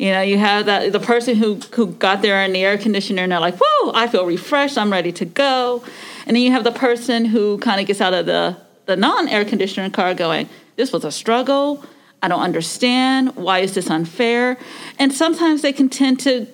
You 0.00 0.12
know, 0.12 0.22
you 0.22 0.38
have 0.38 0.64
that 0.64 0.92
the 0.92 0.98
person 0.98 1.36
who 1.36 1.56
who 1.74 1.88
got 1.88 2.22
there 2.22 2.42
in 2.42 2.54
the 2.54 2.64
air 2.64 2.78
conditioner 2.78 3.24
and 3.24 3.32
they're 3.32 3.38
like, 3.38 3.58
"Whoa, 3.60 3.92
I 3.92 4.06
feel 4.06 4.24
refreshed. 4.24 4.78
I'm 4.78 4.90
ready 4.90 5.12
to 5.12 5.26
go." 5.26 5.84
And 6.26 6.34
then 6.34 6.42
you 6.42 6.52
have 6.52 6.64
the 6.64 6.72
person 6.72 7.26
who 7.26 7.58
kind 7.58 7.82
of 7.82 7.86
gets 7.86 8.00
out 8.00 8.14
of 8.14 8.24
the 8.24 8.56
the 8.86 8.96
non-air 8.96 9.44
conditioner 9.44 9.90
car 9.90 10.14
going, 10.14 10.48
"This 10.76 10.90
was 10.90 11.04
a 11.04 11.10
struggle. 11.10 11.84
I 12.22 12.28
don't 12.28 12.40
understand. 12.40 13.36
Why 13.36 13.58
is 13.58 13.74
this 13.74 13.90
unfair?" 13.90 14.56
And 14.98 15.12
sometimes 15.12 15.60
they 15.60 15.72
can 15.74 15.90
tend 15.90 16.20
to 16.20 16.46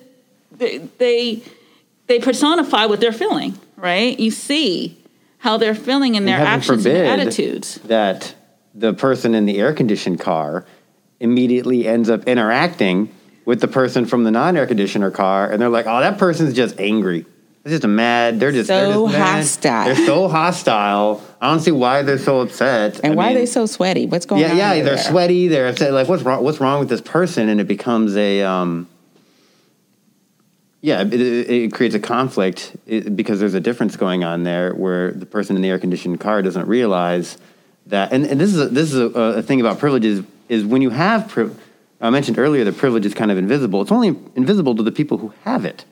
they 0.51 0.79
they, 0.97 1.41
they 2.07 2.19
personify 2.19 2.85
what 2.85 2.99
they're 2.99 3.13
feeling, 3.13 3.57
right? 3.77 4.19
You 4.19 4.29
see 4.29 4.97
how 5.37 5.55
they're 5.55 5.73
feeling 5.73 6.15
in 6.15 6.25
their 6.25 6.39
actions 6.39 6.85
and 6.85 6.97
attitudes. 6.97 7.75
That 7.85 8.35
the 8.75 8.93
person 8.93 9.33
in 9.33 9.45
the 9.45 9.57
air 9.57 9.71
conditioned 9.71 10.19
car 10.19 10.65
immediately 11.21 11.87
ends 11.87 12.09
up 12.09 12.27
interacting 12.27 13.07
with 13.47 13.61
the 13.61 13.67
person 13.67 14.05
from 14.05 14.25
the 14.25 14.29
non-air 14.29 14.67
conditioner 14.67 15.09
car, 15.09 15.49
and 15.49 15.61
they're 15.61 15.69
like, 15.69 15.85
"Oh, 15.87 16.01
that 16.01 16.17
person's 16.17 16.53
just 16.53 16.77
angry. 16.81 17.25
They're 17.63 17.71
just 17.71 17.87
mad. 17.87 18.41
They're 18.41 18.51
just 18.51 18.67
so 18.67 19.07
they're 19.07 19.21
just 19.21 19.63
hostile. 19.63 19.85
They're 19.85 20.05
so 20.05 20.27
hostile. 20.27 21.23
I 21.39 21.49
don't 21.49 21.61
see 21.61 21.71
why 21.71 22.01
they're 22.01 22.17
so 22.17 22.41
upset. 22.41 22.99
And 23.05 23.13
I 23.13 23.15
why 23.15 23.27
mean, 23.27 23.37
are 23.37 23.39
they 23.39 23.45
so 23.45 23.65
sweaty? 23.65 24.05
What's 24.05 24.25
going 24.25 24.41
yeah, 24.41 24.51
on? 24.51 24.57
Yeah, 24.57 24.73
yeah. 24.73 24.83
They're 24.83 24.95
there? 24.95 25.03
sweaty. 25.03 25.47
They're 25.47 25.69
upset. 25.69 25.93
Like, 25.93 26.09
what's 26.09 26.23
wrong? 26.23 26.43
What's 26.43 26.59
wrong 26.59 26.79
with 26.81 26.89
this 26.89 26.99
person? 26.99 27.47
And 27.47 27.61
it 27.61 27.69
becomes 27.69 28.17
a 28.17 28.41
um, 28.41 28.89
yeah, 30.81 31.03
it, 31.03 31.13
it, 31.13 31.71
creates 31.71 31.95
a 31.95 32.01
conflict 32.01 32.75
because 33.15 33.39
there's 33.39 33.53
a 33.53 33.61
difference 33.61 33.95
going 33.95 34.25
on 34.25 34.43
there 34.43 34.73
where 34.73 35.11
the 35.11 35.25
person 35.25 35.55
in 35.55 35.61
the 35.61 35.69
air 35.69 35.79
conditioned 35.79 36.19
car 36.19 36.41
doesn't 36.41 36.67
realize 36.67 37.37
that. 37.85 38.11
And, 38.11 38.25
and 38.25 38.41
this 38.41 38.53
is 38.53 38.59
a, 38.59 38.67
this 38.67 38.93
is 38.93 38.99
a, 38.99 39.19
a 39.19 39.41
thing 39.41 39.61
about 39.61 39.79
privileges 39.79 40.21
is 40.49 40.65
when 40.65 40.81
you 40.81 40.89
have 40.89 41.29
privilege 41.29 41.57
I 41.99 42.09
mentioned 42.09 42.37
earlier 42.37 42.63
that 42.63 42.77
privilege 42.77 43.05
is 43.05 43.13
kind 43.13 43.31
of 43.31 43.37
invisible. 43.37 43.81
It's 43.81 43.91
only 43.91 44.09
invisible 44.35 44.75
to 44.75 44.83
the 44.83 44.91
people 44.91 45.17
who 45.17 45.33
have 45.43 45.65
it. 45.65 45.85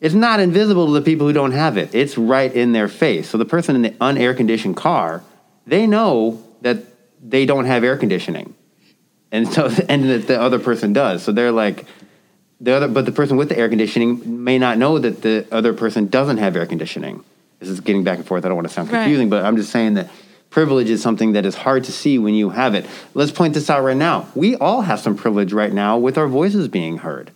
It's 0.00 0.14
not 0.14 0.40
invisible 0.40 0.86
to 0.86 0.92
the 0.92 1.02
people 1.02 1.26
who 1.26 1.32
don't 1.32 1.52
have 1.52 1.76
it. 1.76 1.94
It's 1.94 2.16
right 2.16 2.52
in 2.52 2.72
their 2.72 2.88
face. 2.88 3.28
So 3.28 3.38
the 3.38 3.44
person 3.44 3.76
in 3.76 3.82
the 3.82 3.90
unair 3.90 4.36
conditioned 4.36 4.76
car, 4.76 5.22
they 5.66 5.86
know 5.86 6.42
that 6.62 6.78
they 7.22 7.46
don't 7.46 7.66
have 7.66 7.84
air 7.84 7.96
conditioning. 7.96 8.54
And 9.32 9.48
so 9.48 9.66
and 9.88 10.04
that 10.08 10.26
the 10.26 10.40
other 10.40 10.58
person 10.58 10.92
does. 10.92 11.22
So 11.22 11.32
they're 11.32 11.52
like 11.52 11.86
the 12.60 12.72
other 12.72 12.88
but 12.88 13.06
the 13.06 13.12
person 13.12 13.36
with 13.36 13.48
the 13.48 13.58
air 13.58 13.68
conditioning 13.68 14.42
may 14.44 14.58
not 14.58 14.78
know 14.78 14.98
that 14.98 15.22
the 15.22 15.46
other 15.50 15.72
person 15.72 16.08
doesn't 16.08 16.38
have 16.38 16.56
air 16.56 16.66
conditioning. 16.66 17.24
This 17.58 17.68
is 17.68 17.80
getting 17.80 18.04
back 18.04 18.18
and 18.18 18.26
forth. 18.26 18.44
I 18.44 18.48
don't 18.48 18.56
want 18.56 18.68
to 18.68 18.72
sound 18.74 18.90
Right. 18.90 19.00
confusing, 19.02 19.28
but 19.28 19.44
I'm 19.44 19.56
just 19.56 19.70
saying 19.70 19.94
that 19.94 20.10
privilege 20.50 20.90
is 20.90 21.00
something 21.00 21.32
that 21.32 21.46
is 21.46 21.54
hard 21.54 21.84
to 21.84 21.92
see 21.92 22.18
when 22.18 22.34
you 22.34 22.50
have 22.50 22.74
it. 22.74 22.86
Let's 23.14 23.30
point 23.30 23.54
this 23.54 23.70
out 23.70 23.82
right 23.82 23.96
now. 23.96 24.28
We 24.34 24.56
all 24.56 24.82
have 24.82 25.00
some 25.00 25.16
privilege 25.16 25.52
right 25.52 25.72
now 25.72 25.96
with 25.96 26.18
our 26.18 26.28
voices 26.28 26.68
being 26.68 26.98
heard. 26.98 27.30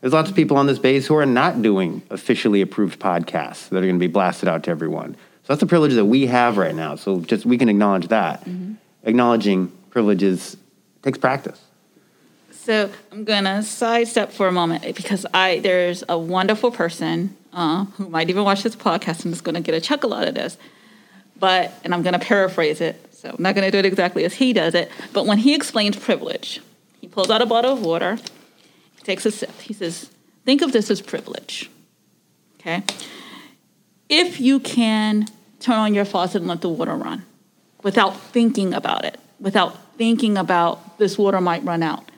There's 0.00 0.12
lots 0.12 0.30
of 0.30 0.36
people 0.36 0.56
on 0.56 0.66
this 0.66 0.78
base 0.78 1.06
who 1.06 1.16
are 1.16 1.26
not 1.26 1.60
doing 1.60 2.02
officially 2.10 2.62
approved 2.62 3.00
podcasts 3.00 3.68
that 3.68 3.78
are 3.78 3.86
going 3.86 3.96
to 3.96 3.98
be 3.98 4.06
blasted 4.06 4.48
out 4.48 4.62
to 4.64 4.70
everyone. 4.70 5.14
So 5.14 5.54
that's 5.54 5.62
a 5.62 5.66
privilege 5.66 5.94
that 5.94 6.06
we 6.06 6.26
have 6.26 6.56
right 6.56 6.74
now. 6.74 6.96
So 6.96 7.20
just 7.20 7.44
we 7.44 7.58
can 7.58 7.68
acknowledge 7.68 8.08
that. 8.08 8.46
Acknowledging 9.04 9.72
privileges 9.90 10.56
takes 11.02 11.18
practice. 11.18 11.60
So 12.52 12.90
I'm 13.10 13.24
gonna 13.24 13.62
sidestep 13.62 14.32
for 14.32 14.46
a 14.46 14.52
moment 14.52 14.94
because 14.94 15.24
I 15.32 15.60
there's 15.60 16.04
a 16.08 16.18
wonderful 16.18 16.70
person 16.70 17.36
uh, 17.54 17.86
who 17.86 18.08
might 18.10 18.28
even 18.28 18.44
watch 18.44 18.62
this 18.62 18.76
podcast 18.76 19.24
and 19.24 19.32
is 19.32 19.40
gonna 19.40 19.62
get 19.62 19.74
a 19.74 19.80
chuckle 19.80 20.12
out 20.12 20.28
of 20.28 20.34
this. 20.34 20.58
But 21.40 21.72
and 21.82 21.92
I'm 21.92 22.02
gonna 22.02 22.18
paraphrase 22.18 22.80
it, 22.80 23.14
so 23.14 23.30
I'm 23.30 23.42
not 23.42 23.54
gonna 23.54 23.70
do 23.70 23.78
it 23.78 23.86
exactly 23.86 24.24
as 24.24 24.34
he 24.34 24.52
does 24.52 24.74
it. 24.74 24.90
But 25.12 25.26
when 25.26 25.38
he 25.38 25.54
explains 25.54 25.96
privilege, 25.96 26.60
he 27.00 27.08
pulls 27.08 27.30
out 27.30 27.42
a 27.42 27.46
bottle 27.46 27.72
of 27.72 27.82
water, 27.82 28.16
he 28.96 29.02
takes 29.02 29.26
a 29.26 29.30
sip. 29.30 29.58
He 29.60 29.72
says, 29.72 30.10
"Think 30.44 30.62
of 30.62 30.72
this 30.72 30.90
as 30.90 31.00
privilege." 31.00 31.70
Okay. 32.60 32.82
If 34.08 34.40
you 34.40 34.60
can 34.60 35.26
turn 35.60 35.76
on 35.76 35.94
your 35.94 36.04
faucet 36.04 36.42
and 36.42 36.48
let 36.48 36.60
the 36.60 36.68
water 36.68 36.94
run 36.94 37.24
without 37.82 38.20
thinking 38.20 38.74
about 38.74 39.04
it, 39.04 39.18
without 39.40 39.96
thinking 39.96 40.36
about 40.36 40.98
this 40.98 41.16
water 41.16 41.40
might 41.40 41.64
run 41.64 41.82
out 41.82 42.10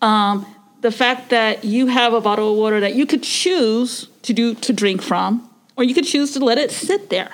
um, 0.00 0.46
the 0.80 0.90
fact 0.90 1.30
that 1.30 1.64
you 1.64 1.86
have 1.86 2.12
a 2.12 2.20
bottle 2.20 2.52
of 2.52 2.58
water 2.58 2.80
that 2.80 2.94
you 2.94 3.06
could 3.06 3.22
choose 3.22 4.08
to 4.22 4.32
do 4.32 4.54
to 4.54 4.72
drink 4.72 5.02
from, 5.02 5.48
or 5.76 5.84
you 5.84 5.94
could 5.94 6.04
choose 6.04 6.32
to 6.32 6.44
let 6.44 6.58
it 6.58 6.70
sit 6.70 7.10
there, 7.10 7.30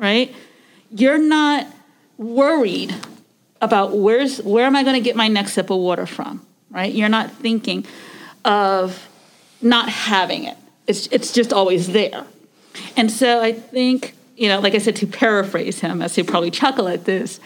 right? 0.00 0.34
You're 0.90 1.18
not 1.18 1.66
worried 2.16 2.94
about 3.60 3.96
where's 3.96 4.42
where 4.42 4.66
am 4.66 4.74
I 4.74 4.82
going 4.82 4.94
to 4.94 5.00
get 5.00 5.14
my 5.14 5.28
next 5.28 5.52
sip 5.52 5.70
of 5.70 5.78
water 5.78 6.06
from, 6.06 6.44
right? 6.70 6.92
You're 6.92 7.08
not 7.08 7.30
thinking 7.30 7.86
of 8.44 9.08
not 9.62 9.88
having 9.88 10.44
it. 10.44 10.56
It's 10.86 11.06
it's 11.08 11.32
just 11.32 11.52
always 11.52 11.92
there, 11.92 12.24
and 12.96 13.10
so 13.10 13.40
I 13.40 13.52
think 13.52 14.14
you 14.36 14.48
know, 14.48 14.58
like 14.58 14.74
I 14.74 14.78
said, 14.78 14.96
to 14.96 15.06
paraphrase 15.06 15.80
him, 15.80 16.02
as 16.02 16.16
he 16.16 16.22
probably 16.22 16.50
chuckle 16.50 16.88
at 16.88 17.04
this 17.04 17.38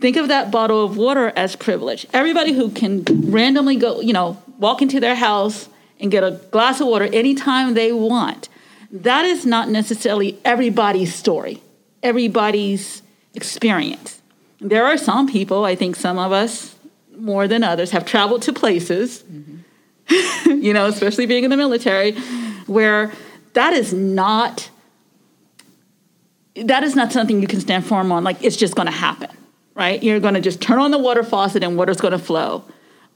think 0.00 0.16
of 0.16 0.28
that 0.28 0.50
bottle 0.50 0.84
of 0.84 0.96
water 0.96 1.32
as 1.36 1.56
privilege. 1.56 2.06
Everybody 2.12 2.52
who 2.52 2.70
can 2.70 3.04
randomly 3.30 3.76
go, 3.76 4.00
you 4.00 4.12
know, 4.12 4.42
walk 4.58 4.82
into 4.82 5.00
their 5.00 5.14
house 5.14 5.68
and 6.00 6.10
get 6.10 6.22
a 6.22 6.32
glass 6.50 6.80
of 6.80 6.88
water 6.88 7.08
anytime 7.12 7.74
they 7.74 7.92
want, 7.92 8.48
that 8.90 9.24
is 9.24 9.46
not 9.46 9.68
necessarily 9.68 10.38
everybody's 10.44 11.14
story, 11.14 11.62
everybody's 12.04 13.02
experience. 13.34 14.22
There 14.60 14.84
are 14.84 14.96
some 14.96 15.26
people, 15.26 15.64
I 15.64 15.74
think 15.74 15.96
some 15.96 16.18
of 16.18 16.30
us 16.30 16.76
more 17.16 17.48
than 17.48 17.64
others, 17.64 17.90
have 17.90 18.04
traveled 18.04 18.42
to 18.42 18.52
places, 18.52 19.24
you 20.46 20.72
know, 20.72 20.86
especially 20.86 21.26
being 21.26 21.42
in 21.44 21.50
the 21.50 21.56
military, 21.56 22.12
where 22.66 23.12
that 23.54 23.72
is 23.72 23.92
not 23.92 24.70
that 26.54 26.84
is 26.84 26.94
not 26.94 27.10
something 27.10 27.40
you 27.42 27.48
can 27.48 27.60
stand 27.60 27.84
firm 27.84 28.12
on 28.12 28.22
like 28.22 28.40
it's 28.44 28.56
just 28.56 28.76
going 28.76 28.86
to 28.86 28.92
happen 28.92 29.28
right? 29.74 30.02
You're 30.02 30.20
going 30.20 30.34
to 30.34 30.40
just 30.40 30.60
turn 30.60 30.78
on 30.78 30.90
the 30.90 30.98
water 30.98 31.22
faucet 31.22 31.62
and 31.62 31.76
water's 31.76 32.00
going 32.00 32.12
to 32.12 32.18
flow. 32.18 32.64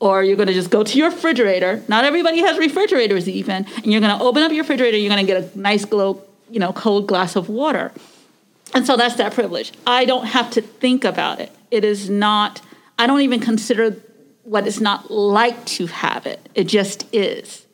Or 0.01 0.23
you're 0.23 0.37
going 0.37 0.49
to 0.49 0.55
just 0.55 0.71
go 0.71 0.85
to 0.85 0.99
your 0.99 1.11
refrigerator. 1.11 1.83
Not 1.89 2.05
everybody 2.05 2.39
has 2.39 2.57
refrigerators 2.59 3.29
even. 3.29 3.67
And 3.77 3.87
you're 3.87 4.01
going 4.01 4.17
to 4.17 4.25
open 4.25 4.43
up 4.43 4.53
your 4.53 4.63
refrigerator 4.63 4.97
you're 4.97 5.13
going 5.13 5.27
to 5.27 5.33
get 5.33 5.55
a 5.55 5.59
nice 5.59 5.85
glow 5.85 6.23
you 6.51 6.59
know 6.59 6.73
cold 6.73 7.07
glass 7.07 7.37
of 7.37 7.51
water 7.51 7.93
and 8.75 8.87
so 8.87 8.97
that's 8.97 9.17
that 9.17 9.33
privilege 9.33 9.73
i 9.87 10.05
don't 10.05 10.27
have 10.27 10.51
to 10.51 10.61
think 10.61 11.05
about 11.05 11.41
it 11.41 11.53
it 11.71 11.85
is 11.85 12.09
not 12.09 12.61
i 12.99 13.07
don't 13.07 13.21
even 13.21 13.41
consider 13.41 13.97
what 14.45 14.67
it's 14.67 14.81
not 14.81 15.11
like 15.11 15.65
to 15.65 15.87
have 15.87 16.27
it 16.27 16.49
it 16.55 16.65
just 16.65 17.07
is 17.15 17.67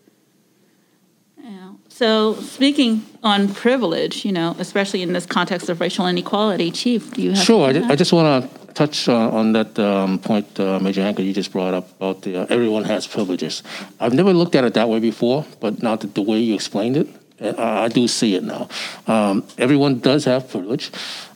you 1.43 1.51
know, 1.51 1.79
so 1.89 2.35
speaking 2.37 3.05
on 3.23 3.53
privilege, 3.53 4.25
you 4.25 4.33
know, 4.33 4.57
especially 4.59 5.03
in 5.03 5.13
this 5.13 5.27
context 5.27 5.69
of 5.69 5.79
racial 5.79 6.07
inequality, 6.07 6.71
Chief, 6.71 7.13
do 7.13 7.21
you 7.21 7.33
have? 7.33 7.45
Sure. 7.45 7.69
I, 7.69 7.73
something 7.73 7.83
ju- 7.83 7.89
to 7.89 7.93
I 7.93 7.97
just 7.97 8.13
want 8.15 8.51
to 8.51 8.65
touch 8.75 9.09
uh, 9.09 9.31
on 9.31 9.53
that 9.53 9.79
um, 9.79 10.19
point, 10.19 10.59
uh, 10.59 10.79
Major 10.81 11.03
Anker, 11.03 11.23
you 11.23 11.33
just 11.33 11.53
brought 11.53 11.75
up 11.75 11.91
about 11.97 12.23
the, 12.23 12.43
uh, 12.43 12.47
everyone 12.51 12.85
has 12.85 13.07
privileges. 13.07 13.63
I've 14.01 14.15
never 14.15 14.33
looked 14.33 14.55
at 14.55 14.65
it 14.65 14.75
that 14.75 14.89
way 14.89 15.01
before, 15.01 15.47
but 15.61 15.83
now 15.83 15.97
that 15.97 16.15
the 16.15 16.23
way 16.23 16.39
you 16.39 16.55
explained 16.55 16.97
it, 16.97 17.09
I 17.41 17.89
do 17.89 18.07
see 18.07 18.35
it 18.37 18.45
now. 18.45 18.69
Um, 19.07 19.45
everyone 19.59 19.99
does 19.99 20.25
have 20.25 20.49
privilege. 20.49 20.91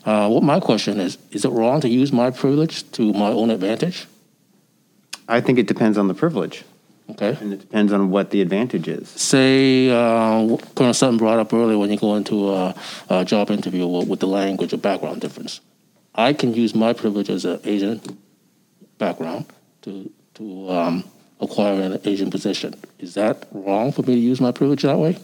Uh, 0.04 0.28
what 0.28 0.42
my 0.42 0.61
question 0.61 1.00
is: 1.00 1.18
Is 1.32 1.44
it 1.44 1.50
wrong 1.50 1.80
to 1.80 1.88
use 1.88 2.12
my 2.12 2.30
privilege 2.30 2.90
to 2.92 3.12
my 3.12 3.30
own 3.30 3.50
advantage? 3.50 4.06
I 5.28 5.40
think 5.40 5.58
it 5.58 5.66
depends 5.66 5.98
on 5.98 6.08
the 6.08 6.14
privilege, 6.14 6.64
Okay. 7.11 7.37
and 7.40 7.52
it 7.52 7.61
depends 7.61 7.92
on 7.92 8.11
what 8.11 8.30
the 8.30 8.40
advantage 8.40 8.88
is. 8.88 9.08
Say, 9.11 9.90
uh, 9.90 10.56
Colonel 10.74 10.94
Sutton 10.94 11.18
brought 11.18 11.38
up 11.38 11.52
earlier 11.52 11.76
when 11.76 11.90
you 11.90 11.98
go 11.98 12.14
into 12.14 12.50
a, 12.50 12.74
a 13.11 13.24
job 13.24 13.50
interview 13.50 13.87
with, 13.87 14.08
with 14.08 14.20
the 14.20 14.26
language 14.26 14.72
or 14.72 14.78
background 14.78 15.20
difference. 15.20 15.61
I 16.14 16.32
can 16.32 16.54
use 16.54 16.74
my 16.74 16.92
privilege 16.94 17.28
as 17.28 17.44
an 17.44 17.61
Asian 17.64 18.00
background 18.98 19.46
to 19.82 20.11
to 20.34 20.70
um, 20.70 21.04
acquire 21.40 21.80
an 21.82 22.00
Asian 22.04 22.30
position. 22.30 22.74
Is 22.98 23.14
that 23.14 23.46
wrong 23.52 23.92
for 23.92 24.02
me 24.02 24.14
to 24.14 24.20
use 24.20 24.40
my 24.40 24.52
privilege 24.52 24.82
that 24.82 24.98
way? 24.98 25.18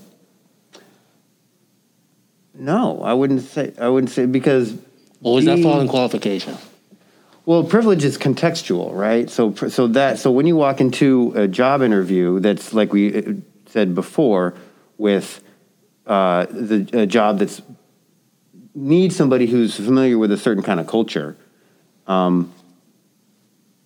No, 2.54 3.02
I 3.02 3.12
wouldn't 3.12 3.42
say. 3.42 3.72
I 3.78 3.88
wouldn't 3.88 4.10
say 4.10 4.26
because. 4.26 4.76
Is 5.24 5.44
that 5.46 5.60
following 5.62 5.88
qualification? 5.88 6.56
Well, 7.46 7.64
privilege 7.64 8.04
is 8.04 8.16
contextual, 8.16 8.94
right? 8.94 9.28
So, 9.28 9.54
so 9.54 9.86
that 9.88 10.18
so 10.18 10.30
when 10.30 10.46
you 10.46 10.56
walk 10.56 10.80
into 10.80 11.32
a 11.34 11.48
job 11.48 11.82
interview, 11.82 12.40
that's 12.40 12.72
like 12.72 12.92
we 12.92 13.16
uh, 13.16 13.32
said 13.66 13.94
before, 13.94 14.54
with 14.96 15.42
uh, 16.06 16.46
the 16.46 16.88
a 16.92 17.06
job 17.06 17.38
that's 17.38 17.60
needs 18.74 19.14
somebody 19.14 19.46
who's 19.46 19.76
familiar 19.76 20.18
with 20.18 20.32
a 20.32 20.38
certain 20.38 20.62
kind 20.62 20.80
of 20.80 20.86
culture. 20.86 21.36
Um, 22.06 22.52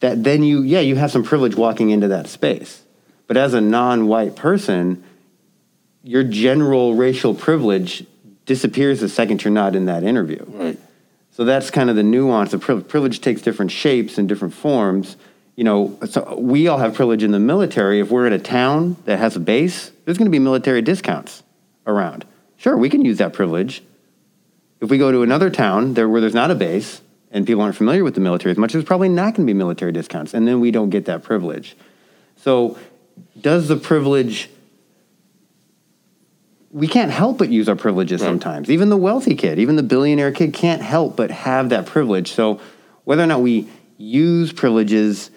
that 0.01 0.23
then 0.23 0.43
you 0.43 0.63
yeah 0.63 0.81
you 0.81 0.97
have 0.97 1.11
some 1.11 1.25
privilege 1.25 1.57
walking 1.57 1.91
into 1.91 2.09
that 2.09 2.29
space, 2.29 2.83
but 3.27 3.37
as 3.37 3.55
a 3.55 3.61
non-white 3.61 4.37
person, 4.37 5.03
your 6.05 6.23
general 6.23 6.95
racial 6.95 7.35
privilege 7.35 8.07
disappears 8.49 9.01
the 9.01 9.09
second 9.09 9.45
you're 9.45 9.53
not 9.53 9.77
in 9.77 9.85
that 9.85 10.03
interview. 10.03 10.43
Right. 10.49 10.79
So 11.33 11.45
that's 11.45 11.71
kind 11.71 11.89
of 11.91 11.97
the 11.97 12.03
nuance. 12.03 12.51
The 12.51 12.59
privilege, 12.59 12.89
privilege 12.89 13.21
takes 13.21 13.43
different 13.43 13.71
shapes 13.71 14.19
and 14.19 14.29
different 14.29 14.55
forms. 14.55 15.17
You 15.55 15.65
know, 15.65 15.99
so 16.09 16.37
we 16.41 16.67
all 16.67 16.79
have 16.79 16.95
privilege 16.95 17.23
in 17.23 17.31
the 17.31 17.39
military. 17.39 18.01
If 18.01 18.11
we're 18.11 18.27
in 18.27 18.33
a 18.33 18.39
town 18.39 18.97
that 19.05 19.19
has 19.19 19.37
a 19.37 19.41
base, 19.41 19.93
there's 20.05 20.17
going 20.17 20.27
to 20.27 20.33
be 20.33 20.39
military 20.39 20.83
discounts 20.83 21.43
around. 21.87 22.25
Sure, 22.57 22.77
we 22.77 22.89
can 22.89 23.05
use 23.05 23.19
that 23.19 23.35
privilege. 23.35 23.83
If 24.81 24.91
we 24.91 24.97
go 24.97 25.13
to 25.13 25.23
another 25.23 25.51
town 25.51 25.95
there 25.95 26.09
where 26.09 26.21
there's 26.21 26.35
not 26.35 26.51
a 26.51 26.55
base 26.55 27.03
and 27.31 27.47
people 27.47 27.63
aren't 27.63 27.77
familiar 27.77 28.03
with 28.03 28.15
the 28.15 28.21
military 28.21 28.53
as 28.53 28.59
much, 28.59 28.73
there's 28.73 28.85
probably 28.85 29.11
not 29.11 29.35
going 29.35 29.47
to 29.47 29.53
be 29.53 29.57
military 29.57 29.93
discounts, 29.93 30.33
and 30.33 30.49
then 30.49 30.61
we 30.61 30.71
don't 30.71 30.89
get 30.89 31.05
that 31.05 31.23
privilege. 31.23 31.77
So, 32.37 32.79
does 33.39 33.69
the 33.69 33.77
privilege? 33.77 34.49
We 36.71 36.87
can't 36.87 37.11
help 37.11 37.39
but 37.39 37.49
use 37.49 37.69
our 37.69 37.77
privileges 37.77 38.21
Right. 38.21 38.27
sometimes. 38.29 38.71
Even 38.71 38.89
the 38.91 38.97
wealthy 38.97 39.35
kid, 39.35 39.59
even 39.59 39.77
the 39.77 39.83
billionaire 39.83 40.33
kid 40.33 40.53
can't 40.53 40.83
help 40.83 41.17
but 41.17 41.31
have 41.31 41.71
that 41.71 41.87
privilege. 41.87 42.33
So 42.33 42.61
whether 43.05 43.23
or 43.23 43.27
not 43.27 43.41
we 43.41 43.69
use 43.97 44.53
privileges 44.53 45.31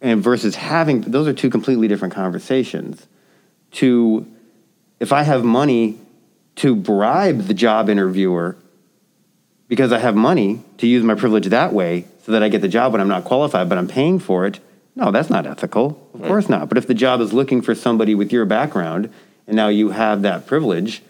and 0.00 0.22
versus 0.22 0.56
having 0.56 1.02
those 1.02 1.28
are 1.28 1.32
two 1.32 1.50
completely 1.50 1.88
different 1.88 2.14
conversations. 2.14 3.06
To 3.72 4.26
if 4.98 5.12
I 5.12 5.22
have 5.24 5.44
money 5.44 5.98
to 6.56 6.74
bribe 6.74 7.42
the 7.42 7.54
job 7.54 7.90
interviewer 7.90 8.56
because 9.68 9.92
I 9.92 9.98
have 9.98 10.16
money 10.16 10.62
to 10.78 10.86
use 10.86 11.04
my 11.04 11.14
privilege 11.14 11.46
that 11.48 11.72
way 11.74 12.06
so 12.24 12.32
that 12.32 12.42
I 12.42 12.48
get 12.48 12.62
the 12.62 12.68
job 12.68 12.92
when 12.92 13.00
I'm 13.00 13.08
not 13.08 13.24
qualified 13.24 13.68
but 13.68 13.76
I'm 13.78 13.88
paying 13.88 14.18
for 14.18 14.46
it. 14.46 14.58
No, 14.94 15.10
that's 15.10 15.28
not 15.28 15.46
ethical. 15.46 16.08
Of 16.14 16.20
Right. 16.22 16.28
course 16.28 16.48
not. 16.48 16.70
But 16.70 16.78
if 16.78 16.86
the 16.86 16.94
job 16.94 17.20
is 17.20 17.34
looking 17.34 17.60
for 17.60 17.74
somebody 17.74 18.14
with 18.14 18.32
your 18.32 18.46
background 18.46 19.10
and 19.46 19.56
now 19.56 19.68
you 19.68 19.90
have 19.90 20.22
that 20.22 20.46
privilege, 20.46 21.02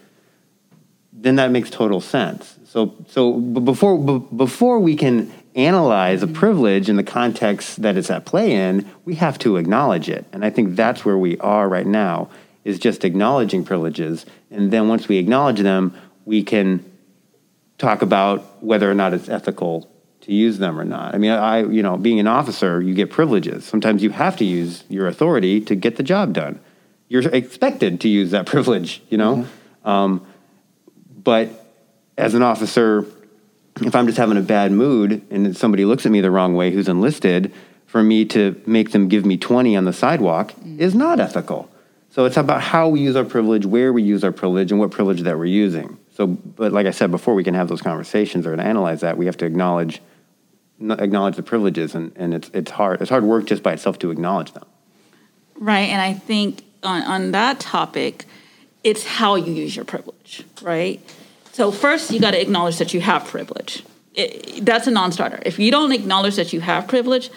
then 1.12 1.37
that 1.37 1.51
makes 1.51 1.70
total 1.70 2.01
sense. 2.01 2.59
So, 2.66 2.94
so 3.09 3.33
before 3.33 3.96
before 3.99 4.79
we 4.81 4.96
can 4.96 5.33
analyze 5.55 6.22
a 6.22 6.27
privilege 6.27 6.90
in 6.90 6.96
the 6.96 7.03
context 7.03 7.81
that 7.81 7.96
it's 7.96 8.11
at 8.11 8.27
play 8.27 8.53
in, 8.53 8.88
we 9.07 9.14
have 9.14 9.38
to 9.38 9.57
acknowledge 9.57 10.09
it, 10.11 10.27
and 10.33 10.44
I 10.44 10.51
think 10.51 10.77
that's 10.77 11.05
where 11.05 11.16
we 11.16 11.38
are 11.38 11.68
right 11.68 11.87
now. 11.87 12.29
is 12.64 12.81
just 12.81 13.05
acknowledging 13.05 13.64
privileges. 13.64 14.27
And 14.51 14.72
then 14.72 14.88
once 14.88 15.07
we 15.07 15.18
acknowledge 15.18 15.61
them, 15.61 15.94
we 16.25 16.42
can 16.42 16.85
talk 17.79 18.03
about 18.03 18.62
whether 18.62 18.90
or 18.90 18.94
not 18.94 19.14
it's 19.14 19.29
ethical 19.29 19.88
to 20.22 20.33
use 20.33 20.59
them 20.59 20.79
or 20.79 20.85
not. 20.85 21.14
I 21.14 21.18
mean, 21.18 21.31
I, 21.31 21.62
you 21.62 21.83
know, 21.83 21.96
being 21.96 22.18
an 22.18 22.27
officer, 22.27 22.83
you 22.83 22.92
get 22.92 23.09
privileges. 23.11 23.64
Sometimes 23.64 24.03
you 24.03 24.11
have 24.11 24.37
to 24.38 24.44
use 24.44 24.83
your 24.88 25.07
authority 25.07 25.61
to 25.61 25.77
get 25.77 25.94
the 25.96 26.03
job 26.03 26.33
done. 26.33 26.59
You're 27.09 27.29
expected 27.29 28.01
to 28.03 28.09
use 28.09 28.33
that 28.33 28.47
privilege, 28.55 29.03
you 29.09 29.19
know? 29.19 29.37
Mm-hmm. 29.37 29.88
Um, 29.88 30.27
but 31.23 31.49
as 32.19 32.35
an 32.35 32.42
officer, 32.42 33.05
if 33.81 33.95
I'm 33.95 34.07
just 34.07 34.19
having 34.19 34.37
a 34.37 34.42
bad 34.42 34.73
mood 34.73 35.23
and 35.31 35.57
somebody 35.57 35.85
looks 35.85 36.07
at 36.07 36.12
me 36.12 36.21
the 36.21 36.31
wrong 36.31 36.55
way 36.55 36.71
who's 36.71 36.88
enlisted, 36.88 37.53
for 37.87 38.03
me 38.03 38.25
to 38.27 38.61
make 38.66 38.90
them 38.90 39.09
give 39.09 39.25
me 39.25 39.37
20 39.37 39.77
on 39.77 39.85
the 39.85 39.92
sidewalk 39.92 40.53
mm-hmm. 40.53 40.81
is 40.81 40.95
not 40.95 41.21
ethical. 41.21 41.71
So 42.11 42.25
it's 42.25 42.37
about 42.37 42.62
how 42.62 42.88
we 42.88 43.01
use 43.01 43.14
our 43.14 43.25
privilege, 43.25 43.66
where 43.66 43.92
we 43.92 44.03
use 44.03 44.25
our 44.25 44.33
privilege, 44.33 44.71
and 44.71 44.81
what 44.81 44.90
privilege 44.90 45.21
that 45.23 45.37
we're 45.37 45.45
using. 45.45 45.99
So, 46.14 46.27
but 46.27 46.73
like 46.73 46.87
I 46.87 46.90
said 46.90 47.11
before, 47.11 47.35
we 47.35 47.45
can 47.45 47.53
have 47.53 47.69
those 47.69 47.83
conversations 47.83 48.47
or 48.47 48.59
analyze 48.59 49.03
that. 49.03 49.19
We 49.19 49.27
have 49.27 49.37
to 49.38 49.45
acknowledge 49.45 50.01
acknowledge 50.81 51.37
the 51.37 51.42
privileges, 51.42 51.95
and, 51.95 52.12
and 52.16 52.33
it's 52.33 52.51
it's 52.55 52.71
hard. 52.71 53.03
It's 53.03 53.11
hard 53.11 53.25
work 53.25 53.45
just 53.45 53.62
by 53.62 53.75
itself 53.75 53.99
to 53.99 54.11
acknowledge 54.11 54.53
them. 54.53 54.64
Right, 55.59 55.90
and 55.90 56.01
I 56.01 56.14
think 56.14 56.62
on 56.82 57.02
on 57.02 57.32
that 57.32 57.60
topic, 57.60 58.24
it's 58.84 59.04
how 59.04 59.34
you 59.34 59.52
use 59.52 59.74
your 59.74 59.84
privilege, 59.84 60.44
right? 60.62 61.00
So 61.52 61.72
first, 61.72 62.10
you 62.10 62.20
got 62.20 62.32
to 62.32 62.40
acknowledge 62.40 62.78
that 62.78 62.92
you 62.92 63.00
have 63.00 63.26
privilege. 63.26 63.82
It, 64.14 64.64
that's 64.64 64.86
a 64.86 64.90
non-starter. 64.90 65.40
If 65.44 65.58
you 65.58 65.70
don't 65.70 65.92
acknowledge 65.92 66.36
that 66.36 66.52
you 66.52 66.60
have 66.60 66.86
privilege, 66.86 67.30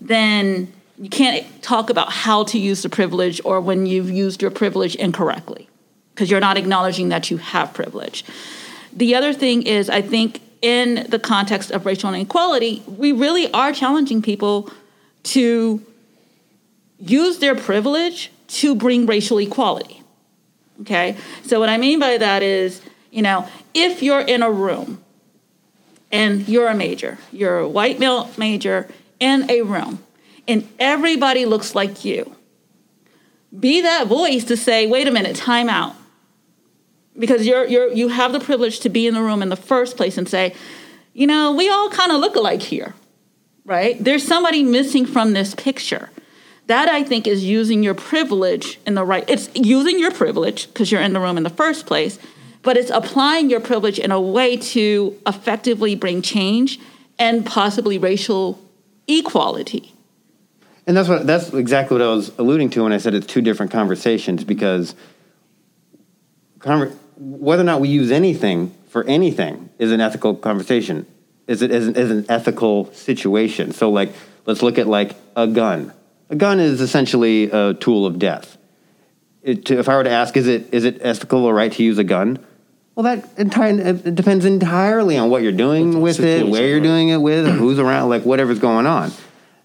then 0.00 0.72
you 0.98 1.08
can't 1.08 1.62
talk 1.62 1.88
about 1.88 2.12
how 2.12 2.44
to 2.44 2.58
use 2.58 2.82
the 2.82 2.88
privilege 2.88 3.40
or 3.44 3.60
when 3.60 3.86
you've 3.86 4.10
used 4.10 4.42
your 4.42 4.50
privilege 4.50 4.94
incorrectly 4.96 5.68
because 6.14 6.30
you're 6.30 6.40
not 6.40 6.58
acknowledging 6.58 7.08
that 7.08 7.30
you 7.30 7.38
have 7.38 7.72
privilege. 7.72 8.24
The 8.92 9.14
other 9.14 9.32
thing 9.32 9.62
is, 9.62 9.88
I 9.88 10.02
think 10.02 10.40
in 10.60 11.06
the 11.08 11.18
context 11.18 11.70
of 11.70 11.86
racial 11.86 12.12
inequality, 12.12 12.82
we 12.86 13.12
really 13.12 13.50
are 13.52 13.72
challenging 13.72 14.20
people 14.20 14.70
to 15.22 15.82
use 16.98 17.38
their 17.38 17.54
privilege 17.54 18.30
to 18.50 18.74
bring 18.74 19.06
racial 19.06 19.38
equality. 19.38 20.02
Okay? 20.82 21.16
So, 21.44 21.60
what 21.60 21.68
I 21.68 21.76
mean 21.76 21.98
by 21.98 22.18
that 22.18 22.42
is, 22.42 22.80
you 23.10 23.22
know, 23.22 23.48
if 23.74 24.02
you're 24.02 24.20
in 24.20 24.42
a 24.42 24.50
room 24.50 25.02
and 26.10 26.48
you're 26.48 26.68
a 26.68 26.74
major, 26.74 27.18
you're 27.32 27.58
a 27.58 27.68
white 27.68 27.98
male 27.98 28.30
major 28.36 28.88
in 29.18 29.50
a 29.50 29.62
room, 29.62 30.02
and 30.48 30.68
everybody 30.78 31.46
looks 31.46 31.74
like 31.74 32.04
you, 32.04 32.34
be 33.58 33.82
that 33.82 34.06
voice 34.06 34.44
to 34.44 34.56
say, 34.56 34.86
wait 34.86 35.06
a 35.06 35.10
minute, 35.10 35.36
time 35.36 35.68
out 35.68 35.94
because 37.20 37.46
you're 37.46 37.66
you're 37.66 37.92
you 37.92 38.08
have 38.08 38.32
the 38.32 38.40
privilege 38.40 38.80
to 38.80 38.88
be 38.88 39.06
in 39.06 39.14
the 39.14 39.22
room 39.22 39.42
in 39.42 39.48
the 39.48 39.56
first 39.56 39.96
place 39.96 40.18
and 40.18 40.28
say, 40.28 40.54
you 41.12 41.26
know, 41.26 41.52
we 41.52 41.68
all 41.68 41.90
kind 41.90 42.10
of 42.10 42.20
look 42.20 42.34
alike 42.34 42.62
here, 42.62 42.94
right? 43.64 44.02
There's 44.02 44.26
somebody 44.26 44.62
missing 44.62 45.06
from 45.06 45.32
this 45.32 45.54
picture. 45.54 46.10
That 46.70 46.88
I 46.88 47.02
think 47.02 47.26
is 47.26 47.44
using 47.44 47.82
your 47.82 47.94
privilege 47.94 48.78
in 48.86 48.94
the 48.94 49.04
right. 49.04 49.24
It's 49.26 49.50
using 49.56 49.98
your 49.98 50.12
privilege 50.12 50.68
because 50.68 50.92
you're 50.92 51.00
in 51.00 51.14
the 51.14 51.18
room 51.18 51.36
in 51.36 51.42
the 51.42 51.50
first 51.50 51.84
place, 51.84 52.16
but 52.62 52.76
it's 52.76 52.90
applying 52.90 53.50
your 53.50 53.58
privilege 53.58 53.98
in 53.98 54.12
a 54.12 54.20
way 54.20 54.56
to 54.56 55.18
effectively 55.26 55.96
bring 55.96 56.22
change 56.22 56.78
and 57.18 57.44
possibly 57.44 57.98
racial 57.98 58.60
equality. 59.08 59.96
And 60.86 60.96
that's 60.96 61.08
what 61.08 61.26
that's 61.26 61.52
exactly 61.52 61.98
what 61.98 62.06
I 62.06 62.14
was 62.14 62.30
alluding 62.38 62.70
to 62.70 62.84
when 62.84 62.92
I 62.92 62.98
said 62.98 63.14
it's 63.14 63.26
two 63.26 63.40
different 63.40 63.72
conversations 63.72 64.44
because 64.44 64.94
whether 67.16 67.62
or 67.62 67.64
not 67.64 67.80
we 67.80 67.88
use 67.88 68.12
anything 68.12 68.72
for 68.90 69.02
anything 69.06 69.70
is 69.80 69.90
an 69.90 70.00
ethical 70.00 70.36
conversation. 70.36 71.04
Is 71.48 71.62
it 71.62 71.72
is 71.72 71.88
an, 71.88 71.96
is 71.96 72.12
an 72.12 72.26
ethical 72.28 72.92
situation? 72.92 73.72
So, 73.72 73.90
like, 73.90 74.12
let's 74.46 74.62
look 74.62 74.78
at 74.78 74.86
like 74.86 75.16
a 75.34 75.48
gun. 75.48 75.94
A 76.30 76.36
gun 76.36 76.60
is 76.60 76.80
essentially 76.80 77.50
a 77.50 77.74
tool 77.74 78.06
of 78.06 78.18
death. 78.18 78.56
It, 79.42 79.70
if 79.70 79.88
I 79.88 79.96
were 79.96 80.04
to 80.04 80.10
ask, 80.10 80.36
is 80.36 80.46
it 80.46 80.72
is 80.72 80.84
it 80.84 80.98
ethical 81.00 81.44
or 81.44 81.52
right 81.52 81.72
to 81.72 81.82
use 81.82 81.98
a 81.98 82.04
gun? 82.04 82.38
Well, 82.94 83.04
that 83.04 83.38
entire 83.38 83.78
it 83.78 84.14
depends 84.14 84.44
entirely 84.44 85.16
on 85.16 85.30
what 85.30 85.42
you're 85.42 85.52
doing 85.52 86.00
with 86.00 86.20
it, 86.20 86.46
where 86.46 86.68
you're 86.68 86.80
doing 86.80 87.08
it 87.08 87.16
with, 87.16 87.46
who's 87.46 87.78
around, 87.78 88.10
like 88.10 88.24
whatever's 88.24 88.58
going 88.58 88.86
on. 88.86 89.10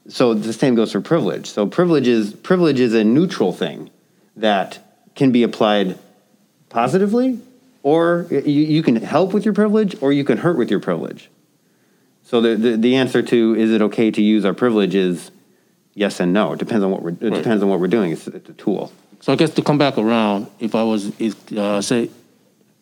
So 0.07 0.33
the 0.33 0.53
same 0.53 0.75
goes 0.75 0.91
for 0.91 1.01
privilege. 1.01 1.47
So 1.47 1.67
privilege 1.67 2.07
is 2.07 2.33
privilege 2.33 2.79
is 2.79 2.93
a 2.93 3.03
neutral 3.03 3.51
thing 3.51 3.89
that 4.35 4.79
can 5.15 5.31
be 5.31 5.43
applied 5.43 5.99
positively, 6.69 7.39
or 7.83 8.27
you, 8.31 8.39
you 8.39 8.83
can 8.83 8.95
help 8.95 9.33
with 9.33 9.45
your 9.45 9.53
privilege, 9.53 10.01
or 10.01 10.13
you 10.13 10.23
can 10.23 10.37
hurt 10.37 10.57
with 10.57 10.71
your 10.71 10.79
privilege. 10.79 11.29
So 12.23 12.41
the, 12.41 12.55
the, 12.55 12.77
the 12.77 12.95
answer 12.95 13.21
to 13.21 13.55
is 13.55 13.71
it 13.71 13.81
okay 13.83 14.09
to 14.09 14.21
use 14.21 14.45
our 14.45 14.53
privilege 14.53 14.95
is 14.95 15.29
yes 15.95 16.19
and 16.19 16.33
no. 16.33 16.53
It 16.53 16.59
depends 16.59 16.83
on 16.83 16.91
what 16.91 17.01
we're, 17.01 17.09
it 17.09 17.21
right. 17.21 17.33
depends 17.33 17.63
on 17.63 17.69
what 17.69 17.79
we're 17.79 17.87
doing. 17.87 18.11
It's, 18.11 18.27
it's, 18.27 18.49
a 18.49 18.53
tool. 18.53 18.91
So 19.21 19.33
I 19.33 19.35
guess 19.35 19.51
to 19.51 19.63
come 19.63 19.79
back 19.79 19.97
around, 19.97 20.47
if 20.59 20.75
I 20.75 20.83
was, 20.83 21.19
if, 21.19 21.51
uh, 21.53 21.81
say, 21.81 22.11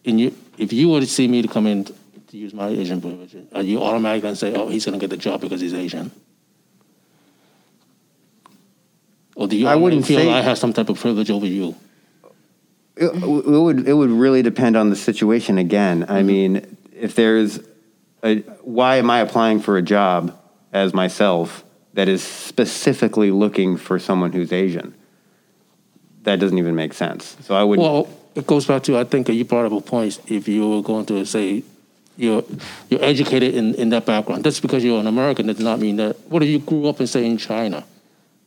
in 0.04 0.20
you, 0.20 0.36
if 0.58 0.74
you 0.74 0.90
were 0.90 1.00
to 1.00 1.08
see 1.08 1.28
me 1.28 1.42
to 1.42 1.48
come 1.48 1.68
in 1.68 1.86
to 1.86 2.38
use 2.38 2.54
my 2.54 2.68
Asian 2.68 3.00
privilege, 3.00 3.36
are 3.54 3.62
you 3.62 3.82
automatically 3.82 4.22
going 4.22 4.34
to 4.34 4.40
say, 4.40 4.54
oh, 4.54 4.68
he's 4.68 4.86
going 4.86 5.00
to 5.00 5.04
get 5.04 5.10
the 5.10 5.18
job 5.18 5.40
because 5.40 5.62
he's 5.62 5.74
Asian? 5.74 6.12
Or 9.36 9.48
do 9.48 9.56
you 9.56 9.68
I 9.68 9.76
wouldn't 9.76 10.06
feel 10.06 10.20
say, 10.20 10.32
I 10.32 10.42
have 10.42 10.58
some 10.58 10.74
type 10.74 10.90
of 10.90 11.00
privilege 11.00 11.32
over 11.32 11.46
you? 11.46 11.76
It, 12.96 13.06
it, 13.06 13.26
would 13.26 13.88
it 13.88 13.94
would 13.94 14.12
really 14.12 14.44
depend 14.44 14.76
on 14.76 14.92
the 14.92 14.96
situation 14.96 15.58
again. 15.58 16.04
I 16.04 16.20
mm-hmm. 16.20 16.28
mean, 16.28 16.78
if 16.94 17.16
there's 17.16 17.60
a, 18.24 18.40
why 18.62 18.98
am 18.98 19.10
I 19.10 19.20
applying 19.20 19.60
for 19.60 19.78
a 19.78 19.82
job 19.82 20.40
as 20.72 20.94
myself 20.94 21.64
that 21.94 22.08
is 22.08 22.24
specifically 22.24 23.32
looking 23.32 23.78
for 23.78 24.00
someone 24.00 24.32
who's 24.32 24.52
Asian? 24.52 24.94
That 26.24 26.40
doesn't 26.40 26.58
even 26.58 26.76
make 26.76 26.94
sense. 26.94 27.36
So 27.42 27.56
I 27.56 27.64
would. 27.64 27.80
Well, 27.80 28.10
it 28.36 28.48
goes 28.48 28.66
back 28.66 28.84
to 28.84 28.98
I 28.98 29.04
think 29.04 29.30
you 29.30 29.46
brought 29.46 29.66
up 29.66 29.72
a 29.72 29.82
point. 29.82 30.20
If 30.28 30.48
you 30.48 30.70
were 30.70 30.82
going 30.82 31.06
to 31.08 31.26
say 31.26 31.64
you're 32.18 32.44
you're 32.90 33.04
educated 33.04 33.54
in, 33.54 33.76
in 33.76 33.90
that 33.90 34.06
background, 34.06 34.44
that's 34.44 34.60
because 34.60 34.84
you're 34.84 35.00
an 35.00 35.08
American. 35.08 35.48
That 35.48 35.56
does 35.56 35.66
not 35.66 35.80
mean 35.80 35.98
that. 35.98 36.20
What 36.30 36.42
if 36.44 36.50
you 36.50 36.60
grew 36.60 36.88
up 36.88 37.00
in 37.02 37.08
say 37.08 37.26
in 37.26 37.38
China? 37.38 37.86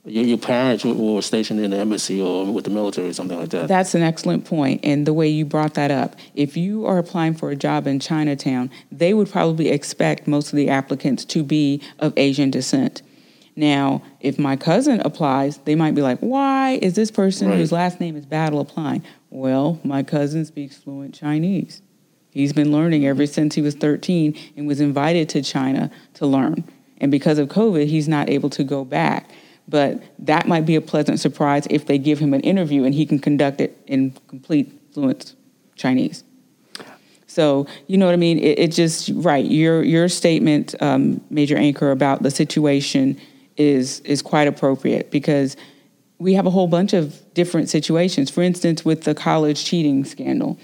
your, 0.06 0.24
your 0.24 0.38
parents 0.38 0.84
were 0.84 1.20
stationed 1.20 1.60
in 1.60 1.72
the 1.72 1.78
embassy 1.78 2.20
or 2.22 2.46
with 2.46 2.64
the 2.64 2.70
military 2.70 3.08
or 3.08 3.12
something 3.12 3.38
like 3.38 3.50
that. 3.50 3.68
That's 3.68 3.94
an 3.94 4.02
excellent 4.02 4.44
point. 4.44 4.80
And 4.84 5.06
the 5.06 5.12
way 5.12 5.28
you 5.28 5.44
brought 5.44 5.74
that 5.74 5.90
up, 5.90 6.16
if 6.34 6.56
you 6.56 6.86
are 6.86 6.98
applying 6.98 7.34
for 7.34 7.50
a 7.50 7.56
job 7.56 7.86
in 7.86 7.98
Chinatown, 7.98 8.70
they 8.92 9.12
would 9.12 9.30
probably 9.30 9.68
expect 9.68 10.28
most 10.28 10.52
of 10.52 10.56
the 10.56 10.68
applicants 10.68 11.24
to 11.26 11.42
be 11.42 11.82
of 11.98 12.12
Asian 12.16 12.50
descent. 12.50 13.02
Now, 13.56 14.02
if 14.20 14.38
my 14.38 14.54
cousin 14.54 15.00
applies, 15.00 15.58
they 15.58 15.74
might 15.74 15.94
be 15.94 16.02
like, 16.02 16.18
why 16.18 16.78
is 16.82 16.94
this 16.94 17.10
person 17.10 17.48
right. 17.48 17.56
whose 17.56 17.72
last 17.72 18.00
name 18.00 18.14
is 18.14 18.26
Battle 18.26 18.60
applying? 18.60 19.02
Well, 19.30 19.80
my 19.82 20.02
cousin 20.02 20.44
speaks 20.44 20.76
fluent 20.76 21.14
Chinese. 21.14 21.80
He's 22.30 22.52
been 22.52 22.70
learning 22.70 23.06
ever 23.06 23.24
since 23.24 23.54
he 23.54 23.62
was 23.62 23.74
13 23.74 24.38
and 24.58 24.66
was 24.66 24.78
invited 24.80 25.30
to 25.30 25.42
China 25.42 25.90
to 26.14 26.26
learn. 26.26 26.64
And 26.98 27.10
because 27.10 27.38
of 27.38 27.48
COVID, 27.48 27.86
he's 27.86 28.08
not 28.08 28.28
able 28.28 28.50
to 28.50 28.62
go 28.62 28.84
back. 28.84 29.30
But 29.66 30.02
that 30.18 30.46
might 30.46 30.66
be 30.66 30.76
a 30.76 30.82
pleasant 30.82 31.18
surprise 31.18 31.66
if 31.70 31.86
they 31.86 31.96
give 31.96 32.18
him 32.18 32.34
an 32.34 32.42
interview 32.42 32.84
and 32.84 32.94
he 32.94 33.06
can 33.06 33.18
conduct 33.18 33.62
it 33.62 33.76
in 33.86 34.12
complete 34.28 34.70
fluent 34.92 35.34
Chinese. 35.76 36.24
So 37.26 37.66
you 37.86 37.96
know 37.96 38.06
what 38.06 38.12
I 38.12 38.18
mean. 38.18 38.38
It, 38.38 38.58
it 38.58 38.68
just 38.68 39.10
right. 39.14 39.44
Your 39.44 39.82
your 39.82 40.08
statement, 40.08 40.74
um, 40.80 41.20
Major 41.28 41.56
Anker, 41.56 41.90
about 41.90 42.22
the 42.22 42.30
situation 42.30 43.20
is 43.56 44.00
is 44.00 44.22
quite 44.22 44.48
appropriate 44.48 45.10
because 45.10 45.56
we 46.18 46.34
have 46.34 46.46
a 46.46 46.50
whole 46.50 46.66
bunch 46.66 46.92
of 46.92 47.22
different 47.34 47.68
situations. 47.68 48.30
For 48.30 48.42
instance, 48.42 48.84
with 48.84 49.04
the 49.04 49.14
college 49.14 49.64
cheating 49.64 50.04
scandal, 50.04 50.58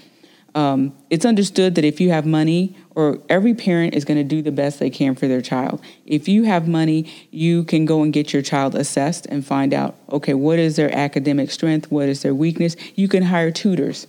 um, 0.55 0.95
it's 1.09 1.25
understood 1.25 1.75
that 1.75 1.85
if 1.85 1.99
you 1.99 2.09
have 2.09 2.25
money, 2.25 2.75
or 2.95 3.19
every 3.27 3.53
parent 3.53 3.95
is 3.95 4.05
going 4.05 4.17
to 4.17 4.23
do 4.23 4.41
the 4.41 4.51
best 4.51 4.79
they 4.79 4.89
can 4.89 5.15
for 5.15 5.27
their 5.27 5.41
child. 5.41 5.81
If 6.05 6.27
you 6.27 6.43
have 6.43 6.67
money, 6.67 7.11
you 7.31 7.63
can 7.63 7.85
go 7.85 8.03
and 8.03 8.13
get 8.13 8.33
your 8.33 8.43
child 8.43 8.75
assessed 8.75 9.25
and 9.27 9.45
find 9.45 9.73
out, 9.73 9.95
okay, 10.11 10.35
what 10.35 10.59
is 10.59 10.75
their 10.75 10.95
academic 10.95 11.49
strength? 11.49 11.91
What 11.91 12.07
is 12.07 12.21
their 12.21 12.35
weakness? 12.35 12.75
You 12.95 13.07
can 13.07 13.23
hire 13.23 13.51
tutors 13.51 14.05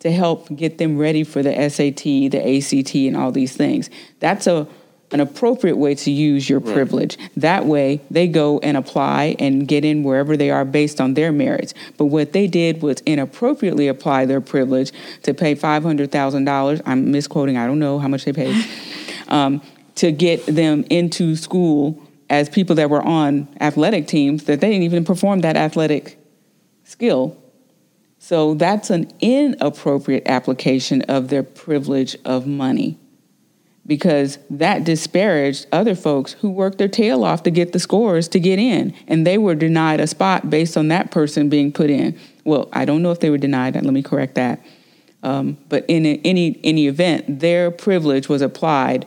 to 0.00 0.10
help 0.10 0.54
get 0.54 0.78
them 0.78 0.96
ready 0.96 1.24
for 1.24 1.42
the 1.42 1.52
SAT, 1.68 2.30
the 2.30 2.56
ACT, 2.56 2.94
and 2.94 3.16
all 3.16 3.32
these 3.32 3.54
things. 3.54 3.90
That's 4.20 4.46
a 4.46 4.66
an 5.12 5.20
appropriate 5.20 5.76
way 5.76 5.94
to 5.94 6.10
use 6.10 6.48
your 6.48 6.60
privilege. 6.60 7.16
That 7.36 7.66
way, 7.66 8.00
they 8.10 8.26
go 8.26 8.58
and 8.58 8.76
apply 8.76 9.36
and 9.38 9.68
get 9.68 9.84
in 9.84 10.02
wherever 10.02 10.36
they 10.36 10.50
are 10.50 10.64
based 10.64 11.00
on 11.00 11.14
their 11.14 11.32
merits. 11.32 11.74
But 11.96 12.06
what 12.06 12.32
they 12.32 12.46
did 12.46 12.82
was 12.82 13.00
inappropriately 13.06 13.88
apply 13.88 14.26
their 14.26 14.40
privilege 14.40 14.92
to 15.22 15.32
pay 15.32 15.54
$500,000. 15.54 16.82
I'm 16.84 17.10
misquoting, 17.12 17.56
I 17.56 17.66
don't 17.66 17.78
know 17.78 17.98
how 17.98 18.08
much 18.08 18.24
they 18.24 18.32
paid, 18.32 18.66
um, 19.28 19.62
to 19.96 20.10
get 20.10 20.44
them 20.46 20.84
into 20.90 21.36
school 21.36 22.02
as 22.28 22.48
people 22.48 22.74
that 22.76 22.90
were 22.90 23.02
on 23.02 23.48
athletic 23.60 24.08
teams 24.08 24.44
that 24.44 24.60
they 24.60 24.70
didn't 24.70 24.82
even 24.82 25.04
perform 25.04 25.40
that 25.40 25.56
athletic 25.56 26.18
skill 26.82 27.36
So 28.18 28.54
that's 28.54 28.90
an 28.90 29.12
inappropriate 29.20 30.26
application 30.26 31.02
of 31.02 31.28
their 31.28 31.44
privilege 31.44 32.16
of 32.24 32.44
money 32.44 32.98
because 33.86 34.38
that 34.50 34.84
disparaged 34.84 35.66
other 35.70 35.94
folks 35.94 36.32
who 36.34 36.50
worked 36.50 36.78
their 36.78 36.88
tail 36.88 37.24
off 37.24 37.42
to 37.44 37.50
get 37.50 37.72
the 37.72 37.78
scores 37.78 38.28
to 38.28 38.40
get 38.40 38.58
in 38.58 38.94
and 39.06 39.26
they 39.26 39.38
were 39.38 39.54
denied 39.54 40.00
a 40.00 40.06
spot 40.06 40.50
based 40.50 40.76
on 40.76 40.88
that 40.88 41.10
person 41.10 41.48
being 41.48 41.72
put 41.72 41.90
in. 41.90 42.18
Well 42.44 42.68
i 42.72 42.84
don't 42.84 43.02
know 43.02 43.10
if 43.10 43.20
they 43.20 43.30
were 43.30 43.38
denied 43.38 43.74
that. 43.74 43.84
Let 43.84 43.94
me 43.94 44.02
correct 44.02 44.34
that. 44.34 44.60
Um, 45.22 45.58
but 45.68 45.84
in 45.88 46.06
any 46.06 46.60
any 46.64 46.86
event 46.86 47.40
their 47.40 47.70
privilege 47.70 48.28
was 48.28 48.42
applied 48.42 49.06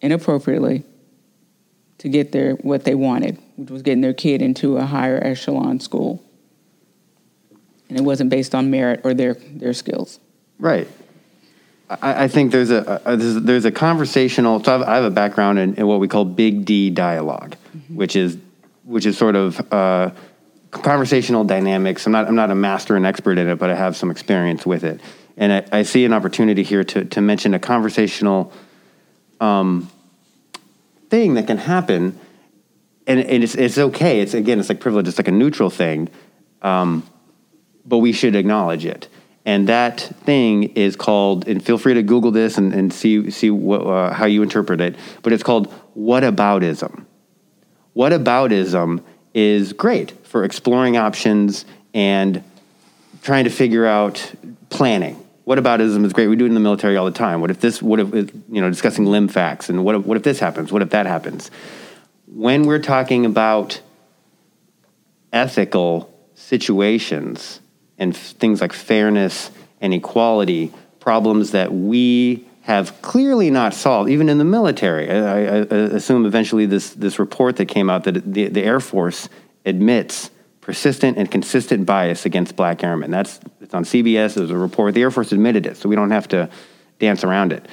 inappropriately 0.00 0.84
to 1.98 2.08
get 2.08 2.32
their 2.32 2.54
what 2.54 2.84
they 2.84 2.94
wanted 2.94 3.38
which 3.56 3.70
was 3.70 3.82
getting 3.82 4.00
their 4.00 4.14
kid 4.14 4.42
into 4.42 4.76
a 4.76 4.86
higher 4.86 5.22
echelon 5.22 5.80
school. 5.80 6.22
And 7.88 7.98
it 7.98 8.02
wasn't 8.02 8.30
based 8.30 8.54
on 8.54 8.70
merit 8.70 9.00
or 9.04 9.14
their 9.14 9.34
their 9.34 9.72
skills. 9.72 10.18
Right. 10.58 10.88
I, 12.00 12.24
I 12.24 12.28
think 12.28 12.52
there's 12.52 12.70
a, 12.70 13.00
a 13.04 13.16
there's, 13.16 13.42
there's 13.42 13.64
a 13.64 13.72
conversational. 13.72 14.62
So 14.62 14.74
I've, 14.74 14.82
I 14.82 14.94
have 14.96 15.04
a 15.04 15.10
background 15.10 15.58
in, 15.58 15.74
in 15.74 15.86
what 15.86 16.00
we 16.00 16.08
call 16.08 16.24
Big 16.24 16.64
D 16.64 16.90
dialog 16.90 17.54
which 17.88 18.16
is 18.16 18.36
which 18.84 19.06
is 19.06 19.16
sort 19.16 19.36
of 19.36 19.72
uh, 19.72 20.10
conversational 20.70 21.44
dynamics. 21.44 22.06
I'm 22.06 22.12
not 22.12 22.26
I'm 22.26 22.34
not 22.34 22.50
a 22.50 22.54
master 22.54 22.96
and 22.96 23.06
expert 23.06 23.38
in 23.38 23.48
it, 23.48 23.56
but 23.56 23.70
I 23.70 23.74
have 23.74 23.96
some 23.96 24.10
experience 24.10 24.66
with 24.66 24.84
it, 24.84 25.00
and 25.36 25.52
I, 25.52 25.78
I 25.78 25.82
see 25.82 26.04
an 26.04 26.12
opportunity 26.12 26.62
here 26.62 26.84
to 26.84 27.04
to 27.04 27.20
mention 27.20 27.54
a 27.54 27.58
conversational 27.58 28.52
um, 29.40 29.90
thing 31.10 31.34
that 31.34 31.46
can 31.46 31.58
happen, 31.58 32.18
and, 33.06 33.20
and 33.20 33.44
it's 33.44 33.54
it's 33.54 33.78
okay. 33.78 34.20
It's 34.20 34.34
again, 34.34 34.58
it's 34.58 34.68
like 34.68 34.80
privilege. 34.80 35.08
It's 35.08 35.18
like 35.18 35.28
a 35.28 35.32
neutral 35.32 35.70
thing, 35.70 36.08
um, 36.62 37.06
but 37.86 37.98
we 37.98 38.12
should 38.12 38.36
acknowledge 38.36 38.84
it. 38.84 39.08
And 39.44 39.68
that 39.68 40.00
thing 40.00 40.64
is 40.74 40.94
called, 40.94 41.48
and 41.48 41.64
feel 41.64 41.78
free 41.78 41.94
to 41.94 42.02
Google 42.02 42.30
this 42.30 42.58
and, 42.58 42.72
and 42.72 42.92
see 42.92 43.30
see 43.30 43.50
what, 43.50 43.80
uh, 43.80 44.12
how 44.12 44.26
you 44.26 44.42
interpret 44.42 44.80
it. 44.80 44.96
But 45.22 45.32
it's 45.32 45.42
called 45.42 45.72
whataboutism. 45.98 47.04
Whataboutism 47.96 49.02
is 49.34 49.72
great 49.72 50.12
for 50.26 50.44
exploring 50.44 50.96
options 50.96 51.64
and 51.92 52.44
trying 53.22 53.44
to 53.44 53.50
figure 53.50 53.84
out 53.84 54.32
planning. 54.70 55.18
Whataboutism 55.46 56.04
is 56.04 56.12
great. 56.12 56.28
We 56.28 56.36
do 56.36 56.44
it 56.44 56.48
in 56.48 56.54
the 56.54 56.60
military 56.60 56.96
all 56.96 57.04
the 57.04 57.10
time. 57.10 57.40
What 57.40 57.50
if 57.50 57.60
this? 57.60 57.82
What 57.82 57.98
if 57.98 58.14
you 58.14 58.60
know 58.60 58.70
discussing 58.70 59.06
LIMFACs 59.06 59.68
and 59.68 59.84
what 59.84 59.96
if, 59.96 60.04
what 60.04 60.16
if 60.16 60.22
this 60.22 60.38
happens? 60.38 60.70
What 60.70 60.82
if 60.82 60.90
that 60.90 61.06
happens? 61.06 61.50
When 62.26 62.62
we're 62.62 62.78
talking 62.78 63.26
about 63.26 63.80
ethical 65.32 66.12
situations 66.34 67.60
and 68.02 68.14
f- 68.14 68.32
things 68.32 68.60
like 68.60 68.72
fairness 68.72 69.50
and 69.80 69.94
equality, 69.94 70.72
problems 70.98 71.52
that 71.52 71.72
we 71.72 72.46
have 72.62 73.00
clearly 73.00 73.50
not 73.50 73.74
solved, 73.74 74.10
even 74.10 74.28
in 74.28 74.38
the 74.38 74.44
military. 74.44 75.10
I, 75.10 75.16
I, 75.16 75.56
I 75.58 75.76
assume 75.96 76.26
eventually 76.26 76.66
this, 76.66 76.90
this 76.90 77.18
report 77.18 77.56
that 77.56 77.66
came 77.66 77.88
out 77.88 78.04
that 78.04 78.32
the, 78.32 78.48
the 78.48 78.62
Air 78.62 78.80
Force 78.80 79.28
admits 79.64 80.30
persistent 80.60 81.16
and 81.16 81.30
consistent 81.30 81.86
bias 81.86 82.26
against 82.26 82.56
black 82.56 82.82
airmen. 82.84 83.10
That's 83.10 83.40
it's 83.60 83.74
on 83.74 83.84
CBS. 83.84 84.38
Was 84.40 84.50
a 84.50 84.56
report. 84.56 84.94
The 84.94 85.02
Air 85.02 85.10
Force 85.10 85.32
admitted 85.32 85.66
it, 85.66 85.76
so 85.76 85.88
we 85.88 85.96
don't 85.96 86.10
have 86.10 86.28
to 86.28 86.50
dance 86.98 87.24
around 87.24 87.52
it. 87.52 87.66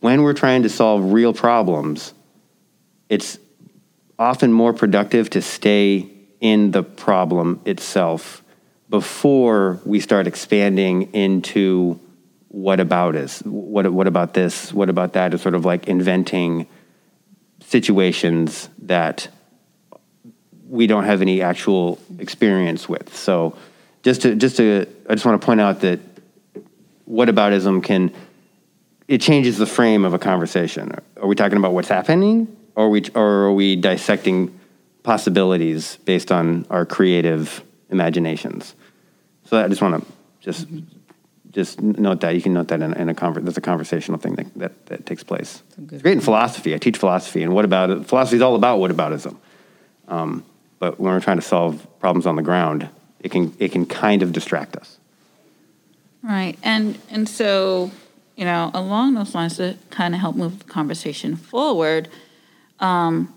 When 0.00 0.22
we're 0.22 0.34
trying 0.34 0.62
to 0.62 0.68
solve 0.68 1.12
real 1.12 1.32
problems, 1.32 2.12
it's 3.08 3.38
often 4.18 4.52
more 4.52 4.72
productive 4.72 5.30
to 5.30 5.42
stay 5.42 6.13
in 6.44 6.72
the 6.72 6.82
problem 6.82 7.58
itself 7.64 8.44
before 8.90 9.80
we 9.86 9.98
start 9.98 10.26
expanding 10.26 11.10
into 11.14 11.98
what 12.48 12.80
about 12.80 13.16
is 13.16 13.40
what 13.40 13.90
what 13.90 14.06
about 14.06 14.34
this 14.34 14.70
what 14.70 14.90
about 14.90 15.14
that 15.14 15.32
is 15.32 15.40
sort 15.40 15.54
of 15.54 15.64
like 15.64 15.88
inventing 15.88 16.68
situations 17.60 18.68
that 18.78 19.26
we 20.68 20.86
don't 20.86 21.04
have 21.04 21.22
any 21.22 21.40
actual 21.40 21.98
experience 22.18 22.88
with. 22.88 23.16
So 23.16 23.56
just 24.02 24.20
to 24.22 24.34
just 24.34 24.58
to 24.58 24.86
i 25.08 25.14
just 25.14 25.24
want 25.24 25.40
to 25.40 25.44
point 25.44 25.62
out 25.62 25.80
that 25.80 25.98
whataboutism 27.08 27.82
can 27.82 28.12
it 29.08 29.22
changes 29.22 29.56
the 29.56 29.66
frame 29.66 30.04
of 30.04 30.12
a 30.12 30.18
conversation. 30.18 30.92
Are 31.16 31.26
we 31.26 31.36
talking 31.36 31.56
about 31.56 31.72
what's 31.72 31.88
happening? 31.88 32.54
Or 32.76 32.84
are 32.84 32.90
we 32.90 33.02
or 33.14 33.44
are 33.46 33.52
we 33.52 33.76
dissecting 33.76 34.60
possibilities 35.04 35.96
based 36.04 36.32
on 36.32 36.66
our 36.70 36.84
creative 36.84 37.62
imaginations 37.90 38.74
so 39.44 39.62
i 39.62 39.68
just 39.68 39.80
want 39.80 40.04
to 40.04 40.12
just 40.40 40.66
just 41.54 41.80
note 41.80 42.20
that 42.20 42.34
you 42.34 42.42
can 42.42 42.52
note 42.52 42.68
that 42.68 42.82
in, 42.82 42.92
in 42.94 43.08
a 43.08 43.14
conver- 43.14 43.42
that's 43.44 43.56
a 43.56 43.60
conversational 43.60 44.18
thing 44.18 44.34
that, 44.34 44.54
that, 44.56 44.86
that 44.86 45.06
takes 45.06 45.22
place. 45.22 45.62
It's 45.78 46.02
great 46.02 46.14
in 46.14 46.20
philosophy. 46.20 46.74
I 46.74 46.78
teach 46.78 46.98
philosophy, 46.98 47.44
and 47.44 47.54
what 47.54 47.64
about 47.64 47.90
it? 47.90 48.06
Philosophy 48.06 48.36
is 48.36 48.42
all 48.42 48.56
about 48.56 48.80
whataboutism. 48.80 49.36
Um, 50.08 50.44
but 50.80 50.98
when 50.98 51.12
we're 51.12 51.20
trying 51.20 51.38
to 51.38 51.42
solve 51.42 51.86
problems 52.00 52.26
on 52.26 52.34
the 52.36 52.42
ground, 52.42 52.88
it 53.20 53.30
can 53.30 53.54
it 53.58 53.70
can 53.72 53.86
kind 53.86 54.22
of 54.22 54.32
distract 54.32 54.76
us. 54.76 54.98
Right. 56.22 56.58
And 56.62 56.98
and 57.08 57.28
so, 57.28 57.92
you 58.36 58.44
know, 58.44 58.70
along 58.74 59.14
those 59.14 59.34
lines 59.34 59.56
to 59.58 59.76
kind 59.90 60.14
of 60.14 60.20
help 60.20 60.36
move 60.36 60.58
the 60.58 60.64
conversation 60.64 61.36
forward. 61.36 62.08
Um, 62.80 63.32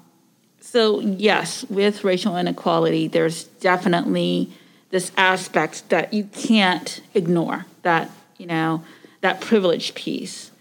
so 0.69 0.99
yes, 0.99 1.63
with 1.69 2.03
racial 2.03 2.35
inequality, 2.35 3.07
there's 3.07 3.45
definitely 3.45 4.51
this 4.89 5.13
aspect 5.15 5.89
that 5.89 6.13
you 6.13 6.25
can't 6.25 6.99
ignore. 7.13 7.65
That 7.83 8.11
you 8.37 8.47
know, 8.47 8.83
that 9.21 9.39
privilege 9.39 9.95
piece. 9.95 10.51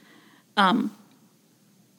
Um, 0.56 0.94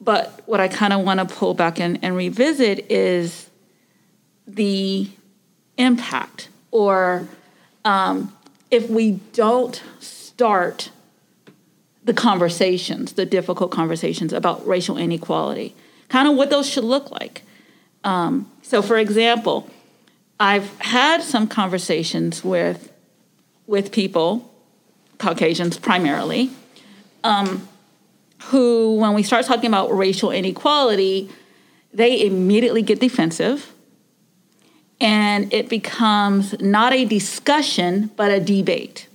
but 0.00 0.40
what 0.46 0.58
I 0.58 0.68
kind 0.68 0.94
of 0.94 1.04
want 1.04 1.20
to 1.20 1.26
pull 1.26 1.52
back 1.52 1.78
and, 1.78 1.98
and 2.02 2.16
revisit 2.16 2.90
is 2.90 3.50
the 4.46 5.10
impact, 5.76 6.48
or 6.70 7.28
um, 7.84 8.34
if 8.70 8.88
we 8.88 9.20
don't 9.34 9.82
start 10.00 10.90
the 12.04 12.14
conversations, 12.14 13.12
the 13.12 13.26
difficult 13.26 13.70
conversations 13.70 14.32
about 14.32 14.66
racial 14.66 14.96
inequality, 14.96 15.74
kind 16.08 16.26
of 16.26 16.36
what 16.36 16.48
those 16.48 16.66
should 16.66 16.84
look 16.84 17.10
like. 17.10 17.42
Um, 18.08 18.50
so, 18.62 18.80
for 18.80 18.96
example, 18.96 19.68
I've 20.40 20.78
had 20.80 21.22
some 21.22 21.46
conversations 21.46 22.42
with 22.42 22.90
with 23.66 23.92
people, 23.92 24.50
Caucasians 25.18 25.76
primarily, 25.76 26.50
um, 27.22 27.68
who, 28.44 28.96
when 28.96 29.12
we 29.12 29.22
start 29.22 29.44
talking 29.44 29.66
about 29.66 29.94
racial 29.94 30.30
inequality, 30.30 31.28
they 31.92 32.24
immediately 32.24 32.80
get 32.80 32.98
defensive, 32.98 33.74
and 35.02 35.52
it 35.52 35.68
becomes 35.68 36.58
not 36.62 36.94
a 36.94 37.04
discussion 37.04 38.10
but 38.16 38.30
a 38.30 38.40
debate. 38.40 39.06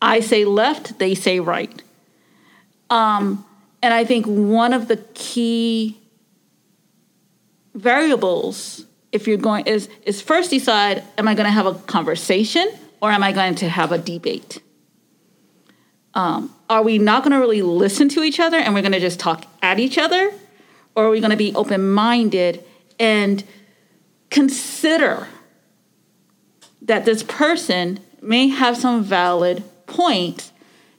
I 0.00 0.20
say 0.20 0.46
left, 0.46 0.98
they 0.98 1.14
say 1.14 1.40
right. 1.40 1.82
Um, 2.88 3.44
and 3.82 3.92
I 3.92 4.06
think 4.06 4.24
one 4.24 4.72
of 4.72 4.88
the 4.88 4.96
key 5.12 6.00
variables, 7.74 8.84
if 9.12 9.26
you're 9.26 9.36
going, 9.36 9.66
is 9.66 9.88
is 10.04 10.22
first 10.22 10.50
decide: 10.50 11.02
Am 11.18 11.28
I 11.28 11.34
going 11.34 11.46
to 11.46 11.52
have 11.52 11.66
a 11.66 11.74
conversation 11.74 12.68
or 13.04 13.10
am 13.10 13.22
I 13.22 13.32
going 13.32 13.54
to 13.56 13.68
have 13.68 13.92
a 13.92 13.98
debate? 13.98 14.62
Um, 16.14 16.54
are 16.70 16.82
we 16.82 16.98
not 16.98 17.22
going 17.22 17.32
to 17.32 17.38
really 17.38 17.60
listen 17.60 18.08
to 18.10 18.22
each 18.22 18.40
other 18.40 18.56
and 18.56 18.72
we're 18.72 18.80
going 18.80 18.92
to 18.92 19.00
just 19.00 19.20
talk 19.20 19.46
at 19.60 19.78
each 19.78 19.98
other, 19.98 20.32
or 20.94 21.06
are 21.06 21.10
we 21.10 21.20
going 21.20 21.30
to 21.30 21.36
be 21.36 21.54
open 21.54 21.92
minded 21.92 22.64
and 22.98 23.44
consider 24.30 25.28
that 26.80 27.04
this 27.04 27.22
person 27.22 28.00
may 28.22 28.48
have 28.48 28.76
some 28.76 29.02
valid 29.02 29.62
points 29.86 30.52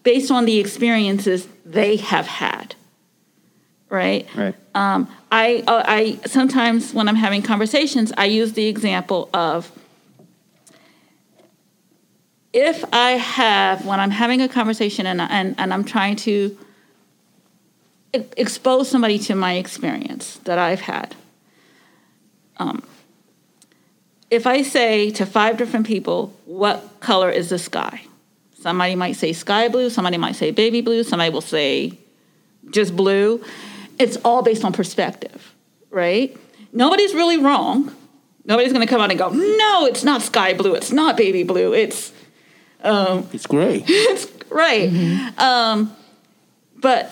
based 0.04 0.30
on 0.30 0.46
the 0.46 0.60
experiences 0.60 1.48
they 1.66 1.96
have 1.96 2.28
had? 2.28 2.76
Right. 3.96 4.28
Right. 4.36 4.56
Um, 4.76 5.08
I, 5.32 5.64
uh, 5.66 5.84
I 5.86 6.20
sometimes 6.26 6.94
when 6.94 7.08
I'm 7.08 7.16
having 7.16 7.42
conversations, 7.42 8.12
I 8.18 8.26
use 8.26 8.52
the 8.52 8.66
example 8.68 9.30
of 9.34 9.72
if 12.52 12.84
I 12.94 13.12
have 13.12 13.86
when 13.86 14.02
I'm 14.02 14.12
having 14.12 14.42
a 14.42 14.50
conversation 14.50 15.06
and 15.08 15.22
and, 15.22 15.56
and 15.58 15.74
I'm 15.74 15.86
trying 15.86 16.18
to 16.28 16.58
e- 18.14 18.24
expose 18.36 18.90
somebody 18.90 19.18
to 19.20 19.36
my 19.36 19.54
experience 19.54 20.38
that 20.44 20.60
I've 20.60 20.82
had. 20.82 21.16
Um, 22.58 22.84
if 24.30 24.46
I 24.46 24.62
say 24.62 25.10
to 25.12 25.26
five 25.26 25.58
different 25.58 25.88
people, 25.88 26.34
"What 26.44 27.00
color 27.00 27.30
is 27.30 27.48
the 27.48 27.60
sky?" 27.60 28.02
Somebody 28.60 28.96
might 28.96 29.16
say 29.16 29.32
sky 29.32 29.70
blue. 29.70 29.90
Somebody 29.90 30.18
might 30.18 30.36
say 30.36 30.52
baby 30.52 30.82
blue. 30.82 31.04
Somebody 31.04 31.30
will 31.30 31.48
say 31.58 31.98
just 32.72 32.94
blue. 32.96 33.42
It's 33.98 34.18
all 34.18 34.42
based 34.42 34.64
on 34.66 34.74
perspective, 34.74 35.54
right? 35.90 36.36
Nobody's 36.74 37.14
really 37.14 37.38
wrong, 37.38 37.96
Nobody's 38.46 38.72
going 38.72 38.86
to 38.86 38.90
come 38.90 39.02
out 39.02 39.10
and 39.10 39.18
go, 39.18 39.30
no, 39.30 39.86
it's 39.86 40.04
not 40.04 40.22
sky 40.22 40.54
blue. 40.54 40.76
It's 40.76 40.92
not 40.92 41.18
baby 41.18 41.44
blue. 41.44 41.74
It's 41.74 42.14
It's 43.32 43.48
gray. 43.48 43.84
it's 43.88 44.28
right. 44.50 44.90
Um, 45.40 45.96
but 46.76 47.12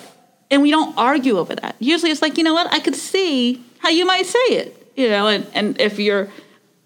and 0.51 0.61
we 0.61 0.69
don't 0.69 0.95
argue 0.95 1.39
over 1.39 1.55
that. 1.55 1.75
Usually, 1.79 2.11
it's 2.11 2.21
like 2.21 2.37
you 2.37 2.43
know 2.43 2.53
what 2.53 2.71
I 2.71 2.79
could 2.79 2.95
see 2.95 3.63
how 3.79 3.89
you 3.89 4.05
might 4.05 4.27
say 4.27 4.45
it. 4.49 4.91
You 4.95 5.09
know, 5.09 5.27
and, 5.27 5.47
and 5.55 5.81
if 5.81 5.97
you're 5.97 6.29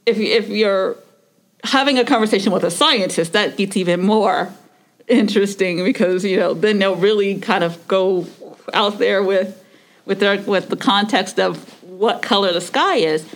if 0.05 0.17
if 0.17 0.47
you're 0.47 0.95
having 1.65 1.99
a 1.99 2.05
conversation 2.05 2.53
with 2.53 2.63
a 2.63 2.71
scientist, 2.71 3.33
that 3.33 3.57
gets 3.57 3.75
even 3.75 4.01
more 4.01 4.53
interesting 5.09 5.83
because 5.83 6.23
you 6.23 6.37
know 6.37 6.53
then 6.53 6.79
they'll 6.79 6.95
really 6.95 7.39
kind 7.39 7.65
of 7.65 7.85
go 7.89 8.25
out 8.73 8.97
there 8.99 9.21
with 9.21 9.61
with 10.07 10.19
their 10.19 10.41
with 10.41 10.69
the 10.69 10.77
context 10.77 11.39
of 11.39 11.57
what 11.83 12.21
color 12.21 12.51
the 12.51 12.61
sky 12.61 12.95
is. 12.95 13.27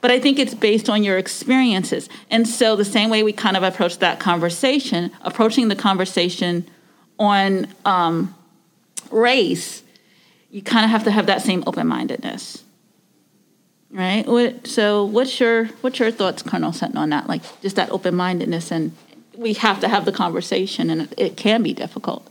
But 0.00 0.10
I 0.10 0.18
think 0.18 0.38
it's 0.38 0.54
based 0.54 0.88
on 0.88 1.04
your 1.04 1.18
experiences. 1.18 2.08
And 2.30 2.48
so 2.48 2.74
the 2.74 2.86
same 2.86 3.10
way 3.10 3.22
we 3.22 3.34
kind 3.34 3.56
of 3.56 3.62
approach 3.62 3.98
that 3.98 4.18
conversation, 4.18 5.10
approaching 5.20 5.68
the 5.68 5.76
conversation 5.76 6.66
on 7.18 7.66
um, 7.84 8.34
race, 9.10 9.82
you 10.50 10.62
kind 10.62 10.86
of 10.86 10.90
have 10.90 11.04
to 11.04 11.10
have 11.10 11.26
that 11.26 11.42
same 11.42 11.62
open 11.66 11.86
mindedness. 11.86 12.64
Right? 13.90 14.26
What, 14.26 14.66
so 14.66 15.04
what's 15.04 15.38
your 15.38 15.66
what's 15.82 15.98
your 15.98 16.10
thoughts, 16.10 16.42
Colonel 16.42 16.72
Sutton, 16.72 16.96
on 16.96 17.10
that? 17.10 17.28
Like 17.28 17.42
just 17.60 17.76
that 17.76 17.90
open 17.90 18.14
mindedness 18.14 18.70
and 18.70 18.92
we 19.36 19.54
have 19.54 19.80
to 19.80 19.88
have 19.88 20.04
the 20.04 20.12
conversation 20.12 20.90
and 20.90 21.12
it 21.16 21.36
can 21.36 21.62
be 21.62 21.74
difficult. 21.74 22.29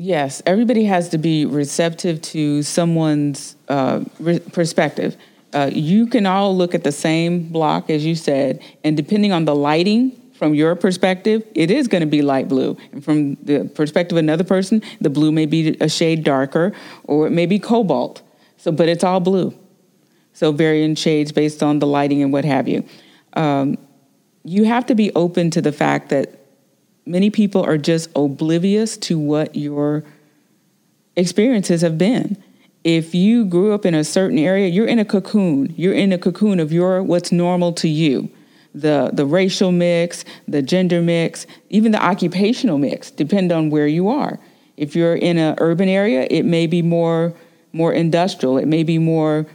Yes, 0.00 0.40
everybody 0.46 0.84
has 0.84 1.08
to 1.08 1.18
be 1.18 1.44
receptive 1.44 2.22
to 2.22 2.62
someone's 2.62 3.56
uh, 3.66 4.04
re- 4.20 4.38
perspective. 4.38 5.16
Uh, 5.52 5.70
you 5.72 6.06
can 6.06 6.24
all 6.24 6.56
look 6.56 6.72
at 6.72 6.84
the 6.84 6.92
same 6.92 7.48
block, 7.48 7.90
as 7.90 8.06
you 8.06 8.14
said, 8.14 8.62
and 8.84 8.96
depending 8.96 9.32
on 9.32 9.44
the 9.44 9.56
lighting 9.56 10.12
from 10.34 10.54
your 10.54 10.76
perspective, 10.76 11.42
it 11.56 11.72
is 11.72 11.88
going 11.88 12.02
to 12.02 12.06
be 12.06 12.22
light 12.22 12.46
blue. 12.46 12.76
And 12.92 13.04
from 13.04 13.34
the 13.42 13.64
perspective 13.64 14.16
of 14.16 14.22
another 14.22 14.44
person, 14.44 14.82
the 15.00 15.10
blue 15.10 15.32
may 15.32 15.46
be 15.46 15.76
a 15.80 15.88
shade 15.88 16.22
darker 16.22 16.72
or 17.02 17.26
it 17.26 17.30
may 17.30 17.46
be 17.46 17.58
cobalt. 17.58 18.22
So, 18.56 18.70
but 18.70 18.88
it's 18.88 19.02
all 19.02 19.18
blue. 19.18 19.52
So, 20.32 20.52
varying 20.52 20.94
shades 20.94 21.32
based 21.32 21.60
on 21.60 21.80
the 21.80 21.88
lighting 21.88 22.22
and 22.22 22.32
what 22.32 22.44
have 22.44 22.68
you. 22.68 22.84
Um, 23.32 23.78
you 24.44 24.64
have 24.66 24.86
to 24.86 24.94
be 24.94 25.12
open 25.16 25.50
to 25.50 25.60
the 25.60 25.72
fact 25.72 26.10
that 26.10 26.37
many 27.08 27.30
people 27.30 27.62
are 27.64 27.78
just 27.78 28.10
oblivious 28.14 28.96
to 28.98 29.18
what 29.18 29.56
your 29.56 30.04
experiences 31.16 31.80
have 31.80 31.98
been. 31.98 32.42
If 32.84 33.14
you 33.14 33.44
grew 33.44 33.72
up 33.72 33.84
in 33.84 33.94
a 33.94 34.04
certain 34.04 34.38
area, 34.38 34.68
you're 34.68 34.86
in 34.86 34.98
a 34.98 35.04
cocoon. 35.04 35.74
You're 35.76 35.94
in 35.94 36.12
a 36.12 36.18
cocoon 36.18 36.60
of 36.60 36.72
your 36.72 37.02
what's 37.02 37.32
normal 37.32 37.72
to 37.74 37.88
you. 37.88 38.30
The 38.74 39.10
the 39.12 39.26
racial 39.26 39.72
mix, 39.72 40.24
the 40.46 40.62
gender 40.62 41.00
mix, 41.00 41.46
even 41.70 41.92
the 41.92 42.02
occupational 42.02 42.78
mix 42.78 43.10
depend 43.10 43.50
on 43.50 43.70
where 43.70 43.88
you 43.88 44.08
are. 44.08 44.38
If 44.76 44.94
you're 44.94 45.16
in 45.16 45.38
an 45.38 45.56
urban 45.58 45.88
area, 45.88 46.26
it 46.30 46.44
may 46.44 46.66
be 46.66 46.82
more 46.82 47.34
more 47.72 47.92
industrial. 47.92 48.58
It 48.58 48.68
may 48.68 48.84
be 48.84 48.98
more 48.98 49.46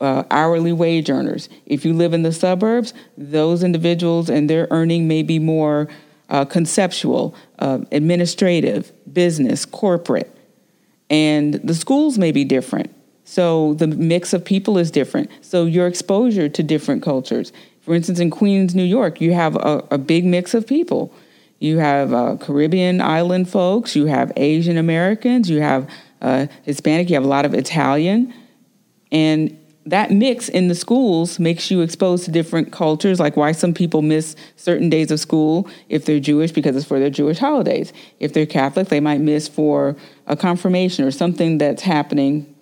uh, 0.00 0.22
hourly 0.30 0.72
wage 0.72 1.10
earners. 1.10 1.48
If 1.66 1.84
you 1.84 1.92
live 1.92 2.14
in 2.14 2.22
the 2.22 2.32
suburbs, 2.32 2.94
those 3.18 3.62
individuals 3.62 4.30
and 4.30 4.48
their 4.48 4.68
earning 4.70 5.08
may 5.08 5.22
be 5.22 5.38
more 5.38 5.88
uh, 6.30 6.44
conceptual, 6.44 7.34
uh, 7.58 7.80
administrative, 7.92 8.92
business, 9.12 9.64
corporate. 9.64 10.34
And 11.10 11.54
the 11.54 11.74
schools 11.74 12.18
may 12.18 12.32
be 12.32 12.44
different. 12.44 12.94
So 13.24 13.74
the 13.74 13.86
mix 13.86 14.32
of 14.32 14.44
people 14.44 14.78
is 14.78 14.90
different. 14.90 15.30
So 15.40 15.64
your 15.64 15.86
exposure 15.86 16.48
to 16.48 16.62
different 16.62 17.02
cultures. 17.02 17.52
For 17.82 17.94
instance, 17.94 18.20
in 18.20 18.30
Queens, 18.30 18.74
New 18.74 18.84
York, 18.84 19.20
you 19.20 19.32
have 19.32 19.56
a, 19.56 19.84
a 19.90 19.98
big 19.98 20.24
mix 20.24 20.54
of 20.54 20.66
people. 20.66 21.12
You 21.58 21.78
have 21.78 22.12
uh, 22.12 22.36
Caribbean 22.38 23.00
island 23.00 23.48
folks, 23.48 23.94
you 23.94 24.06
have 24.06 24.32
Asian 24.36 24.78
Americans, 24.78 25.50
you 25.50 25.60
have 25.60 25.90
uh, 26.22 26.46
Hispanic, 26.62 27.10
you 27.10 27.14
have 27.14 27.24
a 27.24 27.28
lot 27.28 27.44
of 27.44 27.54
Italian. 27.54 28.32
And 29.12 29.58
that 29.86 30.10
mix 30.10 30.48
in 30.48 30.68
the 30.68 30.74
schools 30.74 31.38
makes 31.38 31.70
you 31.70 31.80
exposed 31.80 32.24
to 32.26 32.30
different 32.30 32.70
cultures, 32.70 33.18
like 33.18 33.36
why 33.36 33.52
some 33.52 33.72
people 33.72 34.02
miss 34.02 34.36
certain 34.56 34.90
days 34.90 35.10
of 35.10 35.18
school 35.18 35.68
if 35.88 36.04
they're 36.04 36.20
Jewish 36.20 36.52
because 36.52 36.76
it's 36.76 36.86
for 36.86 36.98
their 36.98 37.10
Jewish 37.10 37.38
holidays. 37.38 37.92
If 38.18 38.32
they're 38.32 38.46
Catholic, 38.46 38.88
they 38.88 39.00
might 39.00 39.20
miss 39.20 39.48
for 39.48 39.96
a 40.26 40.36
confirmation 40.36 41.04
or 41.04 41.10
something 41.10 41.58
that's 41.58 41.82
happening 41.82 42.54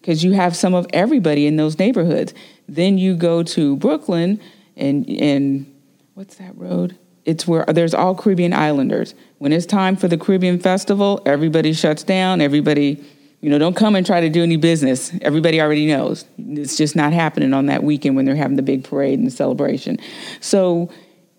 because 0.00 0.24
you 0.24 0.32
have 0.32 0.56
some 0.56 0.74
of 0.74 0.86
everybody 0.92 1.46
in 1.46 1.56
those 1.56 1.78
neighborhoods. 1.78 2.34
Then 2.68 2.98
you 2.98 3.16
go 3.16 3.42
to 3.44 3.76
Brooklyn 3.76 4.40
and 4.76 5.08
and 5.08 5.72
what's 6.14 6.36
that 6.36 6.56
road? 6.56 6.98
It's 7.24 7.46
where 7.46 7.64
there's 7.64 7.94
all 7.94 8.14
Caribbean 8.14 8.52
islanders. 8.52 9.14
When 9.38 9.52
it's 9.52 9.66
time 9.66 9.96
for 9.96 10.08
the 10.08 10.18
Caribbean 10.18 10.58
festival, 10.58 11.22
everybody 11.26 11.72
shuts 11.72 12.02
down, 12.02 12.40
everybody 12.40 13.04
you 13.40 13.50
know, 13.50 13.58
don't 13.58 13.76
come 13.76 13.94
and 13.94 14.04
try 14.04 14.20
to 14.20 14.28
do 14.28 14.42
any 14.42 14.56
business. 14.56 15.12
Everybody 15.20 15.60
already 15.60 15.86
knows. 15.86 16.24
It's 16.38 16.76
just 16.76 16.96
not 16.96 17.12
happening 17.12 17.52
on 17.52 17.66
that 17.66 17.82
weekend 17.82 18.16
when 18.16 18.24
they're 18.24 18.34
having 18.34 18.56
the 18.56 18.62
big 18.62 18.84
parade 18.84 19.18
and 19.18 19.26
the 19.26 19.30
celebration. 19.30 19.98
So 20.40 20.90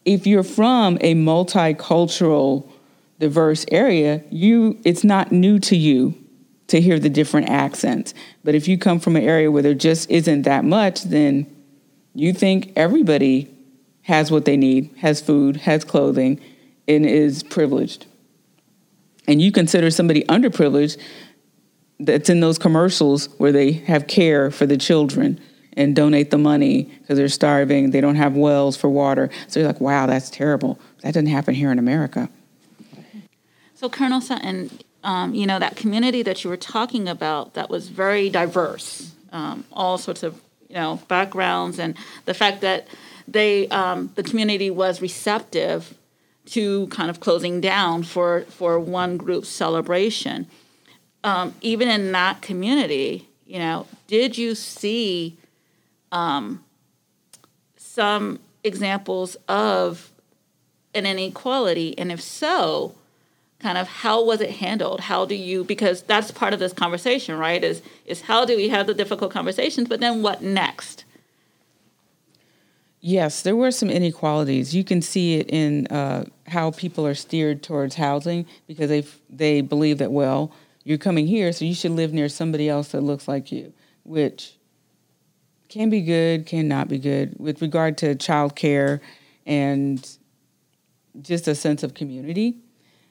if 0.05 0.25
you're 0.25 0.43
from 0.43 0.97
a 1.01 1.15
multicultural, 1.15 2.69
diverse 3.19 3.65
area, 3.71 4.23
you 4.29 4.79
it's 4.85 5.03
not 5.03 5.31
new 5.31 5.59
to 5.59 5.75
you 5.75 6.15
to 6.67 6.79
hear 6.79 6.99
the 6.99 7.09
different 7.09 7.49
accents. 7.49 8.13
But 8.43 8.55
if 8.55 8.67
you 8.67 8.77
come 8.77 8.99
from 8.99 9.15
an 9.15 9.23
area 9.23 9.51
where 9.51 9.63
there 9.63 9.73
just 9.73 10.09
isn't 10.09 10.43
that 10.43 10.63
much, 10.63 11.03
then 11.03 11.53
you 12.13 12.33
think 12.33 12.73
everybody 12.75 13.53
has 14.03 14.31
what 14.31 14.45
they 14.45 14.57
need, 14.57 14.89
has 14.97 15.21
food, 15.21 15.57
has 15.57 15.83
clothing, 15.83 16.39
and 16.87 17.05
is 17.05 17.43
privileged. 17.43 18.05
And 19.27 19.41
you 19.41 19.51
consider 19.51 19.91
somebody 19.91 20.23
underprivileged 20.23 20.97
that's 21.99 22.29
in 22.29 22.39
those 22.39 22.57
commercials 22.57 23.27
where 23.37 23.51
they 23.51 23.71
have 23.71 24.07
care 24.07 24.51
for 24.51 24.65
the 24.65 24.77
children 24.77 25.39
and 25.73 25.95
donate 25.95 26.31
the 26.31 26.37
money 26.37 26.83
because 27.01 27.17
they're 27.17 27.29
starving, 27.29 27.91
they 27.91 28.01
don't 28.01 28.15
have 28.15 28.35
wells 28.35 28.75
for 28.75 28.89
water. 28.89 29.29
So 29.47 29.59
you're 29.59 29.67
like, 29.67 29.81
wow, 29.81 30.07
that's 30.07 30.29
terrible. 30.29 30.79
That 31.01 31.13
doesn't 31.13 31.27
happen 31.27 31.53
here 31.53 31.71
in 31.71 31.79
America. 31.79 32.29
So, 33.75 33.89
Colonel 33.89 34.21
Sutton, 34.21 34.71
um, 35.03 35.35
you 35.35 35.45
know, 35.45 35.59
that 35.59 35.75
community 35.75 36.23
that 36.23 36.43
you 36.43 36.49
were 36.49 36.57
talking 36.57 37.07
about 37.07 37.53
that 37.53 37.69
was 37.69 37.89
very 37.89 38.27
diverse, 38.29 39.13
um, 39.31 39.65
all 39.71 39.99
sorts 39.99 40.23
of, 40.23 40.41
you 40.67 40.75
know, 40.75 40.99
backgrounds, 41.07 41.77
and 41.77 41.95
the 42.25 42.33
fact 42.33 42.61
that 42.61 42.87
they, 43.27 43.67
um, 43.67 44.11
the 44.15 44.23
community 44.23 44.71
was 44.71 44.99
receptive 44.99 45.95
to 46.47 46.87
kind 46.87 47.09
of 47.11 47.19
closing 47.19 47.61
down 47.61 48.01
for, 48.01 48.41
for 48.49 48.79
one 48.79 49.17
group's 49.17 49.49
celebration 49.49 50.47
um, 51.23 51.53
even 51.61 51.89
in 51.89 52.11
that 52.11 52.41
community, 52.41 53.27
you 53.45 53.59
know, 53.59 53.87
did 54.07 54.37
you 54.37 54.55
see 54.55 55.37
um, 56.11 56.63
some 57.75 58.39
examples 58.63 59.35
of 59.47 60.11
an 60.93 61.05
inequality? 61.05 61.97
And 61.97 62.11
if 62.11 62.21
so, 62.21 62.95
kind 63.59 63.77
of 63.77 63.87
how 63.87 64.23
was 64.23 64.41
it 64.41 64.51
handled? 64.51 65.01
How 65.01 65.25
do 65.25 65.35
you 65.35 65.63
because 65.63 66.03
that's 66.03 66.31
part 66.31 66.53
of 66.53 66.59
this 66.59 66.73
conversation, 66.73 67.37
right? 67.37 67.63
Is 67.63 67.81
is 68.05 68.21
how 68.21 68.45
do 68.45 68.55
we 68.55 68.69
have 68.69 68.87
the 68.87 68.93
difficult 68.93 69.31
conversations, 69.31 69.87
but 69.87 69.99
then 69.99 70.21
what 70.21 70.41
next? 70.41 71.05
Yes, 72.99 73.41
there 73.43 73.55
were 73.55 73.71
some 73.71 73.89
inequalities. 73.89 74.75
You 74.75 74.83
can 74.83 75.01
see 75.01 75.35
it 75.35 75.49
in 75.49 75.87
uh, 75.87 76.25
how 76.47 76.71
people 76.71 77.05
are 77.05 77.15
steered 77.15 77.63
towards 77.63 77.95
housing 77.95 78.45
because 78.67 78.89
they 78.89 79.05
they 79.29 79.61
believe 79.61 79.97
that 79.99 80.11
well 80.11 80.51
you're 80.87 80.97
coming 80.97 81.27
here, 81.27 81.51
so 81.51 81.65
you 81.65 81.75
should 81.75 81.91
live 81.91 82.13
near 82.13 82.29
somebody 82.29 82.69
else 82.69 82.93
that 82.93 83.01
looks 83.01 83.27
like 83.27 83.51
you, 83.51 83.73
which 84.03 84.57
can 85.67 85.89
be 85.89 85.99
good, 85.99 86.45
cannot 86.45 86.87
be 86.87 86.97
good 86.97 87.35
with 87.37 87.61
regard 87.61 87.97
to 87.97 88.15
childcare 88.15 89.01
and 89.45 90.17
just 91.21 91.45
a 91.45 91.55
sense 91.55 91.83
of 91.83 91.93
community. 91.93 92.59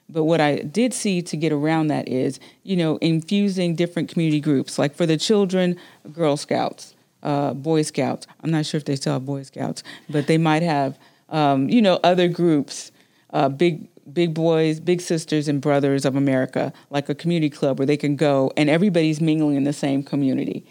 But 0.09 0.23
what 0.23 0.41
I 0.41 0.55
did 0.55 0.91
see 0.91 1.21
to 1.21 1.37
get 1.37 1.51
around 1.51 1.89
that 1.89 2.07
is, 2.07 2.39
you 2.63 2.75
know, 2.75 2.97
infusing 2.97 3.75
different 3.75 4.09
community 4.09 4.39
groups. 4.39 4.79
Like 4.79 4.95
for 4.95 5.05
the 5.05 5.17
children, 5.17 5.77
Girl 6.11 6.35
Scouts, 6.35 6.95
uh, 7.21 7.53
Boy 7.53 7.83
Scouts. 7.83 8.25
I'm 8.41 8.49
not 8.49 8.65
sure 8.65 8.79
if 8.79 8.85
they 8.85 8.95
still 8.95 9.13
have 9.13 9.25
Boy 9.27 9.43
Scouts, 9.43 9.83
but 10.09 10.25
they 10.25 10.39
might 10.39 10.63
have, 10.63 10.97
um, 11.29 11.69
you 11.69 11.83
know, 11.83 11.99
other 12.03 12.27
groups, 12.27 12.91
uh, 13.29 13.49
big 13.49 13.87
big 14.13 14.33
boys, 14.33 14.79
big 14.79 15.01
sisters 15.01 15.47
and 15.47 15.61
brothers 15.61 16.05
of 16.05 16.15
America, 16.15 16.73
like 16.89 17.09
a 17.09 17.15
community 17.15 17.49
club 17.49 17.79
where 17.79 17.85
they 17.85 17.97
can 17.97 18.15
go 18.15 18.51
and 18.57 18.69
everybody's 18.69 19.21
mingling 19.21 19.55
in 19.55 19.63
the 19.63 19.73
same 19.73 20.03
community. 20.03 20.65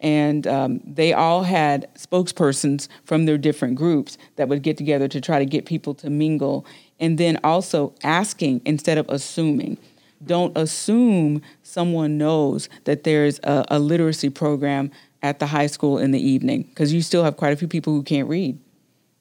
And 0.00 0.46
um, 0.46 0.80
they 0.84 1.12
all 1.12 1.42
had 1.42 1.92
spokespersons 1.94 2.88
from 3.04 3.26
their 3.26 3.36
different 3.36 3.76
groups 3.76 4.16
that 4.36 4.48
would 4.48 4.62
get 4.62 4.78
together 4.78 5.08
to 5.08 5.20
try 5.20 5.38
to 5.38 5.44
get 5.44 5.66
people 5.66 5.94
to 5.96 6.08
mingle. 6.08 6.64
And 6.98 7.18
then 7.18 7.38
also 7.44 7.94
asking 8.02 8.62
instead 8.64 8.98
of 8.98 9.06
assuming. 9.08 9.78
Don't 10.24 10.56
assume 10.56 11.40
someone 11.62 12.18
knows 12.18 12.68
that 12.84 13.04
there's 13.04 13.38
a, 13.42 13.64
a 13.68 13.78
literacy 13.78 14.30
program 14.30 14.90
at 15.22 15.38
the 15.38 15.46
high 15.46 15.66
school 15.66 15.98
in 15.98 16.12
the 16.12 16.20
evening 16.20 16.62
because 16.62 16.92
you 16.92 17.02
still 17.02 17.24
have 17.24 17.36
quite 17.36 17.52
a 17.52 17.56
few 17.56 17.68
people 17.68 17.92
who 17.92 18.02
can't 18.02 18.28
read 18.28 18.58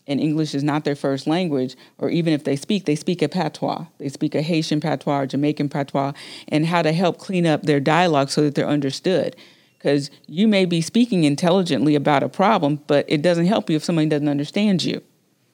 and 0.09 0.19
English 0.19 0.55
is 0.55 0.63
not 0.63 0.83
their 0.83 0.95
first 0.95 1.27
language, 1.27 1.75
or 1.99 2.09
even 2.09 2.33
if 2.33 2.43
they 2.43 2.55
speak, 2.55 2.85
they 2.85 2.95
speak 2.95 3.21
a 3.21 3.29
patois. 3.29 3.85
They 3.99 4.09
speak 4.09 4.33
a 4.35 4.41
Haitian 4.41 4.81
patois 4.81 5.21
or 5.21 5.27
Jamaican 5.27 5.69
patois, 5.69 6.13
and 6.47 6.65
how 6.65 6.81
to 6.81 6.91
help 6.91 7.19
clean 7.19 7.45
up 7.45 7.63
their 7.63 7.79
dialogue 7.79 8.29
so 8.29 8.41
that 8.41 8.55
they're 8.55 8.67
understood. 8.67 9.35
Because 9.77 10.11
you 10.27 10.47
may 10.47 10.65
be 10.65 10.81
speaking 10.81 11.23
intelligently 11.23 11.95
about 11.95 12.23
a 12.23 12.27
problem, 12.27 12.81
but 12.87 13.05
it 13.07 13.21
doesn't 13.21 13.45
help 13.45 13.69
you 13.69 13.77
if 13.77 13.83
somebody 13.83 14.09
doesn't 14.09 14.27
understand 14.27 14.83
you. 14.83 15.01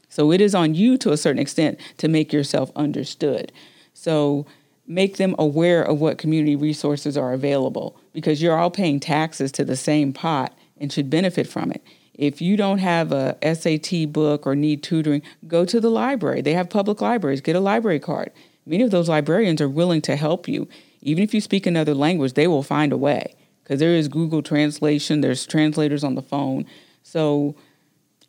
So 0.09 0.31
it 0.31 0.39
is 0.39 0.55
on 0.55 0.73
you 0.73 0.97
to 0.99 1.11
a 1.11 1.17
certain 1.17 1.41
extent 1.41 1.79
to 1.97 2.07
make 2.07 2.31
yourself 2.31 2.71
understood. 2.75 3.51
So 3.93 4.45
make 4.87 5.17
them 5.17 5.35
aware 5.37 5.83
of 5.83 5.99
what 5.99 6.17
community 6.17 6.55
resources 6.55 7.17
are 7.17 7.33
available 7.33 7.99
because 8.13 8.41
you're 8.41 8.57
all 8.57 8.71
paying 8.71 8.99
taxes 8.99 9.51
to 9.51 9.65
the 9.65 9.75
same 9.75 10.13
pot 10.13 10.57
and 10.77 10.91
should 10.91 11.09
benefit 11.09 11.47
from 11.47 11.71
it. 11.71 11.83
If 12.17 12.41
you 12.41 12.57
don't 12.57 12.79
have 12.79 13.11
a 13.11 13.37
SAT 13.43 14.11
book 14.11 14.47
or 14.47 14.55
need 14.55 14.83
tutoring, 14.83 15.21
go 15.47 15.65
to 15.65 15.79
the 15.79 15.89
library. 15.89 16.41
They 16.41 16.53
have 16.53 16.69
public 16.69 17.01
libraries. 17.01 17.41
Get 17.41 17.55
a 17.55 17.59
library 17.59 17.99
card. 17.99 18.31
Many 18.65 18.83
of 18.83 18.91
those 18.91 19.09
librarians 19.09 19.61
are 19.61 19.69
willing 19.69 20.01
to 20.03 20.15
help 20.15 20.47
you. 20.47 20.67
Even 21.01 21.23
if 21.23 21.33
you 21.33 21.41
speak 21.41 21.65
another 21.65 21.93
language, 21.93 22.33
they 22.33 22.47
will 22.47 22.63
find 22.63 22.91
a 22.91 22.97
way 22.97 23.35
because 23.63 23.79
there 23.79 23.95
is 23.95 24.07
Google 24.07 24.41
Translation, 24.41 25.21
there's 25.21 25.45
translators 25.45 26.03
on 26.03 26.15
the 26.15 26.21
phone. 26.21 26.65
So 27.03 27.55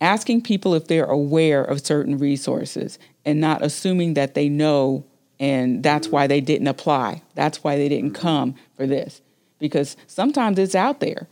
asking 0.00 0.42
people 0.42 0.74
if 0.74 0.88
they're 0.88 1.04
aware 1.04 1.62
of 1.62 1.84
certain 1.84 2.18
resources 2.18 2.98
and 3.24 3.40
not 3.40 3.62
assuming 3.62 4.14
that 4.14 4.34
they 4.34 4.48
know 4.48 5.04
and 5.38 5.82
that's 5.82 6.08
why 6.08 6.26
they 6.26 6.40
didn't 6.40 6.68
apply. 6.68 7.22
That's 7.34 7.62
why 7.62 7.76
they 7.76 7.90
didn't 7.90 8.12
come 8.12 8.54
for 8.74 8.86
this. 8.86 9.20
Because 9.58 9.96
sometimes 10.06 10.58
it's 10.58 10.74
out 10.74 11.00
there 11.00 11.28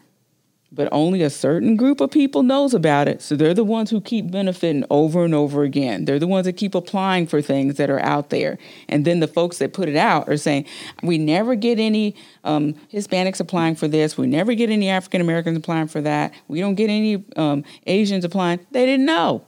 but 0.75 0.89
only 0.91 1.22
a 1.22 1.31
certain 1.31 1.77
group 1.77 2.01
of 2.01 2.11
people 2.11 2.43
knows 2.43 2.75
about 2.75 3.07
it. 3.09 3.22
So 3.22 3.37
they're 3.37 3.55
the 3.55 3.64
ones 3.64 3.91
who 3.91 4.01
keep 4.01 4.31
benefiting 4.31 4.85
over 4.91 5.25
and 5.25 5.35
over 5.35 5.62
again. 5.62 6.05
They're 6.05 6.18
the 6.18 6.27
ones 6.27 6.47
that 6.47 6.55
keep 6.55 6.75
applying 6.75 7.27
for 7.27 7.41
things 7.41 7.77
that 7.77 7.91
are 7.91 8.01
out 8.01 8.31
there. 8.31 8.59
And 8.89 9.05
then 9.05 9.20
the 9.20 9.29
folks 9.29 9.59
that 9.59 9.72
put 9.72 9.89
it 9.89 9.97
out 9.97 10.29
are 10.29 10.37
saying, 10.37 10.66
we 11.03 11.16
never 11.16 11.55
get 11.55 11.79
any 11.79 12.16
um, 12.43 12.75
Hispanics 12.93 13.41
applying 13.41 13.77
for 13.77 13.87
this. 13.87 14.18
We 14.18 14.27
never 14.27 14.55
get 14.55 14.70
any 14.70 14.89
African 14.89 15.20
Americans 15.20 15.57
applying 15.57 15.89
for 15.89 16.01
that. 16.01 16.35
We 16.49 16.61
don't 16.61 16.75
get 16.75 16.91
any 16.91 17.25
um, 17.37 17.64
Asians 17.87 18.25
applying. 18.25 18.61
They 18.72 18.85
didn't 18.85 19.07
know. 19.07 19.45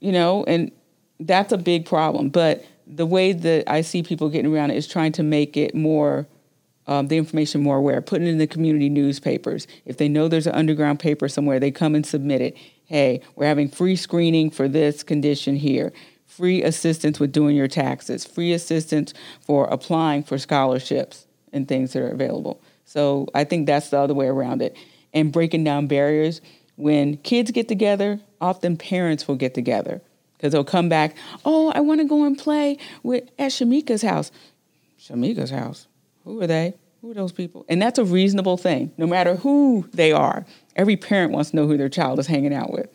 You 0.00 0.12
know, 0.12 0.44
and 0.44 0.72
that's 1.20 1.52
a 1.52 1.58
big 1.58 1.84
problem. 1.84 2.30
But 2.30 2.64
the 2.86 3.06
way 3.06 3.32
that 3.32 3.70
I 3.70 3.82
see 3.82 4.02
people 4.02 4.30
getting 4.30 4.52
around 4.52 4.70
it 4.70 4.76
is 4.76 4.86
trying 4.86 5.12
to 5.12 5.22
make 5.22 5.56
it 5.56 5.74
more 5.74 6.26
um, 6.90 7.06
the 7.06 7.16
information 7.16 7.62
more 7.62 7.76
aware, 7.76 8.02
putting 8.02 8.26
it 8.26 8.30
in 8.30 8.38
the 8.38 8.48
community 8.48 8.88
newspapers. 8.88 9.68
If 9.86 9.96
they 9.96 10.08
know 10.08 10.26
there's 10.26 10.48
an 10.48 10.56
underground 10.56 10.98
paper 10.98 11.28
somewhere, 11.28 11.60
they 11.60 11.70
come 11.70 11.94
and 11.94 12.04
submit 12.04 12.40
it. 12.40 12.56
Hey, 12.84 13.20
we're 13.36 13.46
having 13.46 13.68
free 13.68 13.94
screening 13.94 14.50
for 14.50 14.66
this 14.66 15.04
condition 15.04 15.54
here, 15.54 15.92
free 16.26 16.64
assistance 16.64 17.20
with 17.20 17.30
doing 17.30 17.54
your 17.54 17.68
taxes, 17.68 18.26
free 18.26 18.52
assistance 18.52 19.14
for 19.40 19.66
applying 19.66 20.24
for 20.24 20.36
scholarships 20.36 21.26
and 21.52 21.68
things 21.68 21.92
that 21.92 22.02
are 22.02 22.08
available. 22.08 22.60
So 22.84 23.28
I 23.36 23.44
think 23.44 23.66
that's 23.66 23.90
the 23.90 23.98
other 24.00 24.14
way 24.14 24.26
around 24.26 24.60
it. 24.60 24.76
And 25.14 25.32
breaking 25.32 25.62
down 25.62 25.86
barriers. 25.86 26.40
When 26.74 27.18
kids 27.18 27.52
get 27.52 27.68
together, 27.68 28.18
often 28.40 28.76
parents 28.76 29.28
will 29.28 29.36
get 29.36 29.54
together 29.54 30.00
because 30.36 30.52
they'll 30.52 30.64
come 30.64 30.88
back, 30.88 31.14
oh, 31.44 31.70
I 31.70 31.80
want 31.80 32.00
to 32.00 32.06
go 32.06 32.24
and 32.24 32.36
play 32.36 32.78
with 33.04 33.28
at 33.38 33.52
Shamika's 33.52 34.02
house. 34.02 34.32
Shamika's 34.98 35.50
house. 35.50 35.86
Who 36.24 36.40
are 36.40 36.46
they? 36.46 36.74
Who 37.00 37.10
are 37.10 37.14
those 37.14 37.32
people? 37.32 37.64
And 37.68 37.80
that's 37.80 37.98
a 37.98 38.04
reasonable 38.04 38.58
thing, 38.58 38.92
no 38.98 39.06
matter 39.06 39.36
who 39.36 39.88
they 39.92 40.12
are. 40.12 40.44
Every 40.76 40.96
parent 40.96 41.32
wants 41.32 41.50
to 41.50 41.56
know 41.56 41.66
who 41.66 41.78
their 41.78 41.88
child 41.88 42.18
is 42.18 42.26
hanging 42.26 42.52
out 42.52 42.70
with. 42.70 42.90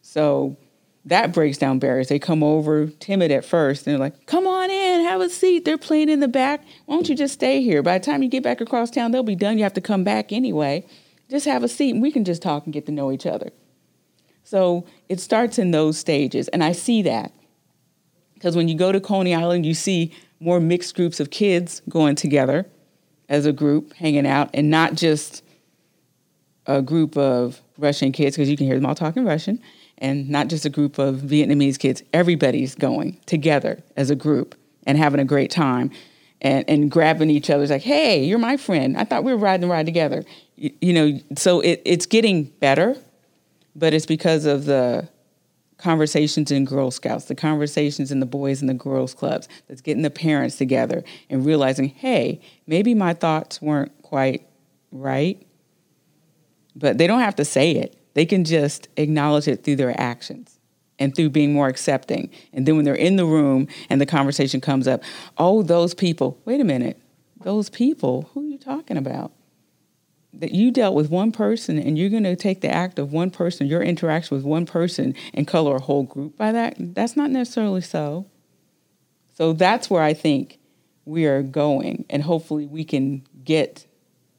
So 0.00 0.56
that 1.04 1.32
breaks 1.32 1.58
down 1.58 1.78
barriers. 1.78 2.08
They 2.08 2.18
come 2.18 2.42
over 2.42 2.86
timid 2.86 3.30
at 3.30 3.44
first 3.44 3.86
and 3.86 3.92
they're 3.92 4.00
like, 4.00 4.26
come 4.26 4.46
on 4.46 4.70
in, 4.70 5.04
have 5.04 5.20
a 5.20 5.28
seat. 5.28 5.64
They're 5.66 5.76
playing 5.76 6.08
in 6.08 6.20
the 6.20 6.28
back. 6.28 6.64
Why 6.86 6.96
don't 6.96 7.08
you 7.08 7.14
just 7.14 7.34
stay 7.34 7.62
here? 7.62 7.82
By 7.82 7.98
the 7.98 8.04
time 8.04 8.22
you 8.22 8.30
get 8.30 8.42
back 8.42 8.62
across 8.62 8.90
town, 8.90 9.10
they'll 9.10 9.22
be 9.22 9.36
done. 9.36 9.58
You 9.58 9.64
have 9.64 9.74
to 9.74 9.80
come 9.82 10.02
back 10.02 10.32
anyway. 10.32 10.86
Just 11.28 11.44
have 11.44 11.62
a 11.62 11.68
seat 11.68 11.90
and 11.90 12.00
we 12.00 12.10
can 12.10 12.24
just 12.24 12.40
talk 12.40 12.64
and 12.64 12.72
get 12.72 12.86
to 12.86 12.92
know 12.92 13.12
each 13.12 13.26
other. 13.26 13.50
So 14.44 14.86
it 15.10 15.20
starts 15.20 15.58
in 15.58 15.72
those 15.72 15.98
stages. 15.98 16.48
And 16.48 16.64
I 16.64 16.72
see 16.72 17.02
that. 17.02 17.32
Because 18.32 18.56
when 18.56 18.68
you 18.68 18.76
go 18.76 18.92
to 18.92 19.00
Coney 19.00 19.34
Island, 19.34 19.66
you 19.66 19.74
see 19.74 20.14
more 20.40 20.60
mixed 20.60 20.94
groups 20.94 21.20
of 21.20 21.30
kids 21.30 21.82
going 21.88 22.14
together 22.14 22.66
as 23.28 23.46
a 23.46 23.52
group, 23.52 23.92
hanging 23.94 24.26
out, 24.26 24.50
and 24.54 24.70
not 24.70 24.94
just 24.94 25.42
a 26.66 26.82
group 26.82 27.16
of 27.16 27.60
Russian 27.78 28.12
kids, 28.12 28.36
because 28.36 28.48
you 28.48 28.56
can 28.56 28.66
hear 28.66 28.76
them 28.76 28.86
all 28.86 28.94
talking 28.94 29.24
Russian, 29.24 29.60
and 29.98 30.28
not 30.28 30.48
just 30.48 30.64
a 30.64 30.70
group 30.70 30.98
of 30.98 31.16
Vietnamese 31.16 31.78
kids. 31.78 32.02
Everybody's 32.12 32.74
going 32.74 33.20
together 33.26 33.82
as 33.96 34.10
a 34.10 34.16
group 34.16 34.54
and 34.86 34.98
having 34.98 35.20
a 35.20 35.24
great 35.24 35.50
time 35.50 35.90
and, 36.40 36.64
and 36.68 36.90
grabbing 36.90 37.30
each 37.30 37.50
other's 37.50 37.70
like, 37.70 37.82
hey, 37.82 38.24
you're 38.24 38.38
my 38.38 38.56
friend. 38.56 38.96
I 38.96 39.04
thought 39.04 39.24
we 39.24 39.32
were 39.32 39.38
riding 39.38 39.62
the 39.62 39.72
ride 39.72 39.86
together. 39.86 40.24
You, 40.56 40.70
you 40.80 40.92
know, 40.92 41.18
so 41.36 41.60
it, 41.60 41.82
it's 41.84 42.06
getting 42.06 42.44
better, 42.44 42.96
but 43.74 43.94
it's 43.94 44.06
because 44.06 44.44
of 44.44 44.64
the 44.66 45.08
conversations 45.78 46.50
in 46.50 46.64
Girl 46.64 46.90
Scouts, 46.90 47.26
the 47.26 47.34
conversations 47.34 48.10
in 48.10 48.20
the 48.20 48.26
Boys 48.26 48.60
and 48.60 48.68
the 48.68 48.74
Girls 48.74 49.14
Clubs, 49.14 49.48
that's 49.68 49.80
getting 49.80 50.02
the 50.02 50.10
parents 50.10 50.56
together 50.56 51.04
and 51.28 51.44
realizing, 51.44 51.88
hey, 51.88 52.40
maybe 52.66 52.94
my 52.94 53.12
thoughts 53.12 53.60
weren't 53.60 53.92
quite 54.02 54.46
right. 54.90 55.46
But 56.74 56.98
they 56.98 57.06
don't 57.06 57.20
have 57.20 57.36
to 57.36 57.44
say 57.44 57.72
it. 57.72 57.96
They 58.14 58.26
can 58.26 58.44
just 58.44 58.88
acknowledge 58.96 59.48
it 59.48 59.64
through 59.64 59.76
their 59.76 59.98
actions 60.00 60.58
and 60.98 61.14
through 61.14 61.30
being 61.30 61.52
more 61.52 61.68
accepting. 61.68 62.30
And 62.52 62.66
then 62.66 62.76
when 62.76 62.84
they're 62.84 62.94
in 62.94 63.16
the 63.16 63.26
room 63.26 63.68
and 63.90 64.00
the 64.00 64.06
conversation 64.06 64.60
comes 64.60 64.88
up, 64.88 65.02
oh, 65.36 65.62
those 65.62 65.92
people, 65.92 66.40
wait 66.46 66.60
a 66.60 66.64
minute, 66.64 66.98
those 67.42 67.68
people, 67.68 68.30
who 68.32 68.40
are 68.40 68.48
you 68.48 68.58
talking 68.58 68.96
about? 68.96 69.32
That 70.40 70.52
you 70.52 70.70
dealt 70.70 70.94
with 70.94 71.10
one 71.10 71.32
person 71.32 71.78
and 71.78 71.98
you're 71.98 72.10
going 72.10 72.24
to 72.24 72.36
take 72.36 72.60
the 72.60 72.70
act 72.70 72.98
of 72.98 73.12
one 73.12 73.30
person, 73.30 73.66
your 73.66 73.82
interaction 73.82 74.36
with 74.36 74.44
one 74.44 74.66
person, 74.66 75.14
and 75.34 75.46
color 75.46 75.76
a 75.76 75.80
whole 75.80 76.02
group 76.02 76.36
by 76.36 76.52
that, 76.52 76.76
that's 76.78 77.16
not 77.16 77.30
necessarily 77.30 77.80
so. 77.80 78.26
So 79.34 79.52
that's 79.52 79.90
where 79.90 80.02
I 80.02 80.14
think 80.14 80.58
we 81.04 81.26
are 81.26 81.42
going. 81.42 82.04
And 82.08 82.22
hopefully 82.22 82.66
we 82.66 82.84
can 82.84 83.26
get 83.44 83.86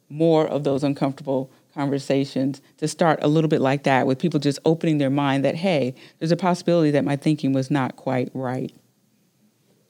more 0.08 0.46
of 0.46 0.64
those 0.64 0.82
uncomfortable 0.82 1.50
conversations 1.74 2.60
to 2.78 2.88
start 2.88 3.20
a 3.22 3.28
little 3.28 3.48
bit 3.48 3.60
like 3.60 3.84
that 3.84 4.06
with 4.06 4.18
people 4.18 4.40
just 4.40 4.58
opening 4.64 4.98
their 4.98 5.10
mind 5.10 5.44
that, 5.44 5.54
hey, 5.54 5.94
there's 6.18 6.32
a 6.32 6.36
possibility 6.36 6.90
that 6.90 7.04
my 7.04 7.16
thinking 7.16 7.52
was 7.52 7.70
not 7.70 7.96
quite 7.96 8.30
right. 8.34 8.74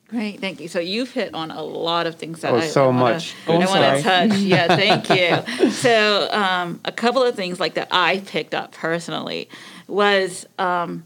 Great, 0.09 0.41
thank 0.41 0.59
you. 0.61 0.69
So 0.69 0.79
you've 0.81 1.11
hit 1.13 1.35
on 1.35 1.51
a 1.51 1.63
lot 1.63 2.07
of 2.07 2.15
things 2.15 2.41
that 2.41 2.53
Oh, 2.55 2.57
I, 2.57 2.67
so 2.67 2.87
wanna, 2.87 2.99
much. 2.99 3.35
I 3.47 3.53
Oh, 3.53 3.59
want 3.59 3.97
to 3.99 4.03
touch. 4.03 4.33
Yeah, 4.39 4.67
thank 4.69 5.11
you. 5.11 5.71
So 5.71 6.29
um, 6.33 6.81
a 6.87 6.93
couple 6.93 7.23
of 7.23 7.35
things 7.35 7.61
like 7.61 7.75
that 7.75 7.89
I 7.91 8.21
picked 8.21 8.55
up 8.55 8.73
personally 8.73 9.51
was 9.87 10.47
um, 10.59 11.05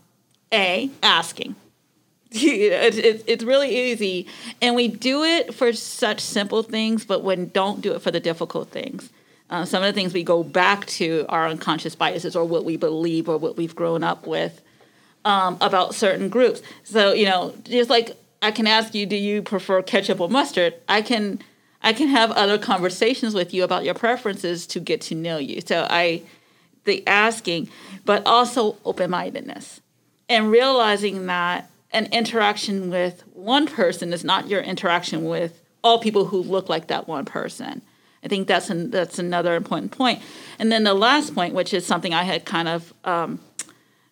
a 0.53 0.91
asking. 1.03 1.57
It's, 2.35 2.97
it's, 2.97 3.25
it's 3.27 3.45
really 3.45 3.91
easy, 3.91 4.27
and 4.63 4.75
we 4.75 4.89
do 4.89 5.23
it 5.23 5.53
for 5.53 5.73
such 5.75 6.21
simple 6.21 6.63
things, 6.63 7.05
but 7.05 7.23
when 7.23 7.49
don't 7.49 7.83
do 7.83 7.93
it 7.93 8.01
for 8.01 8.11
the 8.11 8.21
difficult 8.21 8.71
things. 8.71 9.11
Uh, 9.51 9.67
some 9.67 9.83
of 9.83 9.87
the 9.87 9.93
things 9.93 10.15
we 10.15 10.23
go 10.23 10.43
back 10.43 10.87
to 10.87 11.27
are 11.29 11.47
unconscious 11.47 11.95
biases 11.95 12.35
or 12.35 12.47
what 12.47 12.65
we 12.65 12.79
believe 12.79 13.29
or 13.29 13.37
what 13.37 13.59
we've 13.59 13.75
grown 13.77 14.03
up 14.03 14.27
with 14.27 14.63
um, 15.27 15.59
about 15.61 15.95
certain 15.95 16.31
groups. 16.31 16.63
So 16.85 17.13
you 17.13 17.27
know, 17.27 17.55
just 17.65 17.91
like 17.91 18.17
I 18.43 18.51
can 18.51 18.67
ask 18.67 18.95
you, 18.95 19.07
do 19.07 19.17
you 19.17 19.41
prefer 19.41 19.81
ketchup 19.83 20.21
or 20.21 20.29
mustard? 20.29 20.75
I 20.89 21.01
can 21.01 21.41
I 21.85 21.93
can 21.93 22.09
have 22.09 22.31
other 22.33 22.59
conversations 22.59 23.35
with 23.35 23.55
you 23.55 23.65
about 23.65 23.85
your 23.85 23.95
preferences 23.95 24.67
to 24.69 24.81
get 24.81 25.01
to 25.03 25.15
know 25.15 25.39
you. 25.39 25.61
So 25.65 25.87
I 25.89 26.23
the 26.85 27.07
asking, 27.07 27.69
but 28.05 28.27
also 28.27 28.77
open 28.85 29.11
mindedness 29.11 29.81
and 30.29 30.51
realizing 30.51 31.27
that 31.27 31.71
an 31.93 32.07
interaction 32.07 32.91
with 32.91 33.23
one 33.33 33.67
person 33.67 34.13
is 34.13 34.25
not 34.25 34.49
your 34.49 34.61
interaction 34.61 35.25
with 35.25 35.63
all 35.85 36.01
people 36.01 36.25
who 36.27 36.43
look 36.43 36.69
like 36.69 36.89
that 36.89 37.07
one 37.07 37.25
person. 37.25 37.83
I 38.25 38.29
think 38.29 38.49
that's 38.49 38.71
an, 38.71 38.91
that's 38.91 39.19
another 39.19 39.55
important 39.57 39.93
point. 39.93 40.23
And 40.59 40.71
then 40.71 40.85
the 40.85 40.95
last 40.95 41.35
point, 41.35 41.55
which 41.55 41.75
is 41.75 41.85
something 41.85 42.15
I 42.15 42.23
had 42.23 42.45
kind 42.45 42.69
of 42.69 42.93
um, 43.05 43.41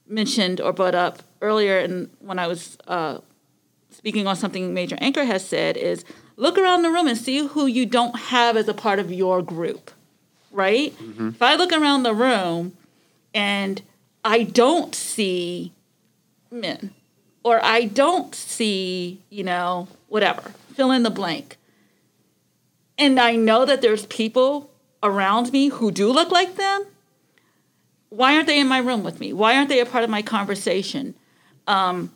mentioned 0.07 0.61
or 0.61 0.73
brought 0.73 0.95
up 0.95 1.23
earlier, 1.41 1.79
and 1.79 2.11
when 2.21 2.39
I 2.39 2.49
was 2.49 2.77
uh, 2.87 3.19
speaking 4.01 4.27
on 4.27 4.35
something 4.35 4.73
Major 4.73 4.97
Anker 4.99 5.27
has 5.27 5.47
said, 5.47 5.77
is 5.77 6.07
look 6.37 6.57
around 6.57 6.81
the 6.81 6.89
room 6.89 7.07
and 7.07 7.19
see 7.19 7.47
who 7.47 7.67
you 7.67 7.85
don't 7.85 8.19
have 8.19 8.57
as 8.57 8.67
a 8.67 8.73
part 8.73 8.99
of 8.99 9.13
your 9.13 9.43
group, 9.43 9.91
right? 10.51 10.95
If 11.35 11.43
I 11.43 11.55
look 11.55 11.71
around 11.71 12.05
the 12.05 12.15
room 12.15 12.73
and 13.35 13.83
I 14.25 14.45
don't 14.45 14.95
see 14.95 15.75
men, 16.51 16.95
or 17.45 17.63
I 17.63 17.85
don't 17.85 18.35
see, 18.35 19.21
you 19.29 19.45
know, 19.45 19.87
whatever, 20.09 20.53
fill 20.73 20.93
in 20.93 21.03
the 21.03 21.11
blank. 21.11 21.59
And 22.97 23.21
I 23.21 23.37
know 23.37 23.67
that 23.67 23.83
there's 23.83 24.07
people 24.07 24.71
around 25.03 25.53
me 25.53 25.69
who 25.69 25.91
do 25.91 26.11
look 26.11 26.31
like 26.31 26.57
them, 26.57 26.87
why 28.09 28.35
aren't 28.35 28.47
they 28.47 28.61
in 28.61 28.67
my 28.67 28.79
room 28.79 29.05
with 29.05 29.21
me? 29.21 29.35
Why 29.35 29.57
aren't 29.57 29.69
they 29.69 29.81
a 29.81 29.85
part 29.87 30.05
of 30.05 30.11
my 30.11 30.23
conversation? 30.23 31.15
Um, 31.67 32.13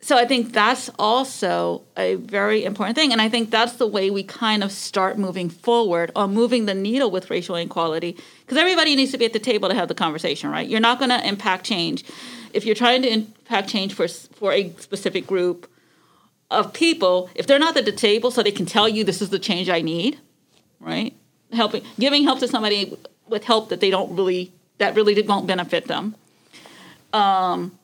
so 0.00 0.16
I 0.16 0.26
think 0.26 0.52
that's 0.52 0.90
also 0.98 1.82
a 1.96 2.14
very 2.16 2.64
important 2.64 2.96
thing. 2.96 3.12
And 3.12 3.20
I 3.20 3.28
think 3.28 3.50
that's 3.50 3.74
the 3.74 3.86
way 3.86 4.10
we 4.10 4.22
kind 4.22 4.62
of 4.62 4.70
start 4.70 5.18
moving 5.18 5.48
forward 5.48 6.12
on 6.14 6.34
moving 6.34 6.66
the 6.66 6.74
needle 6.74 7.10
with 7.10 7.30
racial 7.30 7.56
inequality. 7.56 8.16
Because 8.40 8.58
everybody 8.58 8.94
needs 8.94 9.10
to 9.12 9.18
be 9.18 9.24
at 9.24 9.32
the 9.32 9.38
table 9.38 9.68
to 9.68 9.74
have 9.74 9.88
the 9.88 9.94
conversation, 9.94 10.50
right? 10.50 10.68
You're 10.68 10.80
not 10.80 10.98
going 10.98 11.08
to 11.08 11.26
impact 11.26 11.64
change. 11.64 12.04
If 12.52 12.64
you're 12.66 12.74
trying 12.74 13.02
to 13.02 13.08
impact 13.08 13.68
change 13.68 13.94
for, 13.94 14.06
for 14.06 14.52
a 14.52 14.72
specific 14.78 15.26
group 15.26 15.68
of 16.50 16.72
people, 16.72 17.30
if 17.34 17.46
they're 17.46 17.58
not 17.58 17.76
at 17.76 17.84
the 17.84 17.92
table 17.92 18.30
so 18.30 18.42
they 18.42 18.52
can 18.52 18.66
tell 18.66 18.88
you 18.88 19.02
this 19.02 19.20
is 19.22 19.30
the 19.30 19.38
change 19.38 19.68
I 19.68 19.80
need, 19.80 20.20
right? 20.78 21.16
Helping, 21.52 21.82
giving 21.98 22.22
help 22.22 22.38
to 22.40 22.48
somebody 22.48 22.96
with 23.26 23.44
help 23.44 23.70
that 23.70 23.80
they 23.80 23.90
don't 23.90 24.14
really, 24.14 24.52
that 24.78 24.94
really 24.94 25.20
won't 25.22 25.46
benefit 25.46 25.86
them. 25.86 26.14
Um, 27.12 27.78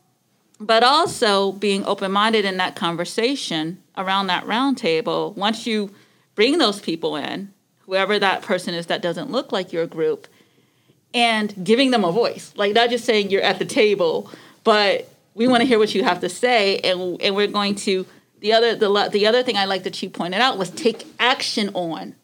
but 0.62 0.84
also 0.84 1.52
being 1.52 1.84
open 1.84 2.12
minded 2.12 2.44
in 2.44 2.56
that 2.56 2.76
conversation 2.76 3.82
around 3.96 4.28
that 4.28 4.46
round 4.46 4.78
table. 4.78 5.32
Once 5.36 5.66
you 5.66 5.90
bring 6.34 6.58
those 6.58 6.80
people 6.80 7.16
in, 7.16 7.52
whoever 7.80 8.18
that 8.18 8.42
person 8.42 8.74
is 8.74 8.86
that 8.86 9.02
doesn't 9.02 9.30
look 9.30 9.52
like 9.52 9.72
your 9.72 9.86
group, 9.86 10.26
and 11.12 11.54
giving 11.62 11.90
them 11.90 12.04
a 12.04 12.12
voice, 12.12 12.52
like 12.56 12.74
not 12.74 12.88
just 12.88 13.04
saying 13.04 13.30
you're 13.30 13.42
at 13.42 13.58
the 13.58 13.64
table, 13.64 14.30
but 14.64 15.08
we 15.34 15.46
want 15.46 15.60
to 15.60 15.66
hear 15.66 15.78
what 15.78 15.94
you 15.94 16.04
have 16.04 16.20
to 16.20 16.28
say, 16.28 16.78
and 16.78 17.20
and 17.20 17.34
we're 17.34 17.48
going 17.48 17.74
to. 17.76 18.06
The 18.40 18.52
other 18.52 18.74
the 18.74 19.08
the 19.12 19.26
other 19.26 19.42
thing 19.42 19.56
I 19.56 19.66
like 19.66 19.84
that 19.84 20.02
you 20.02 20.10
pointed 20.10 20.40
out 20.40 20.58
was 20.58 20.70
take 20.70 21.06
action 21.20 21.70
on, 21.74 22.14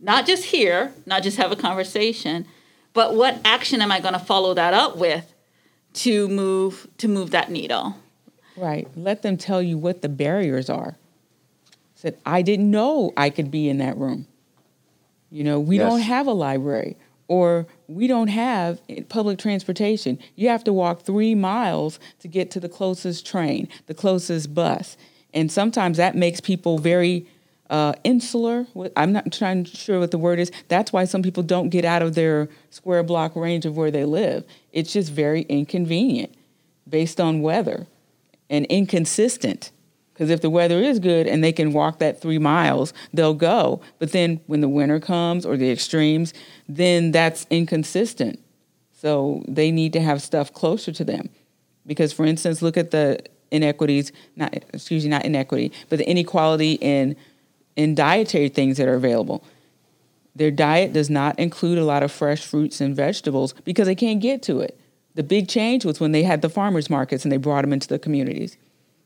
not 0.00 0.26
just 0.26 0.46
hear, 0.46 0.92
not 1.06 1.22
just 1.22 1.36
have 1.36 1.52
a 1.52 1.56
conversation, 1.56 2.46
but 2.94 3.14
what 3.14 3.40
action 3.44 3.80
am 3.80 3.92
I 3.92 4.00
going 4.00 4.14
to 4.14 4.20
follow 4.20 4.54
that 4.54 4.74
up 4.74 4.96
with 4.96 5.31
to 5.94 6.28
move 6.28 6.88
to 6.98 7.08
move 7.08 7.30
that 7.30 7.50
needle. 7.50 7.96
Right. 8.56 8.88
Let 8.96 9.22
them 9.22 9.36
tell 9.36 9.62
you 9.62 9.78
what 9.78 10.02
the 10.02 10.08
barriers 10.08 10.68
are. 10.70 10.96
Said 11.94 12.18
I 12.26 12.42
didn't 12.42 12.70
know 12.70 13.12
I 13.16 13.30
could 13.30 13.50
be 13.50 13.68
in 13.68 13.78
that 13.78 13.96
room. 13.96 14.26
You 15.30 15.44
know, 15.44 15.60
we 15.60 15.78
yes. 15.78 15.88
don't 15.88 16.00
have 16.00 16.26
a 16.26 16.32
library 16.32 16.96
or 17.28 17.66
we 17.86 18.06
don't 18.06 18.28
have 18.28 18.80
public 19.08 19.38
transportation. 19.38 20.18
You 20.34 20.48
have 20.48 20.64
to 20.64 20.72
walk 20.72 21.02
3 21.02 21.34
miles 21.34 21.98
to 22.18 22.28
get 22.28 22.50
to 22.50 22.60
the 22.60 22.68
closest 22.68 23.26
train, 23.26 23.68
the 23.86 23.94
closest 23.94 24.54
bus. 24.54 24.98
And 25.32 25.50
sometimes 25.50 25.96
that 25.96 26.14
makes 26.14 26.40
people 26.40 26.78
very 26.78 27.26
uh, 27.70 27.94
insular. 28.04 28.66
I'm 28.96 29.12
not 29.12 29.32
trying 29.32 29.64
to 29.64 29.76
sure 29.76 29.98
what 29.98 30.10
the 30.10 30.18
word 30.18 30.38
is. 30.38 30.50
That's 30.68 30.92
why 30.92 31.04
some 31.04 31.22
people 31.22 31.42
don't 31.42 31.70
get 31.70 31.84
out 31.84 32.02
of 32.02 32.14
their 32.14 32.48
square 32.70 33.02
block 33.02 33.34
range 33.34 33.66
of 33.66 33.76
where 33.76 33.90
they 33.90 34.04
live. 34.04 34.44
It's 34.72 34.92
just 34.92 35.10
very 35.10 35.42
inconvenient 35.42 36.34
based 36.88 37.20
on 37.20 37.40
weather 37.40 37.86
and 38.50 38.66
inconsistent. 38.66 39.70
Because 40.12 40.28
if 40.28 40.42
the 40.42 40.50
weather 40.50 40.80
is 40.80 40.98
good 40.98 41.26
and 41.26 41.42
they 41.42 41.52
can 41.52 41.72
walk 41.72 41.98
that 42.00 42.20
three 42.20 42.38
miles, 42.38 42.92
they'll 43.14 43.34
go. 43.34 43.80
But 43.98 44.12
then 44.12 44.40
when 44.46 44.60
the 44.60 44.68
winter 44.68 45.00
comes 45.00 45.46
or 45.46 45.56
the 45.56 45.70
extremes, 45.70 46.34
then 46.68 47.10
that's 47.12 47.46
inconsistent. 47.48 48.38
So 48.92 49.42
they 49.48 49.70
need 49.70 49.94
to 49.94 50.00
have 50.00 50.20
stuff 50.22 50.52
closer 50.52 50.92
to 50.92 51.04
them. 51.04 51.30
Because, 51.86 52.12
for 52.12 52.24
instance, 52.24 52.62
look 52.62 52.76
at 52.76 52.90
the 52.90 53.20
inequities, 53.50 54.12
not 54.36 54.54
excuse 54.72 55.04
me, 55.04 55.10
not 55.10 55.24
inequity, 55.24 55.72
but 55.88 55.98
the 55.98 56.08
inequality 56.08 56.74
in 56.74 57.16
in 57.76 57.94
dietary 57.94 58.48
things 58.48 58.76
that 58.76 58.88
are 58.88 58.94
available. 58.94 59.44
Their 60.34 60.50
diet 60.50 60.92
does 60.92 61.10
not 61.10 61.38
include 61.38 61.78
a 61.78 61.84
lot 61.84 62.02
of 62.02 62.10
fresh 62.10 62.44
fruits 62.44 62.80
and 62.80 62.96
vegetables 62.96 63.52
because 63.64 63.86
they 63.86 63.94
can't 63.94 64.20
get 64.20 64.42
to 64.44 64.60
it. 64.60 64.78
The 65.14 65.22
big 65.22 65.48
change 65.48 65.84
was 65.84 66.00
when 66.00 66.12
they 66.12 66.22
had 66.22 66.40
the 66.40 66.48
farmers 66.48 66.88
markets 66.88 67.24
and 67.24 67.32
they 67.32 67.36
brought 67.36 67.62
them 67.62 67.72
into 67.72 67.88
the 67.88 67.98
communities. 67.98 68.56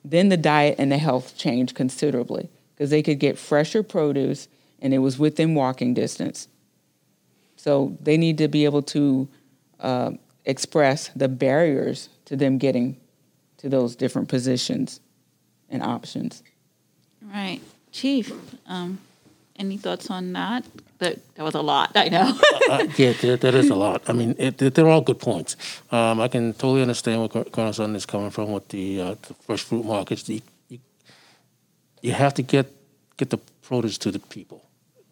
Then 0.05 0.29
the 0.29 0.37
diet 0.37 0.77
and 0.79 0.93
the 0.93 0.99
health 0.99 1.37
changed 1.37 1.75
considerably 1.75 2.49
because 2.75 2.91
they 2.91 3.03
could 3.03 3.19
get 3.19 3.39
fresher 3.39 3.83
produce 3.83 4.47
and 4.81 4.95
it 4.95 4.99
was 4.99 5.19
within 5.19 5.55
walking 5.55 5.95
distance. 5.95 6.47
So 7.57 7.97
they 8.01 8.17
need 8.17 8.39
to 8.39 8.47
be 8.47 8.65
able 8.65 8.83
to 8.83 9.29
uh, 9.81 10.13
express 10.45 11.09
the 11.17 11.29
barriers 11.29 12.09
to 12.27 12.37
them 12.37 12.59
getting 12.59 13.01
to 13.59 13.69
those 13.69 13.97
different 13.97 14.29
positions 14.29 15.01
and 15.69 15.83
options. 15.83 16.43
Right. 17.21 17.61
Chief, 17.97 18.31
um, 18.67 18.99
any 19.59 19.79
thoughts 19.79 20.11
on 20.11 20.35
that? 20.35 20.67
That 20.99 21.17
that 21.35 21.43
was 21.43 21.55
a 21.55 21.63
lot. 21.63 21.93
I 21.95 22.11
know. 22.11 22.29
uh, 22.69 22.73
uh 22.73 22.87
yeah, 22.99 23.13
that, 23.13 23.41
that 23.41 23.55
is 23.55 23.71
a 23.71 23.75
lot. 23.75 24.03
I 24.07 24.13
mean, 24.13 24.35
it, 24.37 24.59
they're 24.59 24.87
all 24.87 25.01
good 25.01 25.19
points. 25.19 25.57
Um, 25.91 26.21
I 26.21 26.29
can 26.29 26.53
totally 26.53 26.83
understand 26.83 27.21
where 27.21 27.45
Colonel 27.45 27.73
Sutton 27.73 27.97
is 27.97 28.05
coming 28.05 28.29
from 28.29 28.53
with 28.53 28.69
the, 28.69 29.01
uh, 29.01 29.15
the 29.23 29.33
fresh 29.33 29.63
fruit 29.63 29.87
markets. 29.87 30.25
The, 30.25 30.43
you, 30.69 30.79
you 32.03 32.13
have 32.13 32.35
to 32.35 32.43
get 32.43 32.67
get 33.17 33.31
the 33.31 33.39
produce 33.63 33.97
to 33.99 34.11
the 34.11 34.19
people. 34.19 34.61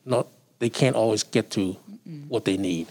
Not 0.04 0.26
they 0.58 0.68
can't 0.68 0.94
always 0.94 1.22
get 1.22 1.50
to 1.52 1.78
Mm-mm. 1.90 2.28
what 2.28 2.44
they 2.44 2.58
need. 2.58 2.88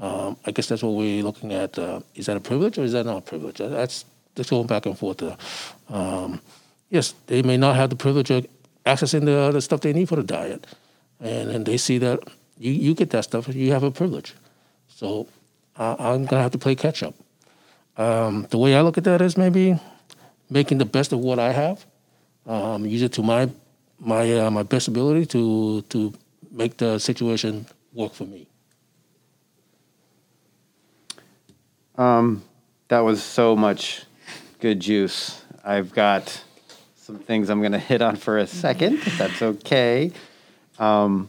Um, 0.00 0.36
I 0.46 0.52
guess 0.52 0.68
that's 0.68 0.84
what 0.84 0.94
we're 0.94 1.24
looking 1.24 1.52
at. 1.52 1.76
Uh, 1.76 2.00
is 2.14 2.26
that 2.26 2.36
a 2.36 2.40
privilege 2.40 2.78
or 2.78 2.84
is 2.84 2.92
that 2.92 3.04
not 3.04 3.18
a 3.18 3.26
privilege? 3.32 3.58
That's 3.58 4.04
that's 4.36 4.50
going 4.50 4.68
back 4.68 4.86
and 4.86 4.96
forth. 4.96 5.22
Um, 5.88 6.40
yes, 6.88 7.14
they 7.26 7.42
may 7.42 7.56
not 7.56 7.74
have 7.74 7.90
the 7.90 7.96
privilege 7.96 8.30
accessing 8.86 9.24
the, 9.24 9.50
the 9.52 9.60
stuff 9.60 9.80
they 9.80 9.92
need 9.92 10.08
for 10.08 10.16
the 10.16 10.22
diet. 10.22 10.66
And, 11.20 11.50
and 11.50 11.66
they 11.66 11.76
see 11.76 11.98
that 11.98 12.20
you, 12.58 12.72
you 12.72 12.94
get 12.94 13.10
that 13.10 13.24
stuff, 13.24 13.48
you 13.48 13.72
have 13.72 13.82
a 13.82 13.90
privilege. 13.90 14.34
So 14.88 15.28
uh, 15.76 15.96
I'm 15.98 16.24
going 16.24 16.28
to 16.28 16.42
have 16.42 16.52
to 16.52 16.58
play 16.58 16.74
catch 16.74 17.02
up. 17.02 17.14
Um, 17.96 18.46
the 18.50 18.58
way 18.58 18.74
I 18.74 18.80
look 18.80 18.98
at 18.98 19.04
that 19.04 19.20
is 19.20 19.36
maybe 19.36 19.78
making 20.50 20.78
the 20.78 20.84
best 20.84 21.12
of 21.12 21.20
what 21.20 21.38
I 21.38 21.52
have, 21.52 21.86
um, 22.46 22.84
use 22.84 23.02
it 23.02 23.12
to 23.14 23.22
my 23.22 23.48
my 23.98 24.38
uh, 24.38 24.50
my 24.50 24.62
best 24.62 24.88
ability 24.88 25.26
to 25.26 25.82
to 25.82 26.12
make 26.50 26.76
the 26.76 26.98
situation 26.98 27.66
work 27.92 28.12
for 28.12 28.24
me. 28.24 28.48
Um, 31.96 32.42
that 32.88 33.00
was 33.00 33.22
so 33.22 33.54
much 33.54 34.04
good 34.60 34.80
juice. 34.80 35.42
I've 35.64 35.92
got 35.92 36.42
some 37.04 37.18
things 37.18 37.50
I'm 37.50 37.60
going 37.60 37.72
to 37.72 37.78
hit 37.78 38.00
on 38.00 38.16
for 38.16 38.38
a 38.38 38.46
second, 38.46 38.94
if 38.94 39.18
that's 39.18 39.42
okay. 39.42 40.10
Um, 40.78 41.28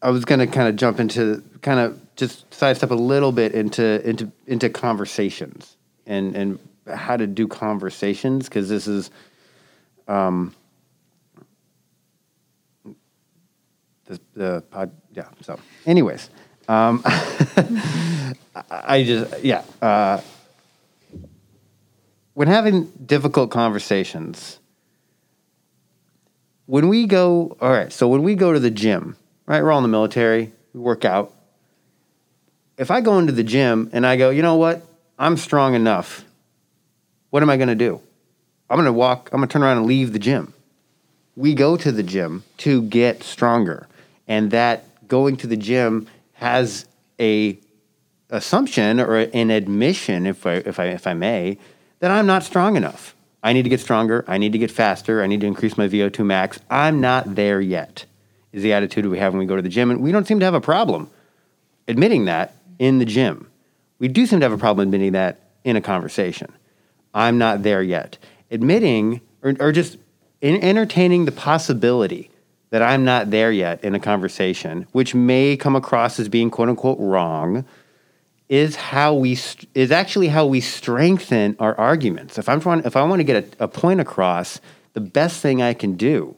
I 0.00 0.08
was 0.08 0.24
going 0.24 0.38
to 0.38 0.46
kind 0.46 0.68
of 0.68 0.76
jump 0.76 1.00
into 1.00 1.44
kind 1.60 1.78
of 1.78 2.00
just 2.16 2.52
sidestep 2.54 2.90
a 2.90 2.94
little 2.94 3.32
bit 3.32 3.52
into 3.52 4.08
into 4.08 4.32
into 4.46 4.70
conversations 4.70 5.76
and 6.06 6.34
and 6.34 6.58
how 6.94 7.18
to 7.18 7.26
do 7.26 7.46
conversations 7.46 8.48
because 8.48 8.70
this 8.70 8.86
is 8.86 9.10
um 10.08 10.54
the 14.06 14.20
the 14.34 14.62
pod 14.70 14.92
yeah 15.12 15.28
so 15.42 15.58
anyways 15.84 16.30
um 16.68 17.02
I 18.70 19.02
just 19.04 19.44
yeah 19.44 19.62
uh 19.82 20.20
when 22.36 22.48
having 22.48 22.84
difficult 23.06 23.50
conversations, 23.50 24.58
when 26.66 26.88
we 26.88 27.06
go, 27.06 27.56
all 27.62 27.70
right, 27.70 27.90
so 27.90 28.08
when 28.08 28.22
we 28.22 28.34
go 28.34 28.52
to 28.52 28.60
the 28.60 28.70
gym, 28.70 29.16
right, 29.46 29.62
we're 29.62 29.72
all 29.72 29.78
in 29.78 29.82
the 29.82 29.88
military, 29.88 30.52
we 30.74 30.80
work 30.80 31.06
out. 31.06 31.32
If 32.76 32.90
I 32.90 33.00
go 33.00 33.18
into 33.18 33.32
the 33.32 33.42
gym 33.42 33.88
and 33.94 34.06
I 34.06 34.18
go, 34.18 34.28
you 34.28 34.42
know 34.42 34.56
what, 34.56 34.82
I'm 35.18 35.38
strong 35.38 35.74
enough, 35.74 36.26
what 37.30 37.42
am 37.42 37.48
I 37.48 37.56
going 37.56 37.70
to 37.70 37.74
do? 37.74 38.02
I'm 38.68 38.76
going 38.76 38.84
to 38.84 38.92
walk, 38.92 39.30
I'm 39.32 39.38
going 39.38 39.48
to 39.48 39.52
turn 39.54 39.62
around 39.62 39.78
and 39.78 39.86
leave 39.86 40.12
the 40.12 40.18
gym. 40.18 40.52
We 41.36 41.54
go 41.54 41.78
to 41.78 41.90
the 41.90 42.02
gym 42.02 42.44
to 42.58 42.82
get 42.82 43.22
stronger. 43.22 43.88
And 44.28 44.50
that 44.50 45.08
going 45.08 45.38
to 45.38 45.46
the 45.46 45.56
gym 45.56 46.06
has 46.34 46.84
a 47.18 47.58
assumption 48.28 49.00
or 49.00 49.16
an 49.16 49.50
admission, 49.50 50.26
if 50.26 50.44
I, 50.44 50.56
if 50.56 50.78
I, 50.78 50.88
if 50.88 51.06
I 51.06 51.14
may, 51.14 51.56
that 52.00 52.10
I'm 52.10 52.26
not 52.26 52.42
strong 52.42 52.76
enough. 52.76 53.14
I 53.42 53.52
need 53.52 53.62
to 53.62 53.68
get 53.68 53.80
stronger. 53.80 54.24
I 54.26 54.38
need 54.38 54.52
to 54.52 54.58
get 54.58 54.70
faster. 54.70 55.22
I 55.22 55.26
need 55.26 55.40
to 55.40 55.46
increase 55.46 55.78
my 55.78 55.88
VO2 55.88 56.24
max. 56.24 56.58
I'm 56.68 57.00
not 57.00 57.34
there 57.36 57.60
yet, 57.60 58.04
is 58.52 58.62
the 58.62 58.72
attitude 58.72 59.06
we 59.06 59.18
have 59.18 59.32
when 59.32 59.40
we 59.40 59.46
go 59.46 59.56
to 59.56 59.62
the 59.62 59.68
gym. 59.68 59.90
And 59.90 60.02
we 60.02 60.12
don't 60.12 60.26
seem 60.26 60.40
to 60.40 60.44
have 60.44 60.54
a 60.54 60.60
problem 60.60 61.10
admitting 61.88 62.24
that 62.24 62.54
in 62.78 62.98
the 62.98 63.04
gym. 63.04 63.48
We 63.98 64.08
do 64.08 64.26
seem 64.26 64.40
to 64.40 64.44
have 64.44 64.52
a 64.52 64.58
problem 64.58 64.88
admitting 64.88 65.12
that 65.12 65.40
in 65.64 65.76
a 65.76 65.80
conversation. 65.80 66.52
I'm 67.14 67.38
not 67.38 67.62
there 67.62 67.82
yet. 67.82 68.18
Admitting 68.50 69.20
or, 69.42 69.54
or 69.60 69.72
just 69.72 69.98
entertaining 70.42 71.24
the 71.24 71.32
possibility 71.32 72.30
that 72.70 72.82
I'm 72.82 73.04
not 73.04 73.30
there 73.30 73.52
yet 73.52 73.82
in 73.84 73.94
a 73.94 74.00
conversation, 74.00 74.86
which 74.92 75.14
may 75.14 75.56
come 75.56 75.76
across 75.76 76.18
as 76.18 76.28
being 76.28 76.50
quote 76.50 76.68
unquote 76.68 76.98
wrong 76.98 77.64
is 78.48 78.76
how 78.76 79.14
we 79.14 79.38
is 79.74 79.90
actually 79.90 80.28
how 80.28 80.46
we 80.46 80.60
strengthen 80.60 81.56
our 81.58 81.76
arguments. 81.78 82.38
If 82.38 82.48
I'm 82.48 82.60
trying, 82.60 82.84
if 82.84 82.96
I 82.96 83.02
want 83.04 83.20
to 83.20 83.24
get 83.24 83.56
a, 83.60 83.64
a 83.64 83.68
point 83.68 84.00
across, 84.00 84.60
the 84.92 85.00
best 85.00 85.40
thing 85.40 85.62
I 85.62 85.74
can 85.74 85.94
do 85.96 86.36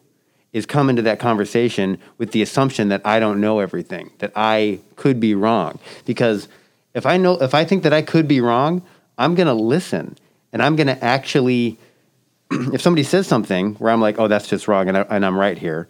is 0.53 0.67
come 0.67 0.89
into 0.89 1.03
that 1.03 1.19
conversation 1.19 1.99
with 2.17 2.33
the 2.33 2.43
assumption 2.43 2.89
that 2.89 3.05
I 3.05 3.21
don't 3.21 3.41
know 3.41 3.61
everything, 3.61 4.11
that 4.19 4.33
I 4.35 4.81
could 4.97 5.21
be 5.21 5.35
wrong. 5.35 5.79
Because 6.07 6.49
if 6.95 7.05
I 7.05 7.19
know, 7.19 7.35
if 7.41 7.55
I 7.55 7.65
think 7.65 7.83
that 7.83 7.93
I 7.93 8.03
could 8.03 8.27
be 8.27 8.41
wrong, 8.41 8.83
I'm 9.19 9.35
going 9.35 9.47
to 9.47 9.55
listen 9.55 10.17
and 10.53 10.63
I'm 10.63 10.77
going 10.77 10.87
to 10.87 11.05
actually, 11.05 11.79
if 12.51 12.81
somebody 12.81 13.03
says 13.03 13.27
something 13.27 13.75
where 13.75 13.93
I'm 13.93 14.01
like, 14.01 14.19
oh, 14.19 14.29
that's 14.29 14.49
just 14.49 14.67
wrong 14.67 14.89
and, 14.89 14.97
I, 14.97 15.03
and 15.03 15.25
I'm 15.25 15.39
right 15.39 15.59
here, 15.59 15.87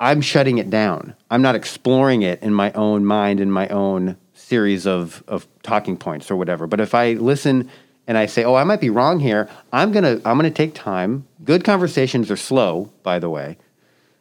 I'm 0.00 0.22
shutting 0.22 0.58
it 0.58 0.70
down. 0.70 1.14
I'm 1.30 1.42
not 1.42 1.54
exploring 1.54 2.22
it 2.22 2.42
in 2.42 2.54
my 2.54 2.72
own 2.72 3.04
mind, 3.04 3.38
in 3.38 3.50
my 3.50 3.68
own 3.68 4.16
series 4.32 4.86
of, 4.86 5.22
of 5.28 5.46
talking 5.62 5.96
points 5.98 6.30
or 6.30 6.36
whatever. 6.36 6.66
But 6.66 6.80
if 6.80 6.94
I 6.94 7.12
listen 7.12 7.70
and 8.06 8.16
I 8.16 8.26
say, 8.26 8.42
"Oh, 8.42 8.54
I 8.54 8.64
might 8.64 8.80
be 8.80 8.90
wrong 8.90 9.20
here," 9.20 9.48
I'm 9.72 9.92
gonna 9.92 10.20
I'm 10.24 10.36
gonna 10.36 10.50
take 10.50 10.74
time. 10.74 11.26
Good 11.44 11.62
conversations 11.62 12.30
are 12.30 12.36
slow, 12.36 12.90
by 13.02 13.18
the 13.18 13.28
way. 13.28 13.58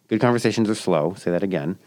Good 0.09 0.19
conversations 0.19 0.69
are 0.69 0.75
slow. 0.75 1.13
Say 1.13 1.31
that 1.31 1.43
again. 1.43 1.77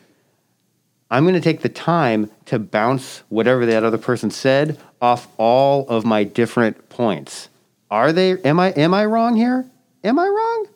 I'm 1.10 1.24
going 1.24 1.34
to 1.34 1.42
take 1.42 1.60
the 1.60 1.68
time 1.68 2.30
to 2.46 2.58
bounce 2.58 3.22
whatever 3.28 3.66
that 3.66 3.84
other 3.84 3.98
person 3.98 4.30
said 4.30 4.78
off 4.98 5.28
all 5.36 5.86
of 5.88 6.06
my 6.06 6.24
different 6.24 6.88
points. 6.88 7.50
Are 7.90 8.12
they? 8.12 8.40
Am 8.42 8.58
I? 8.58 8.70
Am 8.70 8.94
I 8.94 9.04
wrong 9.04 9.36
here? 9.36 9.66
Am 10.02 10.18
I 10.18 10.26
wrong? 10.26 10.66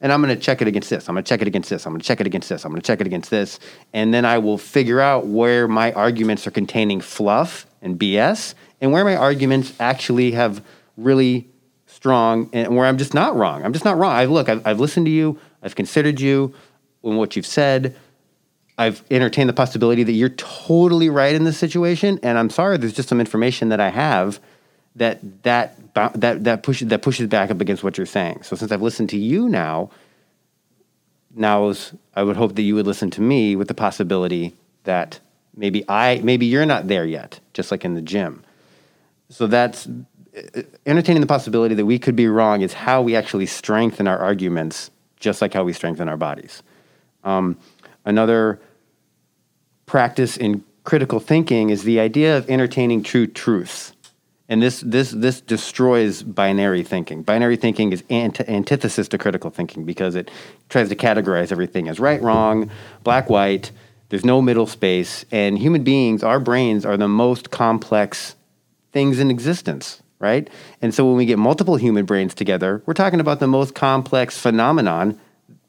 And 0.00 0.12
I'm 0.12 0.20
going 0.22 0.34
to 0.34 0.40
check 0.40 0.60
it 0.60 0.68
against 0.68 0.90
this. 0.90 1.08
I'm 1.08 1.14
going 1.14 1.24
to 1.24 1.28
check 1.28 1.40
it 1.40 1.48
against 1.48 1.70
this. 1.70 1.86
I'm 1.86 1.92
going 1.92 2.00
to 2.00 2.06
check 2.06 2.20
it 2.20 2.26
against 2.26 2.48
this. 2.48 2.64
I'm 2.64 2.70
going 2.70 2.82
to 2.82 2.86
check 2.86 3.00
it 3.00 3.06
against 3.06 3.30
this. 3.30 3.58
And 3.94 4.12
then 4.12 4.24
I 4.24 4.38
will 4.38 4.58
figure 4.58 5.00
out 5.00 5.26
where 5.26 5.66
my 5.66 5.92
arguments 5.92 6.46
are 6.46 6.50
containing 6.50 7.00
fluff 7.00 7.66
and 7.80 7.98
BS 7.98 8.54
and 8.80 8.92
where 8.92 9.04
my 9.04 9.16
arguments 9.16 9.72
actually 9.80 10.32
have 10.32 10.62
really 10.96 11.48
strong 11.86 12.50
and 12.52 12.76
where 12.76 12.86
I'm 12.86 12.98
just 12.98 13.14
not 13.14 13.36
wrong. 13.36 13.64
I'm 13.64 13.72
just 13.72 13.84
not 13.84 13.96
wrong. 13.96 14.12
I've 14.12 14.30
look, 14.30 14.48
I've, 14.48 14.66
I've 14.66 14.80
listened 14.80 15.06
to 15.06 15.12
you. 15.12 15.38
I've 15.62 15.74
considered 15.74 16.20
you 16.20 16.54
and 17.02 17.16
what 17.16 17.34
you've 17.34 17.46
said. 17.46 17.96
I've 18.78 19.02
entertained 19.10 19.48
the 19.48 19.54
possibility 19.54 20.02
that 20.02 20.12
you're 20.12 20.28
totally 20.28 21.08
right 21.08 21.34
in 21.34 21.44
this 21.44 21.56
situation. 21.56 22.20
And 22.22 22.36
I'm 22.36 22.50
sorry, 22.50 22.76
there's 22.76 22.92
just 22.92 23.08
some 23.08 23.20
information 23.20 23.70
that 23.70 23.80
I 23.80 23.88
have 23.88 24.40
that 24.96 25.42
that 25.44 25.85
that 26.14 26.44
that 26.44 26.62
pushes 26.62 26.88
that 26.88 27.02
pushes 27.02 27.26
back 27.28 27.50
up 27.50 27.60
against 27.60 27.82
what 27.82 27.96
you're 27.96 28.06
saying. 28.06 28.42
So 28.42 28.54
since 28.56 28.70
I've 28.70 28.82
listened 28.82 29.10
to 29.10 29.18
you 29.18 29.48
now, 29.48 29.90
now 31.34 31.72
I 32.14 32.22
would 32.22 32.36
hope 32.36 32.54
that 32.54 32.62
you 32.62 32.74
would 32.74 32.86
listen 32.86 33.10
to 33.12 33.20
me 33.20 33.56
with 33.56 33.68
the 33.68 33.74
possibility 33.74 34.54
that 34.84 35.20
maybe 35.56 35.84
I 35.88 36.20
maybe 36.22 36.46
you're 36.46 36.66
not 36.66 36.88
there 36.88 37.06
yet, 37.06 37.40
just 37.54 37.70
like 37.70 37.84
in 37.84 37.94
the 37.94 38.02
gym. 38.02 38.44
So 39.30 39.46
that's 39.46 39.88
entertaining 40.84 41.20
the 41.20 41.26
possibility 41.26 41.74
that 41.74 41.86
we 41.86 41.98
could 41.98 42.14
be 42.14 42.28
wrong 42.28 42.60
is 42.60 42.72
how 42.74 43.00
we 43.02 43.16
actually 43.16 43.46
strengthen 43.46 44.06
our 44.06 44.18
arguments, 44.18 44.90
just 45.18 45.40
like 45.40 45.54
how 45.54 45.64
we 45.64 45.72
strengthen 45.72 46.08
our 46.08 46.16
bodies. 46.16 46.62
Um, 47.24 47.56
another 48.04 48.60
practice 49.86 50.36
in 50.36 50.62
critical 50.84 51.20
thinking 51.20 51.70
is 51.70 51.84
the 51.84 52.00
idea 52.00 52.36
of 52.36 52.48
entertaining 52.50 53.02
true 53.02 53.26
truths. 53.26 53.92
And 54.48 54.62
this, 54.62 54.80
this, 54.80 55.10
this 55.10 55.40
destroys 55.40 56.22
binary 56.22 56.84
thinking. 56.84 57.22
Binary 57.22 57.56
thinking 57.56 57.92
is 57.92 58.04
anti- 58.10 58.48
antithesis 58.48 59.08
to 59.08 59.18
critical 59.18 59.50
thinking 59.50 59.84
because 59.84 60.14
it 60.14 60.30
tries 60.68 60.88
to 60.88 60.96
categorize 60.96 61.50
everything 61.50 61.88
as 61.88 61.98
right, 61.98 62.22
wrong, 62.22 62.70
black, 63.02 63.28
white. 63.28 63.72
There's 64.08 64.24
no 64.24 64.40
middle 64.40 64.66
space. 64.66 65.24
And 65.32 65.58
human 65.58 65.82
beings, 65.82 66.22
our 66.22 66.38
brains, 66.38 66.86
are 66.86 66.96
the 66.96 67.08
most 67.08 67.50
complex 67.50 68.36
things 68.92 69.18
in 69.18 69.32
existence, 69.32 70.00
right? 70.20 70.48
And 70.80 70.94
so 70.94 71.04
when 71.04 71.16
we 71.16 71.26
get 71.26 71.38
multiple 71.38 71.76
human 71.76 72.04
brains 72.04 72.32
together, 72.32 72.82
we're 72.86 72.94
talking 72.94 73.18
about 73.18 73.40
the 73.40 73.48
most 73.48 73.74
complex 73.74 74.38
phenomenon 74.38 75.18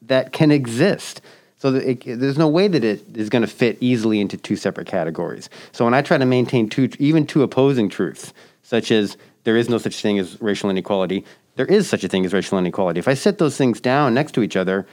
that 0.03 0.33
can 0.33 0.51
exist. 0.51 1.21
So 1.57 1.73
it, 1.73 2.03
there's 2.05 2.37
no 2.37 2.47
way 2.47 2.67
that 2.67 2.83
it 2.83 3.17
is 3.17 3.29
going 3.29 3.41
to 3.41 3.47
fit 3.47 3.77
easily 3.81 4.21
into 4.21 4.37
two 4.37 4.55
separate 4.55 4.85
categories. 4.85 5.49
So 5.71 5.83
when 5.83 5.95
I 5.95 6.03
try 6.03 6.19
to 6.19 6.25
maintain 6.25 6.69
two, 6.69 6.89
even 6.99 7.25
two 7.25 7.41
opposing 7.41 7.89
truths, 7.89 8.33
such 8.67 8.91
as 8.91 9.15
there 9.45 9.55
is 9.55 9.69
no 9.69 9.77
such 9.77 10.01
thing 10.01 10.19
as 10.19 10.41
racial 10.41 10.69
inequality. 10.69 11.23
There 11.55 11.65
is 11.65 11.87
such 11.87 12.03
a 12.03 12.09
thing 12.09 12.25
as 12.25 12.33
racial 12.33 12.57
inequality. 12.57 12.99
If 12.99 13.07
I 13.07 13.13
set 13.13 13.37
those 13.37 13.55
things 13.55 13.79
down 13.79 14.13
next 14.13 14.33
to 14.33 14.43
each 14.43 14.57
other, 14.57 14.85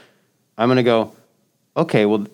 I'm 0.56 0.68
going 0.68 0.76
to 0.76 0.84
go, 0.84 1.12
okay, 1.76 2.06
well, 2.06 2.24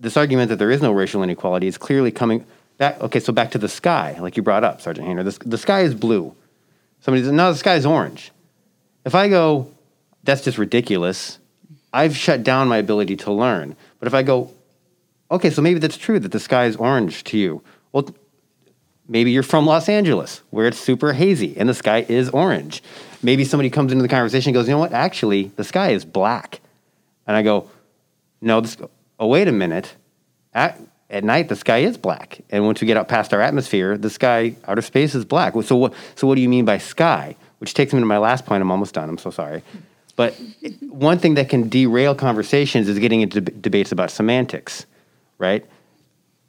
this 0.00 0.16
argument 0.16 0.48
that 0.48 0.56
there 0.56 0.72
is 0.72 0.82
no 0.82 0.90
racial 0.90 1.22
inequality 1.22 1.68
is 1.68 1.78
clearly 1.78 2.10
coming 2.10 2.44
back. 2.78 3.00
Okay, 3.00 3.20
so 3.20 3.32
back 3.32 3.52
to 3.52 3.58
the 3.58 3.68
sky, 3.68 4.16
like 4.18 4.36
you 4.36 4.42
brought 4.42 4.64
up, 4.64 4.80
Sergeant 4.80 5.06
Hayner. 5.06 5.22
The, 5.22 5.48
the 5.48 5.56
sky 5.56 5.82
is 5.82 5.94
blue. 5.94 6.34
Somebody 6.98 7.22
says, 7.22 7.30
no, 7.30 7.52
the 7.52 7.58
sky 7.58 7.76
is 7.76 7.86
orange. 7.86 8.32
If 9.04 9.14
I 9.14 9.28
go, 9.28 9.70
that's 10.24 10.42
just 10.42 10.58
ridiculous, 10.58 11.38
I've 11.92 12.16
shut 12.16 12.42
down 12.42 12.66
my 12.66 12.78
ability 12.78 13.14
to 13.18 13.30
learn. 13.30 13.76
But 14.00 14.08
if 14.08 14.14
I 14.14 14.24
go, 14.24 14.50
okay, 15.30 15.50
so 15.50 15.62
maybe 15.62 15.78
that's 15.78 15.96
true 15.96 16.18
that 16.18 16.32
the 16.32 16.40
sky 16.40 16.64
is 16.64 16.74
orange 16.74 17.22
to 17.24 17.38
you. 17.38 17.62
Well, 17.92 18.08
Maybe 19.08 19.30
you're 19.30 19.42
from 19.42 19.66
Los 19.66 19.88
Angeles, 19.88 20.42
where 20.50 20.66
it's 20.66 20.78
super 20.78 21.14
hazy 21.14 21.56
and 21.56 21.68
the 21.68 21.74
sky 21.74 22.04
is 22.08 22.28
orange. 22.28 22.82
Maybe 23.22 23.42
somebody 23.44 23.70
comes 23.70 23.90
into 23.90 24.02
the 24.02 24.08
conversation 24.08 24.50
and 24.50 24.54
goes, 24.54 24.68
you 24.68 24.74
know 24.74 24.78
what? 24.78 24.92
Actually, 24.92 25.50
the 25.56 25.64
sky 25.64 25.90
is 25.90 26.04
black. 26.04 26.60
And 27.26 27.36
I 27.36 27.42
go, 27.42 27.70
no, 28.40 28.60
this, 28.60 28.76
oh, 29.18 29.26
wait 29.26 29.48
a 29.48 29.52
minute. 29.52 29.96
At, 30.52 30.78
at 31.08 31.24
night, 31.24 31.48
the 31.48 31.56
sky 31.56 31.78
is 31.78 31.96
black. 31.96 32.42
And 32.50 32.66
once 32.66 32.80
we 32.82 32.86
get 32.86 32.98
out 32.98 33.08
past 33.08 33.32
our 33.32 33.40
atmosphere, 33.40 33.96
the 33.96 34.10
sky, 34.10 34.54
outer 34.66 34.82
space 34.82 35.14
is 35.14 35.24
black. 35.24 35.54
So 35.62 35.76
what, 35.76 35.94
so 36.14 36.26
what 36.26 36.34
do 36.34 36.42
you 36.42 36.48
mean 36.48 36.66
by 36.66 36.78
sky? 36.78 37.34
Which 37.58 37.72
takes 37.74 37.94
me 37.94 38.00
to 38.00 38.06
my 38.06 38.18
last 38.18 38.44
point. 38.44 38.60
I'm 38.60 38.70
almost 38.70 38.94
done. 38.94 39.08
I'm 39.08 39.18
so 39.18 39.30
sorry. 39.30 39.62
But 40.16 40.34
one 40.88 41.18
thing 41.18 41.34
that 41.34 41.48
can 41.48 41.68
derail 41.68 42.14
conversations 42.14 42.88
is 42.88 42.98
getting 42.98 43.22
into 43.22 43.40
debates 43.40 43.90
about 43.92 44.10
semantics, 44.10 44.84
right? 45.38 45.64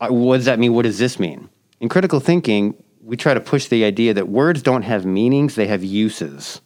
Uh, 0.02 0.08
what 0.10 0.38
does 0.38 0.46
that 0.46 0.60
mean? 0.60 0.74
What 0.74 0.84
does 0.84 0.98
this 0.98 1.20
mean? 1.20 1.50
In 1.80 1.88
critical 1.88 2.20
thinking, 2.20 2.76
we 3.02 3.16
try 3.16 3.34
to 3.34 3.40
push 3.40 3.68
the 3.68 3.86
idea 3.86 4.14
that 4.14 4.28
words 4.28 4.62
don't 4.62 4.82
have 4.82 5.06
meanings, 5.06 5.56
they 5.56 5.68
have 5.68 5.84
uses. 5.84 6.62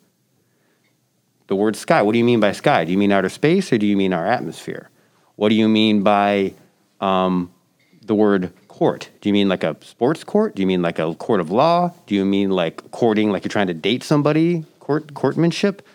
The 1.47 1.55
word 1.55 1.75
sky, 1.75 2.01
what 2.01 2.13
do 2.13 2.17
you 2.17 2.23
mean 2.23 2.39
by 2.39 2.51
sky? 2.51 2.83
Do 2.85 2.91
you 2.91 2.97
mean 2.97 3.11
outer 3.11 3.29
space 3.29 3.71
or 3.71 3.77
do 3.77 3.85
you 3.85 3.95
mean 3.95 4.13
our 4.13 4.25
atmosphere? 4.25 4.89
What 5.35 5.49
do 5.49 5.55
you 5.55 5.67
mean 5.67 6.01
by 6.01 6.53
um, 6.99 7.53
the 8.01 8.15
word 8.15 8.51
court? 8.67 9.09
Do 9.21 9.29
you 9.29 9.33
mean 9.33 9.49
like 9.49 9.63
a 9.63 9.75
sports 9.81 10.23
court? 10.23 10.55
Do 10.55 10.61
you 10.61 10.67
mean 10.67 10.81
like 10.81 10.99
a 10.99 11.13
court 11.15 11.39
of 11.39 11.51
law? 11.51 11.93
Do 12.07 12.15
you 12.15 12.25
mean 12.25 12.49
like 12.49 12.91
courting, 12.91 13.31
like 13.31 13.43
you're 13.43 13.49
trying 13.49 13.67
to 13.67 13.73
date 13.73 14.03
somebody, 14.03 14.65
court 14.79 15.13
courtmanship? 15.13 15.85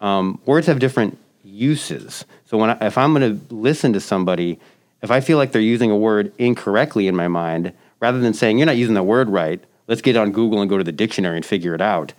Um, 0.00 0.40
words 0.46 0.68
have 0.68 0.78
different 0.78 1.18
uses. 1.42 2.24
So 2.44 2.56
when 2.56 2.70
I, 2.70 2.86
if 2.86 2.96
I'm 2.96 3.12
going 3.12 3.40
to 3.40 3.54
listen 3.54 3.92
to 3.94 4.00
somebody, 4.00 4.60
if 5.02 5.10
I 5.10 5.20
feel 5.20 5.38
like 5.38 5.52
they're 5.52 5.62
using 5.62 5.90
a 5.90 5.96
word 5.96 6.32
incorrectly 6.38 7.08
in 7.08 7.16
my 7.16 7.28
mind, 7.28 7.72
rather 8.00 8.20
than 8.20 8.34
saying, 8.34 8.58
you're 8.58 8.66
not 8.66 8.76
using 8.76 8.94
the 8.94 9.02
word 9.02 9.28
right, 9.28 9.62
let's 9.86 10.02
get 10.02 10.16
on 10.16 10.32
Google 10.32 10.60
and 10.60 10.70
go 10.70 10.78
to 10.78 10.84
the 10.84 10.92
dictionary 10.92 11.36
and 11.36 11.46
figure 11.46 11.74
it 11.74 11.80
out. 11.80 12.12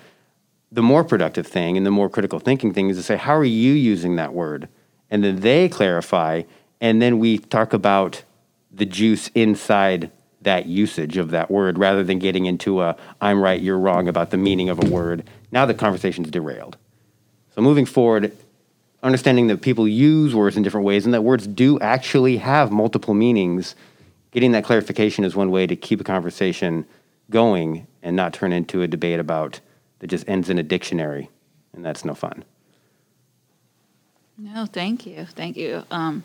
The 0.72 0.82
more 0.82 1.04
productive 1.04 1.48
thing 1.48 1.78
and 1.78 1.86
the 1.86 1.92
more 1.92 2.10
critical 2.10 2.40
thinking 2.40 2.74
thing 2.74 2.90
is 2.90 2.98
to 2.98 3.04
say, 3.04 3.18
how 3.18 3.36
are 3.36 3.44
you 3.44 3.74
using 3.74 4.16
that 4.18 4.34
word? 4.34 4.70
And 5.10 5.24
then 5.24 5.40
they 5.40 5.70
clarify, 5.70 6.44
and 6.80 7.02
then 7.02 7.18
we 7.20 7.40
talk 7.40 7.74
about 7.74 8.24
the 8.72 8.86
juice 8.86 9.30
inside 9.34 10.12
that 10.42 10.68
usage 10.68 11.18
of 11.18 11.32
that 11.32 11.52
word 11.52 11.78
rather 11.78 12.04
than 12.04 12.20
getting 12.20 12.46
into 12.46 12.82
a 12.82 12.96
I'm 13.20 13.42
right, 13.42 13.60
you're 13.60 13.80
wrong 13.80 14.08
about 14.08 14.32
the 14.32 14.38
meaning 14.38 14.70
of 14.70 14.82
a 14.82 14.88
word. 14.90 15.28
Now 15.52 15.66
the 15.66 15.74
conversation's 15.74 16.30
derailed. 16.30 16.78
So 17.56 17.62
moving 17.62 17.86
forward, 17.86 18.32
understanding 19.04 19.48
that 19.48 19.62
people 19.62 19.88
use 19.88 20.36
words 20.36 20.56
in 20.56 20.64
different 20.64 20.86
ways 20.86 21.06
and 21.06 21.14
that 21.14 21.24
words 21.24 21.48
do 21.48 21.80
actually 21.80 22.38
have 22.38 22.72
multiple 22.72 23.14
meanings 23.14 23.76
getting 24.32 24.52
that 24.52 24.64
clarification 24.64 25.24
is 25.24 25.36
one 25.36 25.52
way 25.52 25.68
to 25.68 25.76
keep 25.76 26.02
a 26.02 26.04
conversation 26.04 26.86
going 27.30 27.88
and 28.02 28.16
not 28.16 28.34
turn 28.34 28.52
into 28.54 28.82
a 28.82 28.88
debate 28.88 29.20
about 29.20 29.60
that 30.00 30.08
just 30.08 30.28
ends 30.28 30.50
in 30.50 30.58
a 30.58 30.64
dictionary, 30.64 31.30
and 31.74 31.86
that's 31.86 32.06
no 32.06 32.16
fun. 32.16 32.44
No, 34.38 34.66
thank 34.66 35.06
you, 35.06 35.26
thank 35.26 35.58
you. 35.58 35.84
Um, 35.92 36.24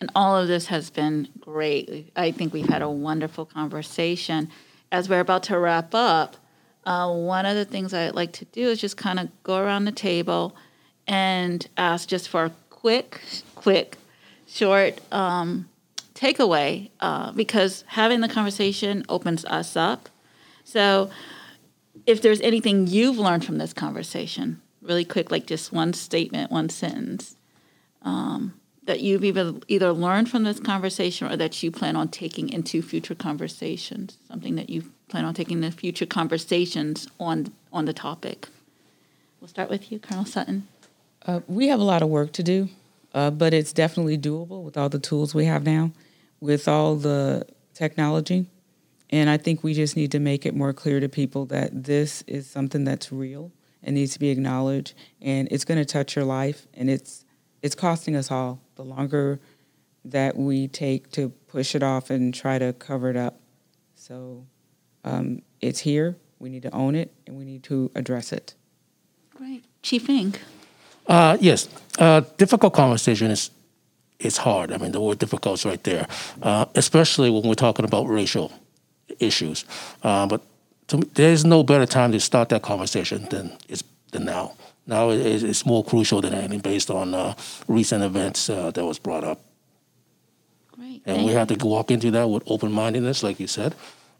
and 0.00 0.10
all 0.14 0.36
of 0.36 0.48
this 0.48 0.66
has 0.66 0.90
been 0.90 1.28
great. 1.40 2.10
I 2.16 2.32
think 2.32 2.52
we've 2.52 2.68
had 2.68 2.82
a 2.82 2.90
wonderful 2.90 3.44
conversation. 3.44 4.50
As 4.90 5.08
we're 5.08 5.20
about 5.20 5.44
to 5.44 5.58
wrap 5.58 5.94
up, 5.94 6.36
uh, 6.84 7.12
one 7.12 7.46
of 7.46 7.54
the 7.54 7.64
things 7.64 7.94
I'd 7.94 8.14
like 8.14 8.32
to 8.32 8.44
do 8.46 8.68
is 8.68 8.80
just 8.80 8.96
kind 8.96 9.20
of 9.20 9.28
go 9.42 9.58
around 9.58 9.84
the 9.84 9.92
table 9.92 10.56
and 11.06 11.66
ask 11.76 12.08
just 12.08 12.28
for 12.28 12.46
a 12.46 12.52
quick, 12.70 13.20
quick, 13.54 13.96
short 14.48 14.98
um, 15.12 15.68
takeaway 16.22 16.90
uh, 17.00 17.32
because 17.32 17.84
having 17.88 18.20
the 18.20 18.28
conversation 18.28 19.04
opens 19.08 19.44
us 19.46 19.76
up. 19.76 20.08
So, 20.64 21.10
if 22.06 22.22
there's 22.22 22.40
anything 22.40 22.86
you've 22.86 23.18
learned 23.18 23.44
from 23.44 23.58
this 23.58 23.72
conversation, 23.72 24.60
really 24.80 25.04
quick, 25.04 25.30
like 25.30 25.46
just 25.46 25.72
one 25.72 25.92
statement, 25.92 26.50
one 26.50 26.68
sentence, 26.68 27.36
um, 28.02 28.54
that 28.84 29.00
you've 29.00 29.24
either, 29.24 29.54
either 29.68 29.92
learned 29.92 30.28
from 30.28 30.42
this 30.42 30.58
conversation 30.58 31.30
or 31.30 31.36
that 31.36 31.62
you 31.62 31.70
plan 31.70 31.94
on 31.94 32.08
taking 32.08 32.48
into 32.48 32.82
future 32.82 33.14
conversations, 33.14 34.18
something 34.26 34.56
that 34.56 34.70
you 34.70 34.90
plan 35.08 35.24
on 35.24 35.34
taking 35.34 35.62
into 35.62 35.76
future 35.76 36.06
conversations 36.06 37.06
on, 37.20 37.52
on 37.72 37.84
the 37.84 37.92
topic. 37.92 38.48
We'll 39.40 39.48
start 39.48 39.70
with 39.70 39.92
you, 39.92 39.98
Colonel 40.00 40.24
Sutton. 40.24 40.66
Uh, 41.24 41.40
we 41.46 41.68
have 41.68 41.78
a 41.78 41.84
lot 41.84 42.02
of 42.02 42.08
work 42.08 42.32
to 42.32 42.42
do 42.42 42.68
uh, 43.14 43.30
but 43.30 43.52
it's 43.54 43.72
definitely 43.72 44.18
doable 44.18 44.62
with 44.62 44.76
all 44.76 44.88
the 44.88 44.98
tools 44.98 45.34
we 45.34 45.44
have 45.44 45.64
now, 45.64 45.90
with 46.42 46.66
all 46.66 46.96
the 46.96 47.46
technology. 47.72 48.46
And 49.10 49.30
I 49.30 49.36
think 49.36 49.62
we 49.62 49.74
just 49.74 49.96
need 49.96 50.10
to 50.10 50.18
make 50.18 50.44
it 50.44 50.56
more 50.56 50.72
clear 50.72 50.98
to 50.98 51.08
people 51.08 51.46
that 51.46 51.84
this 51.84 52.22
is 52.26 52.50
something 52.50 52.82
that's 52.82 53.12
real 53.12 53.52
and 53.82 53.94
needs 53.94 54.14
to 54.14 54.18
be 54.18 54.30
acknowledged, 54.30 54.94
and 55.20 55.48
it's 55.50 55.64
going 55.64 55.78
to 55.78 55.84
touch 55.84 56.16
your 56.16 56.24
life, 56.24 56.66
and 56.74 56.88
it's 56.90 57.24
it's 57.62 57.74
costing 57.74 58.16
us 58.16 58.30
all. 58.30 58.60
The 58.76 58.84
longer 58.84 59.40
that 60.04 60.36
we 60.36 60.68
take 60.68 61.10
to 61.12 61.30
push 61.48 61.74
it 61.74 61.82
off 61.82 62.10
and 62.10 62.34
try 62.34 62.58
to 62.58 62.72
cover 62.72 63.10
it 63.10 63.16
up, 63.16 63.40
so 63.94 64.46
um, 65.04 65.42
it's 65.60 65.80
here. 65.80 66.16
We 66.38 66.48
need 66.48 66.62
to 66.62 66.74
own 66.74 66.94
it, 66.94 67.12
and 67.26 67.36
we 67.36 67.44
need 67.44 67.62
to 67.64 67.90
address 67.94 68.32
it. 68.32 68.54
Great. 69.34 69.64
Chief 69.82 70.08
Ng. 70.08 70.34
Uh, 71.06 71.36
yes, 71.40 71.68
uh, 71.98 72.20
difficult 72.36 72.72
conversation 72.72 73.30
is 73.30 73.50
is 74.18 74.38
hard. 74.38 74.72
I 74.72 74.78
mean, 74.78 74.92
the 74.92 75.00
word 75.00 75.18
difficult 75.18 75.58
is 75.60 75.64
right 75.64 75.82
there, 75.84 76.06
uh, 76.42 76.66
especially 76.74 77.30
when 77.30 77.42
we're 77.42 77.54
talking 77.54 77.84
about 77.84 78.08
racial 78.08 78.52
issues. 79.18 79.64
Uh, 80.02 80.26
but 80.26 80.40
me, 80.92 81.04
there's 81.14 81.44
no 81.44 81.62
better 81.62 81.86
time 81.86 82.12
to 82.12 82.20
start 82.20 82.48
that 82.50 82.62
conversation 82.62 83.26
than 83.30 83.56
it's 83.68 83.82
than 84.12 84.24
now. 84.24 84.52
Now 84.86 85.10
it, 85.10 85.42
it's 85.42 85.64
more 85.64 85.84
crucial 85.84 86.20
than 86.20 86.34
anything 86.34 86.60
based 86.60 86.90
on 86.90 87.14
uh, 87.14 87.34
recent 87.68 88.02
events 88.04 88.50
uh, 88.50 88.70
that 88.72 88.84
was 88.84 88.98
brought 88.98 89.24
up, 89.24 89.40
Great. 90.72 91.02
and 91.06 91.16
Thank 91.16 91.26
we 91.26 91.32
have 91.32 91.48
to 91.48 91.66
walk 91.66 91.90
into 91.90 92.10
that 92.12 92.28
with 92.28 92.42
open 92.46 92.72
mindedness, 92.72 93.22
like 93.22 93.40
you 93.40 93.46
said. 93.46 93.74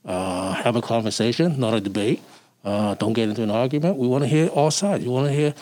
Uh, 0.05 0.53
have 0.53 0.75
a 0.77 0.83
conversation, 0.83 1.61
not 1.61 1.75
a 1.75 1.81
debate. 1.81 2.23
Uh, 2.65 2.95
don't 2.95 3.13
get 3.13 3.29
into 3.29 3.43
an 3.43 3.51
argument. 3.51 3.97
We 3.97 4.07
want 4.09 4.25
to 4.25 4.29
hear 4.29 4.49
all 4.49 4.71
sides. 4.71 5.05
We 5.05 5.11
want 5.11 5.29
to 5.29 5.33
hear. 5.33 5.55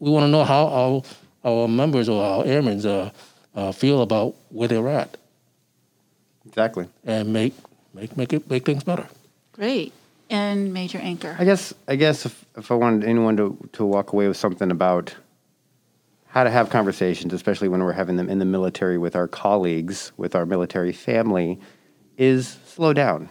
We 0.00 0.10
want 0.10 0.24
to 0.24 0.28
know 0.28 0.44
how 0.44 0.66
our 0.66 1.02
our 1.44 1.68
members 1.68 2.08
or 2.08 2.22
our 2.24 2.44
airmen 2.44 2.84
uh, 2.86 3.10
uh, 3.54 3.72
feel 3.72 4.02
about 4.02 4.34
where 4.50 4.68
they're 4.68 4.88
at, 4.88 5.16
Exactly. 6.46 6.88
and 7.04 7.32
make 7.32 7.54
make 7.94 8.16
make 8.16 8.32
it 8.32 8.48
make 8.50 8.64
things 8.64 8.84
better. 8.84 9.08
Great. 9.52 9.92
And 10.30 10.72
Major 10.72 10.98
Anker. 10.98 11.36
I 11.38 11.44
guess 11.44 11.74
I 11.86 11.96
guess 11.96 12.24
if, 12.24 12.44
if 12.56 12.70
I 12.70 12.74
wanted 12.74 13.06
anyone 13.06 13.36
to, 13.36 13.68
to 13.74 13.84
walk 13.84 14.12
away 14.14 14.28
with 14.28 14.36
something 14.38 14.70
about 14.70 15.14
how 16.28 16.42
to 16.44 16.50
have 16.50 16.70
conversations, 16.70 17.34
especially 17.34 17.68
when 17.68 17.82
we're 17.84 17.92
having 17.92 18.16
them 18.16 18.30
in 18.30 18.38
the 18.38 18.46
military 18.46 18.96
with 18.96 19.14
our 19.14 19.28
colleagues, 19.28 20.12
with 20.16 20.34
our 20.34 20.46
military 20.46 20.92
family, 20.92 21.60
is 22.16 22.56
slow 22.66 22.94
down. 22.94 23.28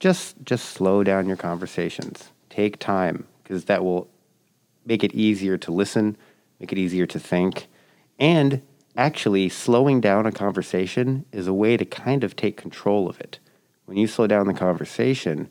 Just 0.00 0.34
just 0.44 0.70
slow 0.70 1.04
down 1.04 1.28
your 1.28 1.36
conversations. 1.36 2.30
Take 2.48 2.80
time 2.80 3.24
because 3.44 3.66
that 3.66 3.84
will 3.84 4.08
make 4.84 5.04
it 5.04 5.14
easier 5.14 5.56
to 5.58 5.70
listen, 5.70 6.16
make 6.58 6.72
it 6.72 6.78
easier 6.78 7.06
to 7.06 7.20
think, 7.20 7.68
and 8.18 8.60
actually 8.96 9.48
slowing 9.48 10.00
down 10.00 10.26
a 10.26 10.32
conversation 10.32 11.24
is 11.32 11.46
a 11.46 11.54
way 11.54 11.76
to 11.76 11.84
kind 11.84 12.24
of 12.24 12.36
take 12.36 12.56
control 12.56 13.08
of 13.08 13.20
it. 13.20 13.38
When 13.84 13.96
you 13.96 14.06
slow 14.06 14.26
down 14.26 14.46
the 14.46 14.54
conversation, 14.54 15.48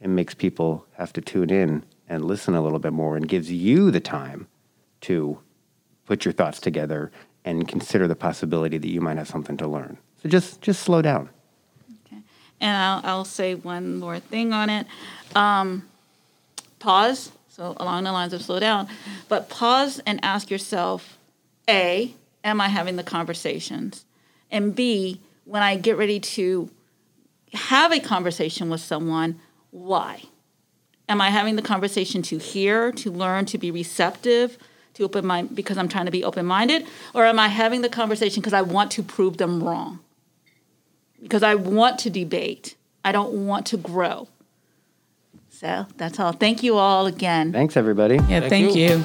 it 0.00 0.08
makes 0.08 0.34
people 0.34 0.86
have 0.96 1.12
to 1.14 1.20
tune 1.20 1.50
in 1.50 1.84
and 2.08 2.24
listen 2.24 2.54
a 2.54 2.62
little 2.62 2.78
bit 2.78 2.92
more 2.92 3.16
and 3.16 3.28
gives 3.28 3.50
you 3.50 3.90
the 3.90 4.00
time 4.00 4.46
to 5.02 5.38
put 6.06 6.24
your 6.24 6.32
thoughts 6.32 6.60
together 6.60 7.10
and 7.44 7.68
consider 7.68 8.08
the 8.08 8.14
possibility 8.14 8.78
that 8.78 8.88
you 8.88 9.00
might 9.00 9.16
have 9.16 9.28
something 9.28 9.56
to 9.58 9.66
learn. 9.66 9.98
So 10.22 10.28
just 10.28 10.60
just 10.60 10.82
slow 10.82 11.02
down. 11.02 11.28
Okay. 12.06 12.22
And 12.60 12.76
I'll, 12.76 13.00
I'll 13.04 13.24
say 13.24 13.54
one 13.54 13.98
more 13.98 14.18
thing 14.18 14.52
on 14.52 14.70
it. 14.70 14.86
Um, 15.34 15.88
pause. 16.78 17.32
So 17.48 17.76
along 17.78 18.04
the 18.04 18.12
lines 18.12 18.32
of 18.32 18.42
slow 18.42 18.58
down, 18.58 18.88
but 19.28 19.48
pause 19.48 20.00
and 20.06 20.18
ask 20.24 20.50
yourself: 20.50 21.18
A, 21.68 22.14
am 22.44 22.60
I 22.60 22.68
having 22.68 22.96
the 22.96 23.02
conversations? 23.02 24.04
And 24.50 24.76
B, 24.76 25.20
when 25.44 25.62
I 25.62 25.76
get 25.76 25.96
ready 25.96 26.20
to 26.20 26.70
have 27.54 27.92
a 27.92 27.98
conversation 27.98 28.70
with 28.70 28.80
someone, 28.80 29.40
why? 29.70 30.22
Am 31.08 31.20
I 31.20 31.30
having 31.30 31.56
the 31.56 31.62
conversation 31.62 32.22
to 32.22 32.38
hear, 32.38 32.92
to 32.92 33.10
learn, 33.10 33.46
to 33.46 33.58
be 33.58 33.70
receptive, 33.70 34.56
to 34.94 35.04
open 35.04 35.26
mind 35.26 35.54
because 35.56 35.76
I'm 35.76 35.88
trying 35.88 36.06
to 36.06 36.12
be 36.12 36.22
open 36.22 36.46
minded, 36.46 36.86
or 37.14 37.26
am 37.26 37.38
I 37.38 37.48
having 37.48 37.82
the 37.82 37.88
conversation 37.88 38.40
because 38.40 38.52
I 38.52 38.62
want 38.62 38.92
to 38.92 39.02
prove 39.02 39.38
them 39.38 39.62
wrong? 39.62 39.98
Because 41.20 41.42
I 41.42 41.56
want 41.56 41.98
to 42.00 42.10
debate. 42.10 42.76
I 43.04 43.12
don't 43.12 43.46
want 43.46 43.66
to 43.66 43.76
grow. 43.76 44.28
So 45.50 45.86
that's 45.96 46.20
all. 46.20 46.32
Thank 46.32 46.62
you 46.62 46.76
all 46.76 47.06
again. 47.06 47.52
Thanks 47.52 47.76
everybody. 47.76 48.16
Yeah, 48.16 48.40
Thank 48.40 48.50
thank 48.50 48.76
you. 48.76 48.98
you. 48.98 49.04